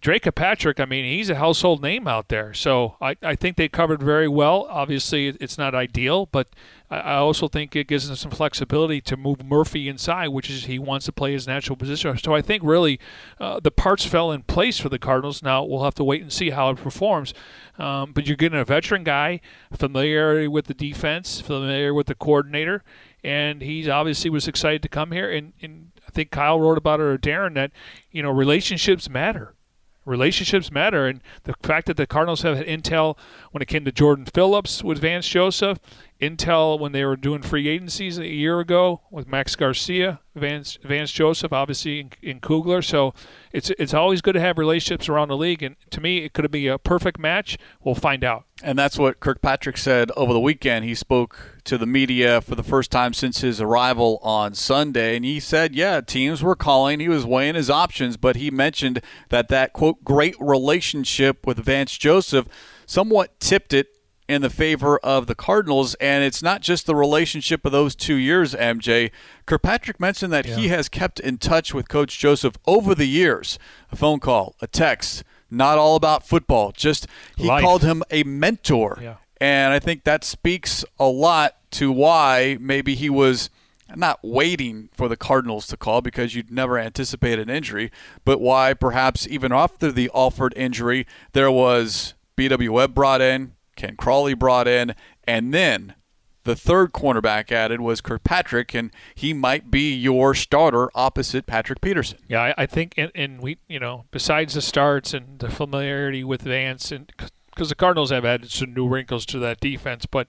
Dre 0.00 0.20
Kirkpatrick, 0.20 0.78
I 0.78 0.84
mean, 0.84 1.04
he's 1.04 1.28
a 1.28 1.34
household 1.34 1.82
name 1.82 2.06
out 2.06 2.28
there. 2.28 2.54
So 2.54 2.96
I, 3.00 3.16
I 3.20 3.34
think 3.34 3.56
they 3.56 3.68
covered 3.68 4.00
very 4.00 4.28
well. 4.28 4.66
Obviously, 4.70 5.26
it's 5.28 5.58
not 5.58 5.74
ideal, 5.74 6.26
but 6.26 6.54
I 6.88 7.14
also 7.14 7.48
think 7.48 7.74
it 7.74 7.88
gives 7.88 8.06
them 8.06 8.14
some 8.14 8.30
flexibility 8.30 9.00
to 9.02 9.16
move 9.16 9.44
Murphy 9.44 9.88
inside, 9.88 10.28
which 10.28 10.48
is 10.48 10.64
he 10.66 10.78
wants 10.78 11.06
to 11.06 11.12
play 11.12 11.32
his 11.32 11.48
natural 11.48 11.76
position. 11.76 12.16
So 12.16 12.32
I 12.32 12.42
think 12.42 12.62
really 12.64 13.00
uh, 13.40 13.58
the 13.58 13.72
parts 13.72 14.06
fell 14.06 14.30
in 14.30 14.42
place 14.44 14.78
for 14.78 14.88
the 14.88 15.00
Cardinals. 15.00 15.42
Now 15.42 15.64
we'll 15.64 15.82
have 15.82 15.96
to 15.96 16.04
wait 16.04 16.22
and 16.22 16.32
see 16.32 16.50
how 16.50 16.70
it 16.70 16.76
performs. 16.76 17.34
Um, 17.76 18.12
but 18.12 18.26
you're 18.26 18.36
getting 18.36 18.58
a 18.58 18.64
veteran 18.64 19.02
guy, 19.02 19.40
familiarity 19.76 20.46
with 20.46 20.66
the 20.66 20.74
defense, 20.74 21.40
familiar 21.40 21.92
with 21.92 22.06
the 22.06 22.14
coordinator, 22.14 22.84
and 23.24 23.62
he 23.62 23.90
obviously 23.90 24.30
was 24.30 24.46
excited 24.46 24.80
to 24.82 24.88
come 24.88 25.10
here. 25.10 25.30
And, 25.30 25.54
and 25.60 25.90
I 26.06 26.10
think 26.10 26.30
Kyle 26.30 26.60
wrote 26.60 26.78
about 26.78 27.00
it 27.00 27.04
or 27.04 27.18
Darren 27.18 27.54
that 27.54 27.72
you 28.12 28.22
know 28.22 28.30
relationships 28.30 29.10
matter 29.10 29.54
relationships 30.08 30.72
matter. 30.72 31.06
And 31.06 31.20
the 31.44 31.54
fact 31.62 31.86
that 31.86 31.96
the 31.96 32.06
Cardinals 32.06 32.42
have 32.42 32.56
had 32.56 32.66
intel 32.66 33.16
when 33.52 33.62
it 33.62 33.66
came 33.68 33.84
to 33.84 33.92
Jordan 33.92 34.24
Phillips 34.24 34.82
with 34.82 34.98
Vance 34.98 35.28
Joseph, 35.28 35.78
intel 36.20 36.78
when 36.78 36.92
they 36.92 37.04
were 37.04 37.16
doing 37.16 37.42
free 37.42 37.68
agencies 37.68 38.18
a 38.18 38.26
year 38.26 38.58
ago 38.60 39.02
with 39.10 39.28
Max 39.28 39.54
Garcia, 39.54 40.20
Vance 40.34 40.78
Vance 40.82 41.12
Joseph, 41.12 41.52
obviously 41.52 42.00
in, 42.00 42.10
in 42.22 42.40
Kugler. 42.40 42.82
So 42.82 43.14
it's 43.52 43.70
it's 43.70 43.94
always 43.94 44.20
good 44.20 44.32
to 44.32 44.40
have 44.40 44.58
relationships 44.58 45.08
around 45.08 45.28
the 45.28 45.36
league. 45.36 45.62
And 45.62 45.76
to 45.90 46.00
me, 46.00 46.18
it 46.18 46.32
could 46.32 46.50
be 46.50 46.66
a 46.66 46.78
perfect 46.78 47.18
match. 47.18 47.56
We'll 47.84 47.94
find 47.94 48.24
out. 48.24 48.44
And 48.62 48.76
that's 48.76 48.98
what 48.98 49.20
Kirkpatrick 49.20 49.76
said 49.76 50.10
over 50.16 50.32
the 50.32 50.40
weekend. 50.40 50.84
He 50.84 50.96
spoke 50.96 51.60
to 51.64 51.78
the 51.78 51.86
media 51.86 52.40
for 52.40 52.56
the 52.56 52.64
first 52.64 52.90
time 52.90 53.14
since 53.14 53.40
his 53.40 53.60
arrival 53.60 54.18
on 54.22 54.54
Sunday, 54.54 55.14
and 55.14 55.24
he 55.24 55.38
said, 55.38 55.74
"Yeah, 55.74 56.00
teams 56.00 56.42
were 56.42 56.56
calling. 56.56 56.98
He 56.98 57.08
was 57.08 57.24
weighing 57.24 57.54
his 57.54 57.70
options, 57.70 58.16
but 58.16 58.36
he 58.36 58.50
mentioned 58.50 59.00
that 59.28 59.48
that 59.48 59.72
quote 59.72 60.02
great 60.02 60.34
relationship 60.40 61.46
with 61.46 61.58
Vance 61.58 61.96
Joseph." 61.96 62.48
somewhat 62.88 63.38
tipped 63.38 63.74
it 63.74 63.97
in 64.28 64.42
the 64.42 64.50
favor 64.50 64.98
of 64.98 65.26
the 65.26 65.34
Cardinals. 65.34 65.94
And 65.94 66.22
it's 66.22 66.42
not 66.42 66.60
just 66.60 66.86
the 66.86 66.94
relationship 66.94 67.64
of 67.64 67.72
those 67.72 67.94
two 67.96 68.14
years, 68.14 68.54
MJ. 68.54 69.10
Kirkpatrick 69.46 69.98
mentioned 69.98 70.32
that 70.32 70.46
yeah. 70.46 70.56
he 70.56 70.68
has 70.68 70.88
kept 70.88 71.18
in 71.18 71.38
touch 71.38 71.72
with 71.72 71.88
Coach 71.88 72.18
Joseph 72.18 72.56
over 72.66 72.94
the 72.94 73.06
years 73.06 73.58
a 73.90 73.96
phone 73.96 74.20
call, 74.20 74.54
a 74.60 74.66
text, 74.66 75.24
not 75.50 75.78
all 75.78 75.96
about 75.96 76.26
football. 76.26 76.72
Just 76.72 77.06
he 77.36 77.48
Life. 77.48 77.62
called 77.62 77.82
him 77.82 78.02
a 78.10 78.22
mentor. 78.24 78.98
Yeah. 79.00 79.16
And 79.40 79.72
I 79.72 79.78
think 79.78 80.04
that 80.04 80.24
speaks 80.24 80.84
a 80.98 81.06
lot 81.06 81.56
to 81.72 81.90
why 81.90 82.58
maybe 82.60 82.94
he 82.94 83.08
was 83.08 83.50
not 83.96 84.18
waiting 84.22 84.90
for 84.92 85.08
the 85.08 85.16
Cardinals 85.16 85.66
to 85.68 85.76
call 85.76 86.00
because 86.00 86.34
you'd 86.34 86.50
never 86.50 86.78
anticipate 86.78 87.38
an 87.38 87.48
injury, 87.48 87.90
but 88.24 88.40
why 88.40 88.74
perhaps 88.74 89.26
even 89.28 89.52
after 89.52 89.90
the 89.90 90.10
Alford 90.14 90.52
injury, 90.56 91.06
there 91.32 91.50
was 91.50 92.14
B.W. 92.36 92.72
Webb 92.72 92.94
brought 92.94 93.20
in, 93.20 93.52
Ken 93.78 93.96
Crawley 93.96 94.34
brought 94.34 94.68
in, 94.68 94.94
and 95.24 95.54
then 95.54 95.94
the 96.42 96.56
third 96.56 96.92
cornerback 96.92 97.52
added 97.52 97.80
was 97.80 98.00
Kirkpatrick, 98.00 98.74
and 98.74 98.90
he 99.14 99.32
might 99.32 99.70
be 99.70 99.94
your 99.94 100.34
starter 100.34 100.90
opposite 100.94 101.46
Patrick 101.46 101.80
Peterson. 101.80 102.18
Yeah, 102.26 102.42
I, 102.42 102.54
I 102.58 102.66
think, 102.66 102.94
and, 102.96 103.12
and, 103.14 103.40
we, 103.40 103.58
you 103.68 103.78
know, 103.78 104.06
besides 104.10 104.54
the 104.54 104.62
starts 104.62 105.14
and 105.14 105.38
the 105.38 105.48
familiarity 105.48 106.24
with 106.24 106.42
Vance, 106.42 106.90
and 106.90 107.12
because 107.16 107.68
the 107.68 107.74
Cardinals 107.76 108.10
have 108.10 108.24
added 108.24 108.50
some 108.50 108.74
new 108.74 108.88
wrinkles 108.88 109.24
to 109.26 109.38
that 109.38 109.60
defense, 109.60 110.06
but 110.06 110.28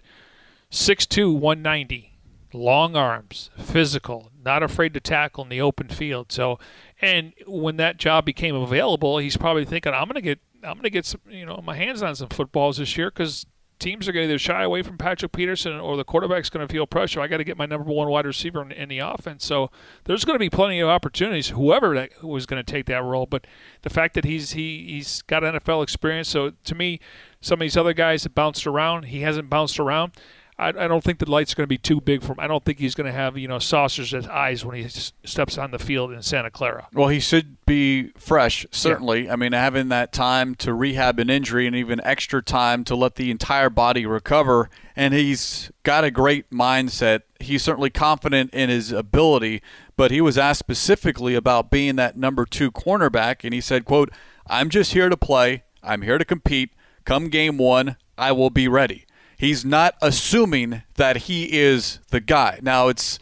6'2", 0.71 1.33
190, 1.33 2.19
long 2.53 2.95
arms, 2.95 3.49
physical, 3.57 4.31
not 4.43 4.61
afraid 4.61 4.93
to 4.93 4.99
tackle 4.99 5.43
in 5.43 5.49
the 5.49 5.61
open 5.61 5.87
field. 5.87 6.31
So, 6.31 6.59
and 7.01 7.33
when 7.47 7.77
that 7.77 7.97
job 7.97 8.25
became 8.25 8.55
available, 8.55 9.17
he's 9.17 9.37
probably 9.37 9.65
thinking, 9.65 9.93
I'm 9.93 10.05
going 10.05 10.15
to 10.15 10.21
get 10.21 10.39
I'm 10.63 10.73
going 10.73 10.83
to 10.83 10.89
get 10.89 11.05
some, 11.05 11.21
you 11.29 11.45
know, 11.45 11.61
my 11.63 11.75
hands 11.75 12.03
on 12.03 12.15
some 12.15 12.29
footballs 12.29 12.77
this 12.77 12.97
year 12.97 13.09
because 13.09 13.45
teams 13.79 14.07
are 14.07 14.11
going 14.11 14.27
to 14.27 14.33
either 14.33 14.39
shy 14.39 14.63
away 14.63 14.81
from 14.81 14.97
Patrick 14.97 15.31
Peterson 15.31 15.79
or 15.79 15.95
the 15.95 16.03
quarterback's 16.03 16.49
going 16.49 16.67
to 16.67 16.71
feel 16.71 16.85
pressure. 16.85 17.21
I 17.21 17.27
got 17.27 17.37
to 17.37 17.43
get 17.43 17.57
my 17.57 17.65
number 17.65 17.89
one 17.89 18.09
wide 18.09 18.25
receiver 18.25 18.61
in, 18.61 18.71
in, 18.71 18.89
the 18.89 18.99
offense. 18.99 19.45
So 19.45 19.71
there's 20.03 20.25
going 20.25 20.35
to 20.35 20.39
be 20.39 20.49
plenty 20.49 20.79
of 20.79 20.89
opportunities, 20.89 21.49
whoever 21.49 21.95
that 21.95 22.23
was 22.23 22.45
going 22.45 22.63
to 22.63 22.71
take 22.71 22.85
that 22.87 23.03
role. 23.03 23.25
But 23.25 23.47
the 23.81 23.89
fact 23.89 24.13
that 24.15 24.25
he's 24.25 24.51
he 24.51 24.85
he's 24.89 25.21
got 25.23 25.43
NFL 25.43 25.81
experience, 25.81 26.27
so 26.27 26.51
to 26.65 26.75
me, 26.75 26.99
some 27.41 27.55
of 27.55 27.61
these 27.61 27.77
other 27.77 27.93
guys 27.93 28.23
have 28.23 28.35
bounced 28.35 28.67
around. 28.67 29.03
He 29.03 29.21
hasn't 29.21 29.49
bounced 29.49 29.79
around. 29.79 30.11
I, 30.59 30.67
I 30.69 30.87
don't 30.87 31.03
think 31.03 31.19
the 31.19 31.31
light's 31.31 31.53
going 31.53 31.63
to 31.63 31.67
be 31.69 31.77
too 31.77 32.01
big 32.01 32.21
for 32.21 32.33
him. 32.33 32.39
I 32.39 32.47
don't 32.47 32.63
think 32.65 32.79
he's 32.79 32.93
going 32.93 33.07
to 33.07 33.13
have 33.17 33.37
you 33.37 33.47
know 33.47 33.59
saucers 33.59 34.13
as 34.13 34.27
eyes 34.27 34.65
when 34.65 34.75
he 34.75 34.83
s- 34.85 35.13
steps 35.23 35.57
on 35.57 35.71
the 35.71 35.79
field 35.79 36.11
in 36.11 36.21
Santa 36.21 36.51
Clara. 36.51 36.89
Well, 36.93 37.07
he 37.07 37.19
should 37.21 37.57
be 37.65 38.09
fresh, 38.17 38.65
certainly. 38.69 39.25
Yeah. 39.25 39.33
I 39.33 39.35
mean, 39.37 39.53
having 39.53 39.87
that 39.89 40.11
time 40.11 40.55
to 40.55 40.73
rehab 40.73 41.17
an 41.19 41.29
injury 41.29 41.65
and 41.65 41.75
even 41.75 42.01
extra 42.03 42.43
time 42.43 42.83
to 42.83 42.95
let 42.95 43.15
the 43.15 43.31
entire 43.31 43.69
body 43.69 44.05
recover, 44.05 44.69
and 44.95 45.13
he's 45.13 45.71
got 45.83 46.03
a 46.03 46.11
great 46.11 46.49
mindset. 46.49 47.21
He's 47.39 47.63
certainly 47.63 47.89
confident 47.89 48.53
in 48.53 48.69
his 48.69 48.91
ability, 48.91 49.61
but 49.95 50.11
he 50.11 50.19
was 50.19 50.37
asked 50.37 50.59
specifically 50.59 51.35
about 51.35 51.71
being 51.71 51.95
that 51.95 52.17
number 52.17 52.45
two 52.45 52.69
cornerback, 52.69 53.45
and 53.45 53.53
he 53.53 53.61
said, 53.61 53.85
"quote 53.85 54.11
I'm 54.45 54.69
just 54.69 54.91
here 54.91 55.07
to 55.07 55.17
play. 55.17 55.63
I'm 55.81 56.01
here 56.01 56.17
to 56.17 56.25
compete. 56.25 56.71
Come 57.05 57.29
game 57.29 57.57
one, 57.57 57.95
I 58.17 58.33
will 58.33 58.49
be 58.49 58.67
ready." 58.67 59.05
He's 59.39 59.63
not 59.63 59.95
assuming 60.01 60.83
that 60.95 61.15
he 61.15 61.57
is 61.57 61.99
the 62.09 62.19
guy. 62.19 62.59
Now 62.61 62.89
it's 62.89 63.17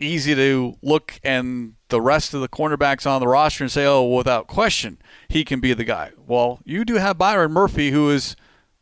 easy 0.00 0.34
to 0.34 0.74
look 0.82 1.20
and 1.22 1.74
the 1.90 2.00
rest 2.00 2.34
of 2.34 2.40
the 2.40 2.48
cornerbacks 2.48 3.08
on 3.08 3.20
the 3.20 3.28
roster 3.28 3.62
and 3.62 3.70
say, 3.70 3.86
"Oh, 3.86 4.02
without 4.02 4.48
question, 4.48 4.98
he 5.28 5.44
can 5.44 5.60
be 5.60 5.72
the 5.72 5.84
guy." 5.84 6.10
Well, 6.26 6.58
you 6.64 6.84
do 6.84 6.94
have 6.96 7.18
Byron 7.18 7.52
Murphy, 7.52 7.92
who 7.92 8.10
is 8.10 8.34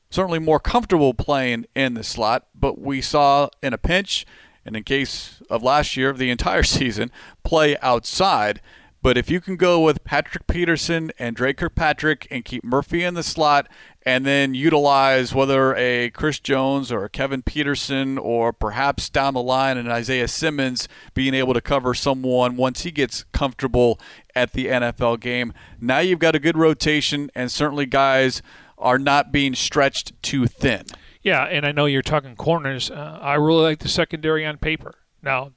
certainly 0.09 0.39
more 0.39 0.59
comfortable 0.59 1.13
playing 1.13 1.67
in 1.75 1.93
the 1.93 2.03
slot, 2.03 2.47
but 2.55 2.81
we 2.81 3.03
saw 3.03 3.51
in 3.63 3.75
a 3.75 3.79
pinch, 3.79 4.25
and 4.65 4.75
in 4.75 4.83
case 4.83 5.43
of 5.51 5.63
last 5.63 5.95
year, 5.95 6.15
the 6.15 6.31
entire 6.31 6.63
season, 6.79 7.11
play 7.45 7.77
outside. 7.83 8.63
But 9.03 9.19
if 9.19 9.31
you 9.31 9.43
can 9.43 9.57
go 9.57 9.81
with 9.81 10.05
Patrick 10.05 10.47
Peterson 10.47 11.13
and 11.19 11.37
Dre 11.37 11.53
Kirkpatrick 11.53 12.27
and 12.31 12.47
keep 12.47 12.65
Murphy 12.65 13.05
in 13.05 13.13
the 13.13 13.23
slot 13.23 13.69
and 14.03 14.25
then 14.25 14.55
utilize 14.55 15.35
whether 15.35 15.75
a 15.77 16.11
Chris 16.11 16.39
Jones 16.41 16.93
or 16.93 17.05
a 17.05 17.09
Kevin 17.09 17.43
Peterson 17.43 18.17
or 18.17 18.53
perhaps 18.53 19.11
down 19.11 19.35
the 19.35 19.43
line 19.43 19.77
an 19.77 19.91
Isaiah 19.91 20.29
Simmons 20.29 20.89
being 21.15 21.35
able 21.35 21.55
to 21.55 21.61
cover 21.61 21.95
someone 21.95 22.57
once 22.57 22.83
he 22.83 22.91
gets 22.91 23.25
comfortable 23.33 24.01
at 24.35 24.53
the 24.53 24.67
NFL 24.67 25.21
game. 25.21 25.53
Now 25.81 25.99
you've 25.99 26.21
got 26.21 26.35
a 26.35 26.41
good 26.41 26.57
rotation 26.57 27.31
and 27.35 27.51
certainly 27.51 27.87
guys 27.87 28.41
are 28.79 28.99
not 28.99 29.33
being 29.33 29.55
stretched 29.55 30.13
too 30.23 30.47
thin. 30.47 30.85
Yeah, 31.21 31.45
and 31.45 31.67
I 31.67 31.73
know 31.73 31.87
you're 31.87 32.03
talking 32.03 32.37
corners. 32.37 32.91
Uh, 32.91 33.19
I 33.21 33.35
really 33.35 33.63
like 33.63 33.81
the 33.81 33.89
secondary 33.89 34.47
on 34.47 34.57
paper. 34.57 34.95
Now, 35.21 35.53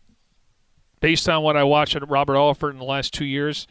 based 1.00 1.30
on 1.30 1.44
what 1.44 1.56
I 1.56 1.64
watched 1.64 1.96
at 1.96 2.10
Robert 2.10 2.36
Alford 2.36 2.74
in 2.74 2.80
the 2.80 2.86
last 2.86 3.14
two 3.14 3.26
years, 3.26 3.68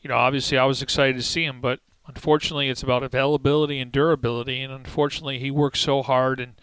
you 0.00 0.08
know, 0.08 0.16
obviously 0.16 0.56
I 0.56 0.64
was 0.64 0.82
excited 0.82 1.16
to 1.16 1.22
see 1.22 1.44
him, 1.44 1.60
but 1.60 1.80
unfortunately 2.06 2.68
it's 2.68 2.82
about 2.82 3.02
availability 3.02 3.78
and 3.78 3.92
durability, 3.92 4.62
and 4.62 4.72
unfortunately 4.72 5.38
he 5.38 5.50
works 5.50 5.80
so 5.80 6.02
hard 6.02 6.40
and. 6.40 6.54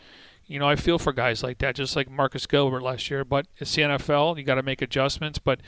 You 0.46 0.60
know, 0.60 0.68
I 0.68 0.76
feel 0.76 1.00
for 1.00 1.14
guys 1.14 1.42
like 1.42 1.60
that, 1.60 1.74
just 1.74 1.96
like 1.96 2.12
Marcus 2.12 2.46
Gilbert 2.46 2.84
last 2.84 3.10
year. 3.10 3.24
But 3.24 3.48
it's 3.58 3.74
the 3.74 3.84
NFL; 3.84 4.38
you 4.38 4.44
got 4.44 4.56
to 4.56 4.62
make 4.62 4.82
adjustments. 4.82 5.40
But 5.40 5.62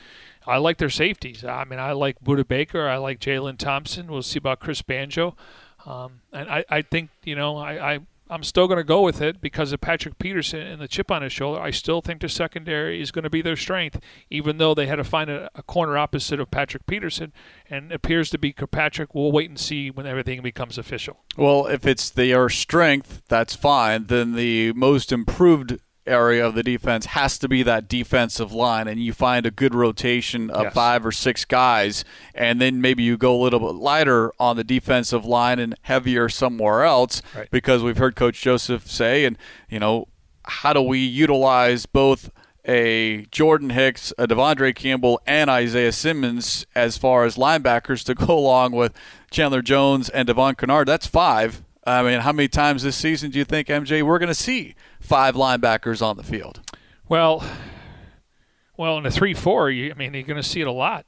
I 0.46 0.58
like 0.58 0.76
their 0.76 0.90
safeties. 0.90 1.42
I 1.42 1.64
mean, 1.64 1.80
I 1.80 1.92
like 1.92 2.22
Budda 2.22 2.46
Baker. 2.46 2.86
I 2.86 2.98
like 2.98 3.18
Jalen 3.18 3.56
Thompson. 3.56 4.06
We'll 4.12 4.20
see 4.20 4.36
about 4.38 4.60
Chris 4.60 4.82
Banjo. 4.82 5.34
Um, 5.86 6.20
and 6.30 6.50
I, 6.50 6.64
I 6.68 6.82
think 6.82 7.08
you 7.24 7.34
know, 7.34 7.56
I, 7.56 7.94
I 7.94 8.00
I'm 8.28 8.42
still 8.42 8.66
going 8.66 8.78
to 8.78 8.84
go 8.84 9.02
with 9.02 9.22
it 9.22 9.40
because 9.40 9.72
of 9.72 9.80
Patrick 9.80 10.18
Peterson 10.18 10.60
and 10.60 10.80
the 10.80 10.88
chip 10.88 11.10
on 11.10 11.22
his 11.22 11.32
shoulder. 11.32 11.60
I 11.60 11.70
still 11.70 12.00
think 12.00 12.20
the 12.20 12.28
secondary 12.28 13.00
is 13.00 13.10
going 13.10 13.22
to 13.22 13.30
be 13.30 13.42
their 13.42 13.56
strength, 13.56 14.00
even 14.30 14.58
though 14.58 14.74
they 14.74 14.86
had 14.86 14.96
to 14.96 15.04
find 15.04 15.30
a, 15.30 15.48
a 15.54 15.62
corner 15.62 15.96
opposite 15.96 16.40
of 16.40 16.50
Patrick 16.50 16.86
Peterson, 16.86 17.32
and 17.70 17.92
appears 17.92 18.30
to 18.30 18.38
be 18.38 18.52
Kirkpatrick. 18.52 19.14
We'll 19.14 19.32
wait 19.32 19.48
and 19.48 19.58
see 19.58 19.90
when 19.90 20.06
everything 20.06 20.42
becomes 20.42 20.76
official. 20.76 21.20
Well, 21.36 21.66
if 21.66 21.86
it's 21.86 22.10
their 22.10 22.48
strength, 22.48 23.22
that's 23.28 23.54
fine. 23.54 24.06
Then 24.06 24.32
the 24.32 24.72
most 24.72 25.12
improved 25.12 25.78
area 26.06 26.46
of 26.46 26.54
the 26.54 26.62
defense 26.62 27.06
has 27.06 27.38
to 27.38 27.48
be 27.48 27.62
that 27.62 27.88
defensive 27.88 28.52
line, 28.52 28.88
and 28.88 29.02
you 29.02 29.12
find 29.12 29.46
a 29.46 29.50
good 29.50 29.74
rotation 29.74 30.50
of 30.50 30.64
yes. 30.64 30.74
five 30.74 31.04
or 31.04 31.12
six 31.12 31.44
guys, 31.44 32.04
and 32.34 32.60
then 32.60 32.80
maybe 32.80 33.02
you 33.02 33.16
go 33.16 33.34
a 33.34 33.42
little 33.42 33.60
bit 33.60 33.74
lighter 33.74 34.32
on 34.38 34.56
the 34.56 34.64
defensive 34.64 35.24
line 35.24 35.58
and 35.58 35.74
heavier 35.82 36.28
somewhere 36.28 36.84
else, 36.84 37.22
right. 37.34 37.50
because 37.50 37.82
we've 37.82 37.98
heard 37.98 38.16
Coach 38.16 38.40
Joseph 38.40 38.90
say, 38.90 39.24
and 39.24 39.36
you 39.68 39.78
know, 39.78 40.08
how 40.44 40.72
do 40.72 40.80
we 40.80 40.98
utilize 40.98 41.86
both 41.86 42.30
a 42.66 43.26
Jordan 43.30 43.70
Hicks, 43.70 44.12
a 44.18 44.26
De'Vondre 44.26 44.74
Campbell, 44.74 45.20
and 45.26 45.48
Isaiah 45.48 45.92
Simmons 45.92 46.66
as 46.74 46.98
far 46.98 47.24
as 47.24 47.36
linebackers 47.36 48.04
to 48.04 48.14
go 48.14 48.36
along 48.38 48.72
with 48.72 48.92
Chandler 49.30 49.62
Jones 49.62 50.08
and 50.08 50.26
Devon 50.26 50.54
Kennard. 50.56 50.88
That's 50.88 51.06
five. 51.06 51.62
I 51.86 52.02
mean, 52.02 52.20
how 52.20 52.32
many 52.32 52.48
times 52.48 52.82
this 52.82 52.96
season 52.96 53.30
do 53.30 53.38
you 53.38 53.44
think, 53.44 53.68
MJ, 53.68 54.02
we're 54.02 54.18
going 54.18 54.28
to 54.28 54.34
see 54.34 54.74
five 55.06 55.34
linebackers 55.36 56.02
on 56.02 56.16
the 56.16 56.22
field? 56.22 56.60
Well, 57.08 57.44
well, 58.76 58.98
in 58.98 59.06
a 59.06 59.10
three-four, 59.10 59.70
I 59.70 59.92
mean, 59.96 60.12
you're 60.14 60.22
going 60.24 60.36
to 60.36 60.42
see 60.42 60.60
it 60.60 60.66
a 60.66 60.72
lot. 60.72 61.06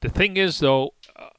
The 0.00 0.08
thing 0.08 0.36
is, 0.36 0.60
though, 0.60 0.94
uh, 1.16 1.30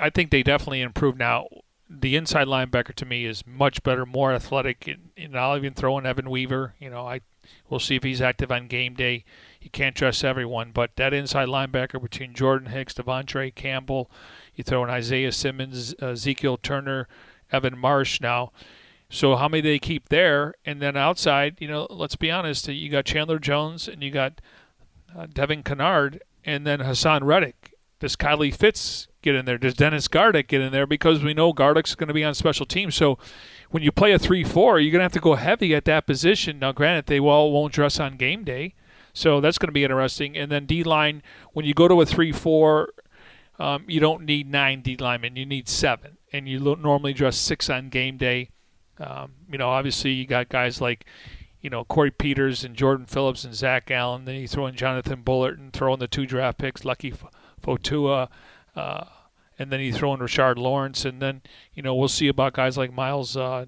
I 0.00 0.10
think 0.10 0.30
they 0.30 0.42
definitely 0.42 0.80
improved 0.80 1.18
now. 1.18 1.46
The 1.88 2.16
inside 2.16 2.48
linebacker 2.48 2.94
to 2.96 3.06
me 3.06 3.24
is 3.24 3.46
much 3.46 3.82
better, 3.84 4.04
more 4.04 4.32
athletic, 4.32 4.88
and, 4.88 5.10
and 5.16 5.38
I'll 5.38 5.56
even 5.56 5.74
throw 5.74 5.96
in 5.98 6.06
Evan 6.06 6.28
Weaver. 6.28 6.74
You 6.80 6.90
know, 6.90 7.06
I 7.06 7.20
we'll 7.70 7.78
see 7.78 7.94
if 7.94 8.02
he's 8.02 8.20
active 8.20 8.50
on 8.50 8.66
game 8.66 8.94
day. 8.94 9.24
You 9.60 9.70
can't 9.70 9.94
trust 9.94 10.24
everyone, 10.24 10.72
but 10.72 10.96
that 10.96 11.14
inside 11.14 11.46
linebacker 11.46 12.02
between 12.02 12.34
Jordan 12.34 12.70
Hicks, 12.70 12.94
De'Vondre 12.94 13.54
Campbell, 13.54 14.10
you 14.56 14.64
throw 14.64 14.82
in 14.82 14.90
Isaiah 14.90 15.30
Simmons, 15.30 15.94
uh, 16.02 16.08
Ezekiel 16.08 16.56
Turner, 16.56 17.06
Evan 17.52 17.78
Marsh 17.78 18.20
now. 18.20 18.50
So 19.08 19.36
how 19.36 19.48
many 19.48 19.62
do 19.62 19.68
they 19.68 19.78
keep 19.78 20.08
there? 20.08 20.54
And 20.64 20.82
then 20.82 20.96
outside, 20.96 21.56
you 21.60 21.68
know, 21.68 21.86
let's 21.90 22.16
be 22.16 22.30
honest, 22.30 22.66
you 22.68 22.88
got 22.88 23.04
Chandler 23.04 23.38
Jones 23.38 23.88
and 23.88 24.02
you 24.02 24.10
got 24.10 24.40
uh, 25.16 25.26
Devon 25.32 25.62
Kennard, 25.62 26.22
and 26.44 26.66
then 26.66 26.80
Haason 26.80 27.22
Reddick. 27.22 27.74
Does 27.98 28.16
Kylie 28.16 28.54
Fitts 28.54 29.08
get 29.22 29.34
in 29.34 29.46
there? 29.46 29.56
Does 29.58 29.74
Dennis 29.74 30.08
Gardeck 30.08 30.48
get 30.48 30.60
in 30.60 30.72
there? 30.72 30.86
Because 30.86 31.24
we 31.24 31.32
know 31.32 31.52
Gardeck's 31.52 31.94
going 31.94 32.08
to 32.08 32.14
be 32.14 32.24
on 32.24 32.34
special 32.34 32.66
teams. 32.66 32.94
So 32.94 33.18
when 33.70 33.82
you 33.82 33.90
play 33.90 34.12
a 34.12 34.18
3 34.18 34.44
4, 34.44 34.80
you're 34.80 34.92
going 34.92 35.00
to 35.00 35.04
have 35.04 35.12
to 35.12 35.20
go 35.20 35.34
heavy 35.34 35.74
at 35.74 35.86
that 35.86 36.06
position. 36.06 36.58
Now, 36.58 36.72
granted, 36.72 37.06
they 37.06 37.18
all 37.18 37.52
won't 37.52 37.72
dress 37.72 37.98
on 37.98 38.16
game 38.16 38.44
day. 38.44 38.74
So 39.14 39.40
that's 39.40 39.56
going 39.56 39.68
to 39.68 39.72
be 39.72 39.84
interesting. 39.84 40.36
And 40.36 40.52
then 40.52 40.66
D 40.66 40.84
line, 40.84 41.22
when 41.54 41.64
you 41.64 41.72
go 41.72 41.88
to 41.88 42.00
a 42.02 42.06
3 42.06 42.32
4, 42.32 42.92
um, 43.58 43.84
you 43.88 44.00
don't 44.00 44.24
need 44.24 44.50
nine 44.50 44.82
D 44.82 44.96
linemen, 44.96 45.36
you 45.36 45.46
need 45.46 45.68
seven. 45.68 46.18
And 46.32 46.46
you 46.46 46.60
normally 46.60 47.14
dress 47.14 47.38
six 47.38 47.70
on 47.70 47.88
game 47.88 48.18
day. 48.18 48.50
Um, 48.98 49.32
you 49.50 49.58
know, 49.58 49.68
obviously, 49.68 50.12
you 50.12 50.26
got 50.26 50.48
guys 50.48 50.80
like 50.80 51.06
you 51.66 51.70
know, 51.70 51.84
Corey 51.84 52.12
Peters 52.12 52.62
and 52.62 52.76
Jordan 52.76 53.06
Phillips 53.06 53.42
and 53.42 53.52
Zach 53.52 53.90
Allen. 53.90 54.24
Then 54.24 54.36
you 54.36 54.46
throw 54.46 54.68
in 54.68 54.76
Jonathan 54.76 55.22
Bullard 55.22 55.58
and 55.58 55.72
throw 55.72 55.94
in 55.94 55.98
the 55.98 56.06
two 56.06 56.24
draft 56.24 56.58
picks, 56.58 56.82
Leki 56.82 57.16
Fotu, 57.60 58.28
uh, 58.76 59.04
and 59.58 59.72
then 59.72 59.80
you 59.80 59.92
throw 59.92 60.14
in 60.14 60.20
Rashard 60.20 60.58
Lawrence. 60.58 61.04
And 61.04 61.20
then, 61.20 61.42
you 61.74 61.82
know, 61.82 61.92
we'll 61.92 62.06
see 62.06 62.28
about 62.28 62.52
guys 62.52 62.78
like 62.78 62.92
Miles 62.92 63.36
uh, 63.36 63.66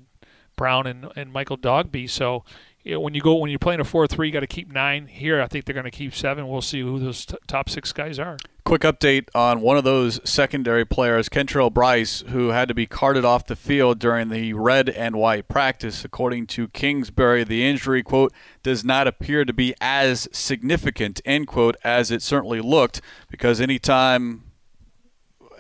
Brown 0.55 0.87
and, 0.87 1.09
and 1.17 1.33
Michael 1.33 1.59
Dogbe. 1.59 2.09
So, 2.09 2.45
you 2.85 2.93
know, 2.93 3.01
when 3.01 3.15
you 3.15 3.21
go 3.21 3.35
when 3.35 3.51
you're 3.51 3.59
playing 3.59 3.81
a 3.81 3.85
four 3.85 4.07
three, 4.07 4.29
you 4.29 4.33
got 4.33 4.41
to 4.41 4.47
keep 4.47 4.71
nine. 4.71 5.09
Here, 5.09 5.43
I 5.43 5.49
think 5.49 5.65
they're 5.65 5.75
going 5.75 5.83
to 5.83 5.91
keep 5.91 6.15
seven. 6.15 6.47
We'll 6.47 6.63
see 6.63 6.81
who 6.81 7.01
those 7.01 7.27
t- 7.27 7.37
top 7.49 7.69
six 7.69 7.93
guys 7.93 8.21
are. 8.21 8.37
Quick 8.69 8.83
update 8.83 9.29
on 9.35 9.63
one 9.63 9.79
of 9.79 9.85
those 9.85 10.21
secondary 10.29 10.85
players, 10.85 11.31
Kentrell 11.31 11.73
Brice, 11.73 12.21
who 12.29 12.49
had 12.49 12.69
to 12.69 12.75
be 12.75 12.85
carted 12.85 13.25
off 13.25 13.47
the 13.47 13.57
field 13.57 13.99
during 13.99 14.29
the 14.29 14.53
red 14.53 14.91
and 14.91 15.17
white 15.17 15.49
practice. 15.49 16.05
According 16.05 16.49
to 16.49 16.69
Kingsbury, 16.69 17.45
the 17.45 17.67
injury, 17.67 18.03
quote, 18.03 18.31
does 18.63 18.85
not 18.85 19.07
appear 19.07 19.47
to 19.47 19.55
be 19.55 19.75
as 19.81 20.29
significant, 20.33 21.23
end 21.25 21.47
quote, 21.47 21.77
as 21.83 22.11
it 22.11 22.21
certainly 22.21 22.61
looked, 22.61 23.01
because 23.31 23.59
anytime 23.59 24.43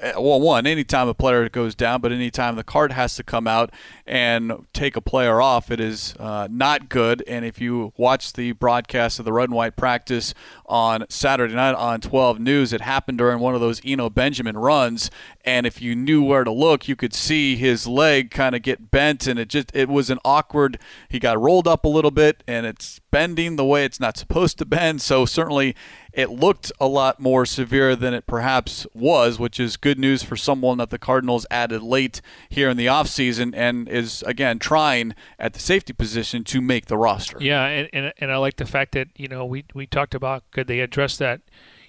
well, 0.03 0.40
one, 0.40 0.66
anytime 0.66 1.09
a 1.09 1.14
player 1.14 1.49
goes 1.49 1.74
down, 1.74 2.01
but 2.01 2.12
anytime 2.12 2.57
the 2.57 2.64
card 2.64 2.92
has 2.92 3.16
to 3.16 3.22
come 3.22 3.46
out 3.46 3.70
and 4.07 4.66
take 4.72 4.96
a 4.96 5.01
player 5.01 5.40
off, 5.40 5.70
it 5.70 5.80
is 5.80 6.14
uh, 6.18 6.49
not 6.51 6.88
good. 6.88 7.22
And 7.26 7.44
if 7.44 7.61
you 7.61 7.92
watch 7.96 8.32
the 8.32 8.53
broadcast 8.53 9.18
of 9.18 9.24
the 9.24 9.32
red 9.32 9.44
and 9.44 9.55
white 9.55 9.76
practice 9.76 10.34
on 10.66 11.05
Saturday 11.09 11.55
night 11.55 11.74
on 11.74 12.01
12 12.01 12.38
News, 12.38 12.72
it 12.72 12.80
happened 12.80 13.18
during 13.18 13.38
one 13.40 13.55
of 13.55 13.61
those 13.61 13.80
Eno 13.84 14.11
Benjamin 14.11 14.57
runs. 14.57 15.11
And 15.44 15.66
if 15.66 15.80
you 15.80 15.94
knew 15.94 16.22
where 16.22 16.44
to 16.44 16.53
look, 16.53 16.88
you 16.88 16.96
could 16.96 17.14
see 17.14 17.57
his 17.57 17.86
leg 17.86 18.30
kind 18.30 18.55
of 18.55 18.62
get 18.62 18.90
bent, 18.90 19.26
and 19.26 19.38
it 19.38 19.49
just 19.49 19.70
it 19.74 19.88
was 19.88 20.11
an 20.11 20.18
awkward. 20.24 20.78
He 21.09 21.18
got 21.18 21.40
rolled 21.40 21.66
up 21.66 21.84
a 21.84 21.88
little 21.88 22.11
bit, 22.11 22.44
and 22.46 22.66
it's 22.66 23.01
bending 23.11 23.56
the 23.56 23.64
way 23.64 23.84
it's 23.84 23.98
not 23.98 24.16
supposed 24.16 24.59
to 24.59 24.66
bend. 24.66 25.00
So 25.00 25.24
certainly 25.24 25.74
it 26.12 26.30
looked 26.30 26.70
a 26.78 26.86
lot 26.86 27.20
more 27.20 27.46
severe 27.46 27.96
than 27.96 28.12
it 28.12 28.26
perhaps 28.26 28.86
was, 28.92 29.38
which 29.38 29.59
is 29.59 29.76
good 29.76 29.98
news 29.98 30.22
for 30.22 30.36
someone 30.36 30.78
that 30.78 30.90
the 30.90 30.98
Cardinals 30.98 31.46
added 31.50 31.82
late 31.82 32.20
here 32.48 32.68
in 32.68 32.76
the 32.76 32.86
offseason 32.86 33.54
and 33.56 33.88
is, 33.88 34.22
again, 34.22 34.59
trying 34.59 35.14
at 35.38 35.54
the 35.54 35.61
safety 35.61 35.92
position 35.92 36.44
to 36.44 36.61
make 36.61 36.86
the 36.86 36.98
roster. 36.98 37.38
Yeah, 37.40 37.64
and, 37.64 37.88
and, 37.92 38.12
and 38.18 38.30
I 38.30 38.36
like 38.36 38.56
the 38.56 38.66
fact 38.66 38.92
that, 38.92 39.09
you 39.16 39.28
know, 39.28 39.44
we, 39.46 39.64
we 39.74 39.86
talked 39.86 40.14
about 40.14 40.42
could 40.50 40.66
they 40.66 40.80
address 40.80 41.16
that, 41.16 41.40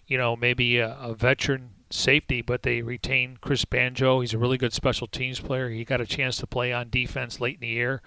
you 0.07 0.17
know, 0.17 0.35
maybe 0.35 0.77
a, 0.77 0.95
a 1.01 1.13
veteran 1.13 1.71
safety, 1.89 2.41
but 2.41 2.63
they 2.63 2.81
retain 2.81 3.37
Chris 3.41 3.65
Banjo. 3.65 4.21
He's 4.21 4.33
a 4.33 4.37
really 4.37 4.57
good 4.57 4.73
special 4.73 5.07
teams 5.07 5.39
player. 5.39 5.69
He 5.69 5.83
got 5.83 6.01
a 6.01 6.05
chance 6.05 6.37
to 6.37 6.47
play 6.47 6.71
on 6.71 6.89
defense 6.89 7.41
late 7.41 7.55
in 7.55 7.61
the 7.61 7.67
year 7.67 8.01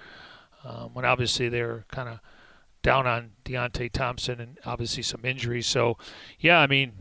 um, 0.65 0.95
when 0.95 1.05
obviously 1.05 1.49
they're 1.49 1.85
kind 1.91 2.09
of– 2.09 2.21
down 2.83 3.07
on 3.07 3.31
Deionte 3.45 3.91
Thompson 3.93 4.41
and 4.41 4.59
obviously 4.65 5.03
some 5.03 5.25
injuries. 5.25 5.67
So, 5.67 5.97
yeah, 6.39 6.59
I 6.59 6.67
mean, 6.67 6.93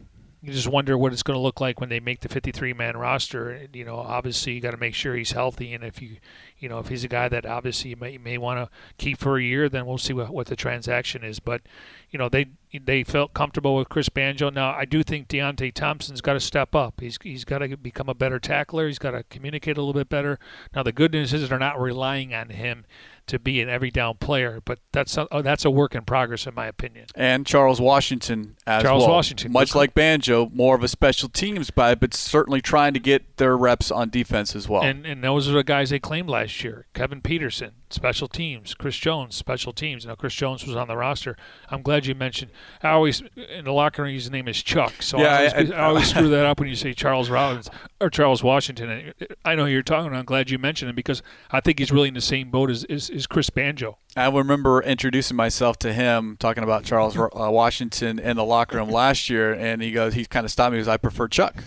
you 0.44 0.52
just 0.52 0.68
wonder 0.68 0.98
what 0.98 1.14
it's 1.14 1.22
going 1.22 1.38
to 1.38 1.42
look 1.42 1.62
like 1.62 1.80
when 1.80 1.90
they 1.90 2.00
make 2.00 2.22
the 2.22 2.30
53 2.30 2.74
man 2.74 2.98
roster. 2.98 3.68
You 3.74 3.86
know, 3.86 3.98
obviously 3.98 4.54
you 4.54 4.62
got 4.62 4.72
to 4.72 4.78
make 4.78 4.96
sure 4.96 5.16
he's 5.16 5.34
healthy, 5.34 5.72
and 5.74 5.84
if 5.84 6.02
you, 6.02 6.18
you 6.58 6.68
know, 6.68 6.80
if 6.80 6.88
he's 6.88 7.04
a 7.04 7.08
guy 7.08 7.30
that 7.30 7.46
obviously 7.46 7.92
you 7.92 7.96
may, 7.96 8.18
may 8.18 8.40
want 8.40 8.60
to 8.60 8.76
keep 8.98 9.20
for 9.20 9.38
a 9.38 9.44
year, 9.44 9.70
then 9.70 9.86
we'll 9.86 10.00
see 10.00 10.14
what, 10.14 10.32
what 10.32 10.48
the 10.48 10.56
transaction 10.56 11.24
is. 11.24 11.40
But, 11.40 11.62
you 12.10 12.18
know, 12.18 12.28
they 12.28 12.48
they 12.74 13.04
felt 13.04 13.34
comfortable 13.36 13.76
with 13.76 13.90
Chris 13.90 14.10
Banjo. 14.10 14.50
Now 14.50 14.72
I 14.72 14.86
do 14.86 15.04
think 15.04 15.28
Deionte 15.28 15.74
Thompson's 15.74 16.22
got 16.22 16.34
to 16.34 16.40
step 16.40 16.74
up. 16.74 17.02
He's 17.02 17.20
he's 17.22 17.46
got 17.46 17.60
to 17.60 17.78
become 17.78 18.10
a 18.10 18.16
better 18.16 18.40
tackler. 18.40 18.88
He's 18.88 19.00
got 19.00 19.12
to 19.12 19.24
communicate 19.24 19.78
a 19.78 19.82
little 19.82 19.94
bit 19.94 20.10
better. 20.10 20.40
Now 20.74 20.82
the 20.82 20.92
good 20.92 21.12
news 21.12 21.34
is 21.34 21.50
they're 21.50 21.60
not 21.60 21.80
relying 21.80 22.34
on 22.34 22.50
him 22.50 22.86
to 23.32 23.40
be 23.40 23.62
an 23.62 23.70
every 23.70 23.92
down 23.92 24.18
player, 24.18 24.62
but 24.64 24.80
that's 24.92 25.18
a, 25.18 25.28
oh, 25.32 25.42
that's 25.42 25.66
a 25.66 25.70
work 25.70 25.94
in 25.96 26.04
progress 26.04 26.48
in 26.48 26.54
my 26.54 26.68
opinion. 26.68 27.08
And 27.16 27.46
Charles 27.46 27.80
Washington 27.82 28.56
as 28.66 28.84
Charles 28.84 29.04
well. 29.04 29.16
Washington, 29.16 29.52
much 29.52 29.76
like 29.76 29.94
Banjo, 29.94 30.50
more 30.54 30.76
of 30.76 30.84
a 30.84 30.88
special 30.88 31.30
teams 31.30 31.70
guy, 31.72 31.96
but 31.96 32.14
certainly 32.14 32.62
trying 32.62 32.94
to 32.94 33.00
get 33.00 33.38
their 33.38 33.58
reps 33.58 33.92
on 33.92 34.10
defense 34.10 34.56
as 34.56 34.70
well. 34.70 34.84
And 34.84 35.06
and 35.06 35.24
those 35.24 35.50
are 35.50 35.54
the 35.54 35.64
guys 35.64 35.90
they 35.90 36.00
claimed 36.00 36.30
last 36.30 36.64
year: 36.64 36.88
Kevin 36.94 37.22
Peterson, 37.22 37.72
special 37.94 38.28
teams; 38.28 38.74
Chris 38.74 38.96
Jones, 38.96 39.36
special 39.36 39.74
teams. 39.74 40.06
Know, 40.06 40.16
Chris 40.16 40.34
Jones 40.34 40.66
was 40.66 40.76
on 40.76 40.88
the 40.88 40.98
roster. 40.98 41.36
I'm 41.70 41.82
glad 41.82 42.06
you 42.06 42.16
mentioned. 42.16 42.52
I 42.82 42.89
always 42.89 43.24
in 43.36 43.66
the 43.66 43.74
locker 43.74 44.04
room 44.04 44.14
his 44.14 44.30
name 44.30 44.48
is 44.48 44.62
Chuck, 44.62 45.02
so 45.02 45.20
yeah, 45.20 45.36
I, 45.36 45.38
always, 45.48 45.72
I, 45.72 45.76
I, 45.76 45.80
I 45.80 45.84
always 45.86 46.10
screw 46.10 46.30
that 46.30 46.46
up 46.48 46.60
when 46.60 46.70
you 46.70 46.76
say 46.76 46.94
Charles 46.94 47.30
Rollins 47.30 47.70
or 48.00 48.10
Charles 48.10 48.44
Washington. 48.44 49.14
I 49.46 49.56
know 49.56 49.66
you're 49.66 49.84
talking. 49.84 50.14
I'm 50.14 50.26
glad 50.26 50.50
you 50.50 50.58
mentioned 50.58 50.89
him 50.89 50.96
because 50.96 51.22
I 51.52 51.62
think 51.62 51.80
he's 51.80 51.92
really 51.92 52.08
in 52.08 52.14
the 52.14 52.22
same 52.22 52.50
boat 52.50 52.70
as, 52.70 52.84
as 52.86 53.28
Chris 53.28 53.50
Banjo. 53.50 53.98
I 54.16 54.28
remember 54.30 54.82
introducing 54.82 55.38
myself 55.38 55.80
to 55.80 55.94
him, 55.94 56.36
talking 56.38 56.64
about 56.64 56.84
Charles 56.84 57.18
uh, 57.18 57.30
Washington 57.34 58.20
in 58.20 58.36
the 58.36 58.44
locker 58.44 58.78
room 58.78 58.89
last 58.89 59.30
year, 59.30 59.54
and 59.54 59.82
he 59.82 59.92
goes, 59.92 60.14
he 60.14 60.26
kind 60.26 60.46
of 60.46 60.52
stopped 60.52 60.74
me 60.74 60.80
because 60.80 60.89
I 60.89 60.98
prefer 60.98 61.28
Chuck. 61.30 61.64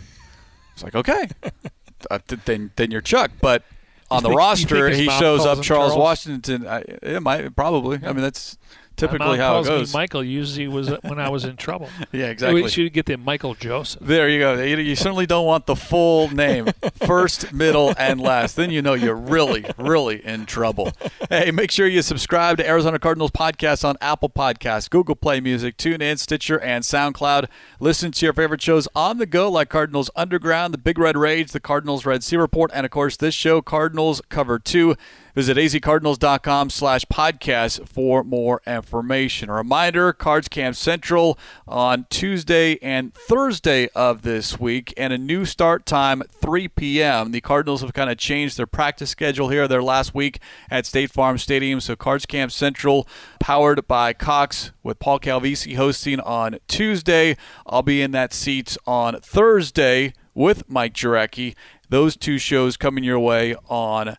It's 0.75 0.83
like, 0.83 0.95
okay, 0.95 1.29
uh, 2.11 2.19
then 2.45 2.73
then 2.77 2.91
you're 2.91 3.01
Chuck, 3.01 3.31
but 3.41 3.63
on 4.11 4.23
the 4.23 4.31
roster 4.31 4.89
he 4.91 5.09
shows 5.09 5.41
up 5.41 5.63
Charles, 5.63 5.93
Charles, 5.93 5.97
Washington. 5.97 6.67
I, 6.67 6.81
it 6.81 7.23
might 7.23 7.55
probably. 7.57 8.01
I 8.05 8.13
mean, 8.13 8.23
that's 8.23 8.59
typically 8.97 9.39
how 9.39 9.61
it 9.61 9.65
goes. 9.65 9.93
Michael 9.93 10.25
usually 10.25 10.69
was 10.69 10.91
uh, 10.91 10.99
when 11.03 11.19
I 11.19 11.29
was 11.29 11.45
in 11.45 11.57
trouble. 11.57 11.89
yeah, 12.13 12.27
exactly. 12.27 12.63
We 12.63 12.69
should 12.69 12.93
get 12.93 13.07
the 13.07 13.17
Michael 13.17 13.55
Joseph. 13.55 14.03
There 14.03 14.29
you 14.29 14.39
go. 14.39 14.61
You, 14.61 14.77
you 14.79 14.97
certainly 14.97 15.27
don't 15.27 15.47
want 15.47 15.67
the 15.67 15.77
full 15.77 16.29
name, 16.31 16.69
first, 17.07 17.53
middle, 17.53 17.95
and 17.99 18.21
last. 18.21 18.57
Then 18.57 18.71
you 18.71 18.83
know 18.83 18.95
you're 18.95 19.15
really, 19.15 19.65
really 19.79 20.25
in 20.25 20.47
trouble. 20.47 20.93
Hey, 21.29 21.51
make 21.51 21.71
sure 21.71 21.87
you 21.87 22.03
subscribe 22.03 22.57
to 22.59 22.69
Arizona 22.69 22.99
Cardinals 22.99 23.31
podcast 23.31 23.85
on 23.85 23.97
Apple 24.01 24.31
Podcasts, 24.31 24.89
Google 24.89 25.17
Play 25.17 25.41
Music, 25.41 25.77
TuneIn, 25.77 26.19
Stitcher, 26.19 26.61
and 26.61 26.85
SoundCloud. 26.85 27.49
Listen 27.81 28.13
to 28.13 28.27
your 28.27 28.33
favorite 28.33 28.63
shows 28.63 28.89
on 28.95 29.19
the 29.19 29.27
go, 29.27 29.51
like 29.51 29.69
Cardinals 29.69 30.11
Underground, 30.17 30.75
The 30.75 30.79
Big 30.79 30.99
Red 30.99 31.17
Rage, 31.17 31.53
The 31.53 31.61
Cardinals 31.61 32.07
Red 32.07 32.23
Sea 32.23 32.37
Report, 32.37 32.71
and 32.75 32.85
of 32.85 32.91
course 32.91 33.17
this 33.17 33.35
show, 33.35 33.61
Cardinals 33.63 34.23
Cover 34.29 34.59
Two. 34.59 34.97
Visit 35.35 35.57
azcardinals.com 35.57 36.71
slash 36.71 37.05
podcast 37.07 37.89
for 37.89 38.23
more 38.23 38.63
information. 38.69 39.51
A 39.51 39.55
reminder, 39.55 40.13
Cards 40.13 40.47
Camp 40.47 40.77
Central 40.77 41.37
on 41.67 42.07
Tuesday 42.09 42.79
and 42.81 43.13
Thursday 43.13 43.89
of 43.97 44.23
this 44.23 44.61
week, 44.61 44.95
and 44.97 45.13
a 45.13 45.19
new 45.19 45.45
start 45.45 45.87
time, 45.87 46.23
3 46.41 46.69
p.m. 46.69 47.33
The 47.33 47.41
Cardinals 47.41 47.81
have 47.81 47.93
kind 47.93 48.11
of 48.11 48.17
changed 48.17 48.57
their 48.57 48.69
practice 48.69 49.11
schedule 49.11 49.49
here 49.49 49.67
their 49.67 49.83
last 49.83 50.15
week 50.15 50.39
at 50.71 50.87
State 50.87 51.11
Farm 51.11 51.37
Stadium. 51.37 51.81
So 51.81 51.97
Cards 51.97 52.27
Camp 52.27 52.53
Central, 52.53 53.09
powered 53.41 53.89
by 53.89 54.13
Cox, 54.13 54.71
with 54.85 55.01
Paul 55.01 55.19
Calvisi 55.19 55.75
hosting 55.75 56.21
on 56.21 56.59
Tuesday. 56.69 57.37
I'll 57.67 57.83
be 57.83 58.03
in 58.03 58.13
that 58.13 58.33
seat 58.33 58.77
on 58.87 59.21
Thursday 59.21 60.13
with 60.33 60.69
Mike 60.71 60.95
Jurecki. 60.95 61.57
Those 61.89 62.17
two 62.17 62.39
shows 62.39 62.77
coming 62.77 63.03
your 63.03 63.19
way 63.19 63.57
on 63.69 64.17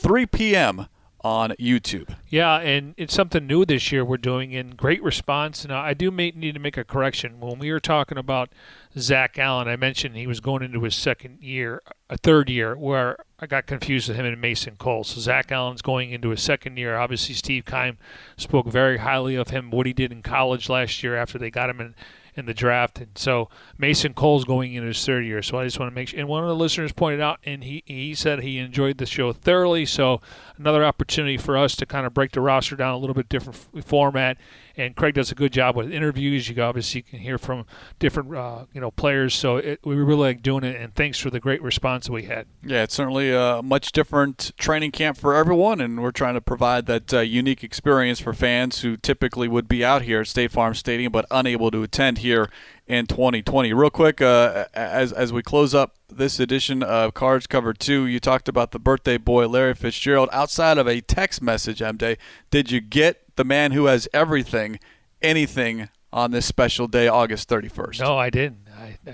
3 0.00 0.26
p.m. 0.26 0.86
on 1.22 1.50
YouTube. 1.58 2.14
Yeah, 2.28 2.58
and 2.58 2.94
it's 2.96 3.14
something 3.14 3.46
new 3.46 3.64
this 3.64 3.90
year 3.90 4.04
we're 4.04 4.16
doing 4.16 4.52
in 4.52 4.70
great 4.70 5.02
response. 5.02 5.66
Now, 5.66 5.80
I 5.80 5.92
do 5.94 6.10
need 6.10 6.54
to 6.54 6.60
make 6.60 6.76
a 6.76 6.84
correction. 6.84 7.40
When 7.40 7.58
we 7.58 7.72
were 7.72 7.80
talking 7.80 8.16
about 8.16 8.50
Zach 8.96 9.38
Allen, 9.38 9.66
I 9.66 9.76
mentioned 9.76 10.16
he 10.16 10.28
was 10.28 10.40
going 10.40 10.62
into 10.62 10.82
his 10.82 10.94
second 10.94 11.42
year, 11.42 11.82
a 12.08 12.16
third 12.16 12.48
year, 12.48 12.76
where 12.76 13.16
I 13.40 13.46
got 13.46 13.66
confused 13.66 14.08
with 14.08 14.16
him 14.16 14.26
and 14.26 14.40
Mason 14.40 14.76
Cole. 14.76 15.02
So 15.02 15.20
Zach 15.20 15.50
Allen's 15.50 15.82
going 15.82 16.12
into 16.12 16.30
his 16.30 16.42
second 16.42 16.76
year. 16.76 16.96
Obviously, 16.96 17.34
Steve 17.34 17.64
Keim 17.64 17.98
spoke 18.36 18.66
very 18.68 18.98
highly 18.98 19.34
of 19.34 19.50
him, 19.50 19.70
what 19.70 19.86
he 19.86 19.92
did 19.92 20.12
in 20.12 20.22
college 20.22 20.68
last 20.68 21.02
year 21.02 21.16
after 21.16 21.38
they 21.38 21.50
got 21.50 21.70
him 21.70 21.80
in 21.80 21.94
in 22.38 22.46
the 22.46 22.54
draft. 22.54 22.98
And 23.00 23.10
so 23.16 23.48
Mason 23.76 24.14
Cole's 24.14 24.44
going 24.44 24.72
into 24.72 24.88
his 24.88 25.04
third 25.04 25.26
year. 25.26 25.42
So 25.42 25.58
I 25.58 25.64
just 25.64 25.78
want 25.78 25.90
to 25.90 25.94
make 25.94 26.08
sure. 26.08 26.20
And 26.20 26.28
one 26.28 26.42
of 26.42 26.48
the 26.48 26.56
listeners 26.56 26.92
pointed 26.92 27.20
out, 27.20 27.40
and 27.44 27.64
he, 27.64 27.82
he 27.84 28.14
said 28.14 28.40
he 28.40 28.58
enjoyed 28.58 28.98
the 28.98 29.06
show 29.06 29.32
thoroughly. 29.32 29.84
So 29.84 30.20
another 30.56 30.84
opportunity 30.84 31.36
for 31.36 31.58
us 31.58 31.74
to 31.76 31.86
kind 31.86 32.06
of 32.06 32.14
break 32.14 32.32
the 32.32 32.40
roster 32.40 32.76
down 32.76 32.94
a 32.94 32.98
little 32.98 33.14
bit 33.14 33.28
different 33.28 33.84
format 33.84 34.38
and 34.78 34.94
Craig 34.94 35.14
does 35.14 35.32
a 35.32 35.34
good 35.34 35.52
job 35.52 35.76
with 35.76 35.92
interviews. 35.92 36.48
You 36.48 36.62
obviously 36.62 37.02
can 37.02 37.18
hear 37.18 37.36
from 37.36 37.66
different 37.98 38.34
uh, 38.34 38.64
you 38.72 38.80
know 38.80 38.90
players, 38.90 39.34
so 39.34 39.56
it, 39.56 39.80
we 39.84 39.96
really 39.96 40.28
like 40.28 40.42
doing 40.42 40.64
it. 40.64 40.80
And 40.80 40.94
thanks 40.94 41.18
for 41.18 41.30
the 41.30 41.40
great 41.40 41.60
response 41.60 42.08
we 42.08 42.22
had. 42.24 42.46
Yeah, 42.64 42.84
it's 42.84 42.94
certainly 42.94 43.32
a 43.32 43.60
much 43.62 43.92
different 43.92 44.52
training 44.56 44.92
camp 44.92 45.18
for 45.18 45.34
everyone, 45.34 45.80
and 45.80 46.00
we're 46.00 46.12
trying 46.12 46.34
to 46.34 46.40
provide 46.40 46.86
that 46.86 47.12
uh, 47.12 47.20
unique 47.20 47.64
experience 47.64 48.20
for 48.20 48.32
fans 48.32 48.80
who 48.80 48.96
typically 48.96 49.48
would 49.48 49.68
be 49.68 49.84
out 49.84 50.02
here 50.02 50.20
at 50.20 50.28
State 50.28 50.52
Farm 50.52 50.74
Stadium 50.74 51.10
but 51.10 51.26
unable 51.30 51.70
to 51.72 51.82
attend 51.82 52.18
here 52.18 52.48
in 52.86 53.06
2020. 53.06 53.72
Real 53.72 53.90
quick, 53.90 54.22
uh, 54.22 54.66
as 54.72 55.12
as 55.12 55.32
we 55.32 55.42
close 55.42 55.74
up 55.74 55.96
this 56.08 56.40
edition 56.40 56.82
of 56.82 57.14
Cards 57.14 57.46
Cover 57.46 57.74
Two, 57.74 58.06
you 58.06 58.20
talked 58.20 58.48
about 58.48 58.70
the 58.70 58.78
birthday 58.78 59.18
boy 59.18 59.48
Larry 59.48 59.74
Fitzgerald. 59.74 60.28
Outside 60.32 60.78
of 60.78 60.86
a 60.86 61.00
text 61.00 61.42
message, 61.42 61.82
M 61.82 61.96
Day, 61.96 62.16
did 62.50 62.70
you 62.70 62.80
get 62.80 63.27
the 63.38 63.44
man 63.44 63.72
who 63.72 63.86
has 63.86 64.06
everything, 64.12 64.78
anything 65.22 65.88
on 66.12 66.32
this 66.32 66.44
special 66.44 66.86
day, 66.86 67.08
August 67.08 67.48
31st? 67.48 68.00
No, 68.00 68.18
I 68.18 68.28
didn't. 68.28 68.68
I, 68.78 68.98
I, 69.06 69.10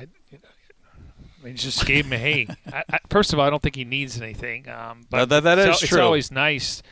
I 1.44 1.46
mean, 1.46 1.56
just 1.56 1.86
gave 1.86 2.06
him 2.06 2.14
a 2.14 2.18
hey. 2.18 2.48
I, 2.72 2.82
I, 2.90 2.98
first 3.08 3.32
of 3.32 3.38
all, 3.38 3.46
I 3.46 3.50
don't 3.50 3.62
think 3.62 3.76
he 3.76 3.84
needs 3.84 4.20
anything. 4.20 4.68
Um, 4.68 5.02
but 5.10 5.28
that, 5.28 5.44
that 5.44 5.58
is 5.58 5.66
it's, 5.66 5.78
true. 5.80 5.98
It's 5.98 6.02
always 6.02 6.30
nice. 6.32 6.82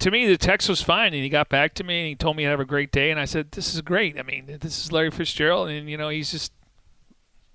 To 0.00 0.10
me, 0.10 0.26
the 0.26 0.38
text 0.38 0.68
was 0.68 0.82
fine, 0.82 1.14
and 1.14 1.22
he 1.22 1.28
got 1.28 1.48
back 1.48 1.74
to 1.74 1.84
me 1.84 2.00
and 2.00 2.08
he 2.08 2.16
told 2.16 2.36
me 2.36 2.42
to 2.42 2.48
have 2.48 2.58
a 2.58 2.64
great 2.64 2.90
day, 2.90 3.12
and 3.12 3.20
I 3.20 3.24
said, 3.24 3.52
"This 3.52 3.72
is 3.72 3.80
great. 3.82 4.18
I 4.18 4.22
mean, 4.22 4.46
this 4.60 4.84
is 4.84 4.90
Larry 4.90 5.12
Fitzgerald, 5.12 5.68
and 5.68 5.88
you 5.88 5.96
know, 5.96 6.08
he's 6.08 6.32
just 6.32 6.52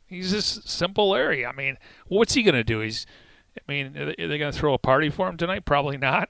he's 0.05 0.31
just 0.31 0.69
simple 0.69 1.09
Larry. 1.09 1.45
I 1.45 1.51
mean, 1.51 1.77
what's 2.07 2.35
he 2.35 2.43
gonna 2.43 2.63
do? 2.63 2.79
He's, 2.79 3.05
I 3.57 3.71
mean, 3.71 3.97
are 3.97 4.27
they 4.27 4.37
going 4.37 4.51
to 4.51 4.57
throw 4.57 4.75
a 4.75 4.77
party 4.77 5.09
for 5.09 5.27
him 5.27 5.35
tonight? 5.35 5.65
Probably 5.65 5.97
not. 5.97 6.29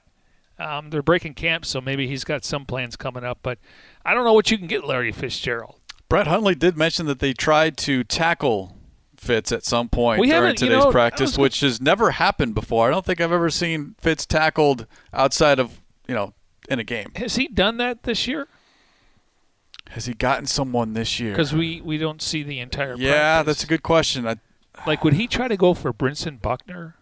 Um, 0.58 0.90
they're 0.90 1.02
breaking 1.02 1.34
camp, 1.34 1.64
so 1.64 1.80
maybe 1.80 2.06
he's 2.08 2.24
got 2.24 2.44
some 2.44 2.66
plans 2.66 2.96
coming 2.96 3.24
up. 3.24 3.38
But 3.42 3.58
I 4.04 4.14
don't 4.14 4.24
know 4.24 4.32
what 4.32 4.50
you 4.50 4.58
can 4.58 4.66
get 4.66 4.84
Larry 4.84 5.12
Fitzgerald. 5.12 5.76
Brett 6.08 6.26
Hundley 6.26 6.54
did 6.54 6.76
mention 6.76 7.06
that 7.06 7.20
they 7.20 7.32
tried 7.32 7.76
to 7.78 8.02
tackle 8.02 8.76
Fitz 9.16 9.52
at 9.52 9.64
some 9.64 9.88
point 9.88 10.20
we 10.20 10.28
during 10.28 10.54
today's 10.54 10.76
you 10.76 10.78
know, 10.78 10.90
practice, 10.90 11.36
which 11.36 11.60
has 11.60 11.80
never 11.80 12.12
happened 12.12 12.54
before. 12.54 12.88
I 12.88 12.90
don't 12.90 13.04
think 13.04 13.20
I've 13.20 13.32
ever 13.32 13.50
seen 13.50 13.94
Fitz 13.98 14.24
tackled 14.24 14.86
outside 15.12 15.58
of 15.58 15.80
you 16.06 16.14
know 16.14 16.34
in 16.68 16.78
a 16.78 16.84
game. 16.84 17.10
Has 17.16 17.36
he 17.36 17.48
done 17.48 17.76
that 17.78 18.04
this 18.04 18.26
year? 18.26 18.48
Has 19.90 20.06
he 20.06 20.14
gotten 20.14 20.46
someone 20.46 20.92
this 20.92 21.18
year? 21.18 21.32
Because 21.32 21.52
we, 21.54 21.80
we 21.80 21.96
don't 21.96 22.20
see 22.20 22.42
the 22.42 22.60
entire. 22.60 22.94
Yeah, 22.96 23.12
practice. 23.12 23.46
that's 23.46 23.64
a 23.64 23.66
good 23.66 23.82
question. 23.82 24.26
I, 24.26 24.36
like, 24.86 25.02
would 25.02 25.14
he 25.14 25.26
try 25.26 25.48
to 25.48 25.56
go 25.56 25.74
for 25.74 25.92
Brentson 25.92 26.40
Buckner? 26.40 26.94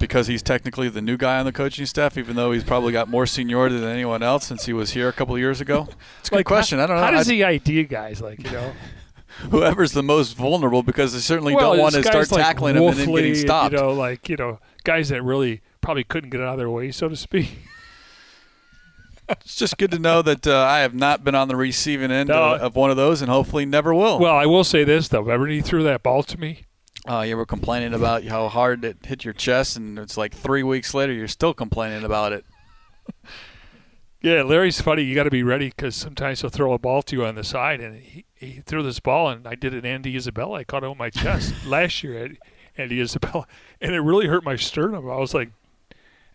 Because 0.00 0.26
he's 0.26 0.42
technically 0.42 0.88
the 0.88 1.00
new 1.00 1.16
guy 1.16 1.38
on 1.38 1.46
the 1.46 1.52
coaching 1.52 1.86
staff, 1.86 2.18
even 2.18 2.34
though 2.34 2.50
he's 2.50 2.64
probably 2.64 2.92
got 2.92 3.08
more 3.08 3.26
seniority 3.26 3.78
than 3.78 3.88
anyone 3.88 4.22
else 4.22 4.46
since 4.46 4.66
he 4.66 4.72
was 4.72 4.90
here 4.90 5.08
a 5.08 5.12
couple 5.12 5.34
of 5.34 5.40
years 5.40 5.60
ago? 5.60 5.86
It's 6.18 6.30
a 6.30 6.34
like, 6.34 6.46
good 6.46 6.46
question. 6.46 6.78
How, 6.78 6.84
I 6.84 6.86
don't 6.88 6.96
know. 6.96 7.02
How 7.04 7.10
does 7.12 7.28
he 7.28 7.44
ID 7.44 7.84
guys 7.84 8.20
like 8.20 8.42
you 8.42 8.50
know? 8.50 8.72
Whoever's 9.50 9.92
the 9.92 10.02
most 10.02 10.36
vulnerable 10.36 10.82
because 10.82 11.12
they 11.12 11.20
certainly 11.20 11.54
well, 11.54 11.70
don't 11.70 11.78
want 11.80 11.94
to 11.94 12.02
start 12.02 12.30
like 12.32 12.42
tackling 12.42 12.76
him 12.76 12.82
and 12.82 12.96
then 12.96 13.14
getting 13.14 13.34
stopped. 13.36 13.72
You 13.72 13.78
know, 13.78 13.92
like 13.92 14.28
you 14.28 14.36
know, 14.36 14.58
guys 14.82 15.10
that 15.10 15.22
really 15.22 15.60
probably 15.80 16.04
couldn't 16.04 16.30
get 16.30 16.40
out 16.40 16.54
of 16.54 16.58
their 16.58 16.68
way, 16.68 16.90
so 16.90 17.08
to 17.08 17.16
speak. 17.16 17.58
it's 19.28 19.56
just 19.56 19.78
good 19.78 19.92
to 19.92 19.98
know 19.98 20.20
that 20.22 20.46
uh, 20.46 20.58
I 20.58 20.80
have 20.80 20.94
not 20.94 21.22
been 21.22 21.34
on 21.34 21.48
the 21.48 21.56
receiving 21.56 22.10
end 22.10 22.28
no. 22.28 22.54
of, 22.54 22.60
of, 22.60 22.76
one 22.76 22.90
of 22.90 22.96
those, 22.96 23.22
and 23.22 23.30
hopefully 23.30 23.64
never 23.64 23.94
will. 23.94 24.18
Well, 24.18 24.34
I 24.34 24.46
will 24.46 24.64
say 24.64 24.84
this 24.84 25.08
though: 25.08 25.20
remember 25.20 25.46
he 25.46 25.60
threw 25.60 25.82
that 25.84 26.02
ball 26.02 26.22
to 26.24 26.38
me 26.38 26.64
uh, 27.10 27.22
you 27.22 27.36
were 27.36 27.46
complaining 27.46 27.92
about 27.92 28.22
how 28.24 28.48
hard 28.48 28.84
it 28.84 29.04
hit 29.04 29.24
your 29.24 29.34
chest, 29.34 29.76
and 29.76 29.98
it's 29.98 30.16
like 30.16 30.32
three 30.32 30.62
weeks 30.62 30.94
later, 30.94 31.12
you're 31.12 31.26
still 31.26 31.52
complaining 31.52 32.04
about 32.04 32.32
it. 32.32 32.44
yeah, 34.22 34.42
Larry's 34.42 34.80
funny. 34.80 35.02
You 35.02 35.16
got 35.16 35.24
to 35.24 35.30
be 35.30 35.42
ready 35.42 35.70
because 35.70 35.96
sometimes 35.96 36.40
he'll 36.40 36.50
throw 36.50 36.72
a 36.72 36.78
ball 36.78 37.02
to 37.02 37.16
you 37.16 37.24
on 37.24 37.34
the 37.34 37.42
side, 37.42 37.80
and 37.80 38.00
he, 38.00 38.24
he 38.34 38.60
threw 38.60 38.84
this 38.84 39.00
ball, 39.00 39.28
and 39.28 39.44
I 39.48 39.56
did 39.56 39.74
it 39.74 39.84
Andy 39.84 40.14
Isabella. 40.14 40.58
I 40.58 40.64
caught 40.64 40.84
it 40.84 40.86
on 40.86 40.98
my 40.98 41.10
chest 41.10 41.52
last 41.66 42.04
year 42.04 42.26
at 42.26 42.30
Andy 42.76 43.00
Isabella, 43.00 43.44
and 43.80 43.92
it 43.92 44.00
really 44.00 44.28
hurt 44.28 44.44
my 44.44 44.54
sternum. 44.54 45.10
I 45.10 45.16
was 45.16 45.34
like, 45.34 45.50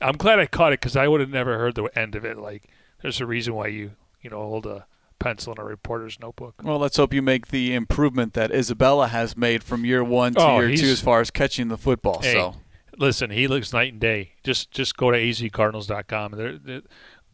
I'm 0.01 0.17
glad 0.17 0.39
I 0.39 0.45
caught 0.45 0.73
it 0.73 0.81
because 0.81 0.97
I 0.97 1.07
would 1.07 1.21
have 1.21 1.29
never 1.29 1.57
heard 1.57 1.75
the 1.75 1.85
end 1.97 2.15
of 2.15 2.25
it. 2.25 2.37
Like, 2.37 2.63
there's 3.01 3.21
a 3.21 3.25
reason 3.25 3.55
why 3.55 3.67
you 3.67 3.91
you 4.21 4.29
know 4.29 4.39
hold 4.39 4.65
a 4.65 4.87
pencil 5.19 5.53
in 5.53 5.59
a 5.59 5.63
reporter's 5.63 6.19
notebook. 6.19 6.55
Well, 6.63 6.79
let's 6.79 6.97
hope 6.97 7.13
you 7.13 7.21
make 7.21 7.47
the 7.47 7.73
improvement 7.73 8.33
that 8.33 8.51
Isabella 8.51 9.07
has 9.07 9.35
made 9.35 9.63
from 9.63 9.85
year 9.85 10.03
one 10.03 10.33
to 10.35 10.41
oh, 10.41 10.59
year 10.59 10.75
two 10.75 10.87
as 10.87 11.01
far 11.01 11.21
as 11.21 11.31
catching 11.31 11.67
the 11.67 11.77
football. 11.77 12.21
Hey, 12.21 12.33
so, 12.33 12.55
listen, 12.97 13.29
he 13.29 13.47
looks 13.47 13.73
night 13.73 13.93
and 13.93 14.01
day. 14.01 14.31
Just 14.43 14.71
just 14.71 14.97
go 14.97 15.11
to 15.11 15.17
azcardinals.com. 15.17 16.31
They're, 16.33 16.57
they're, 16.57 16.81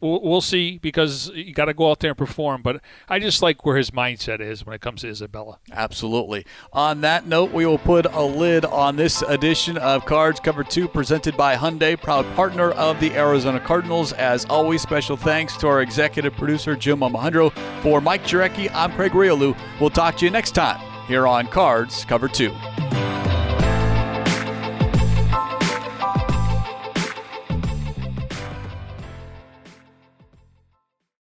we'll 0.02 0.40
see 0.40 0.78
because 0.78 1.30
you 1.34 1.54
got 1.54 1.66
to 1.66 1.74
go 1.74 1.90
out 1.90 2.00
there 2.00 2.10
and 2.10 2.18
perform. 2.18 2.62
But 2.62 2.80
I 3.08 3.18
just 3.18 3.40
like 3.40 3.64
where 3.64 3.76
his 3.76 3.90
mindset 3.90 4.40
is 4.40 4.66
when 4.66 4.74
it 4.74 4.80
comes 4.80 5.02
to 5.02 5.08
Isabella. 5.08 5.58
Absolutely. 5.70 6.44
On 6.72 7.00
that 7.02 7.26
note, 7.26 7.52
we 7.52 7.64
will 7.64 7.78
put 7.78 8.06
a 8.06 8.22
lid 8.22 8.64
on 8.64 8.96
this 8.96 9.22
edition 9.22 9.78
of 9.78 10.04
Cards 10.04 10.40
Cover 10.40 10.64
2 10.64 10.88
presented 10.88 11.36
by 11.36 11.56
Hyundai, 11.56 12.00
proud 12.00 12.26
partner 12.34 12.70
of 12.72 12.98
the 13.00 13.12
Arizona 13.12 13.60
Cardinals. 13.60 14.12
As 14.12 14.44
always, 14.46 14.82
special 14.82 15.16
thanks 15.16 15.56
to 15.58 15.68
our 15.68 15.82
executive 15.82 16.34
producer, 16.34 16.76
Jim 16.76 17.02
Alejandro. 17.02 17.50
For 17.82 18.00
Mike 18.00 18.24
Jurecki, 18.24 18.70
I'm 18.74 18.92
Craig 18.92 19.12
Grialou. 19.12 19.56
We'll 19.80 19.90
talk 19.90 20.16
to 20.18 20.24
you 20.24 20.30
next 20.30 20.52
time 20.52 20.80
here 21.06 21.26
on 21.26 21.46
Cards 21.46 22.04
Cover 22.04 22.28
2. 22.28 22.52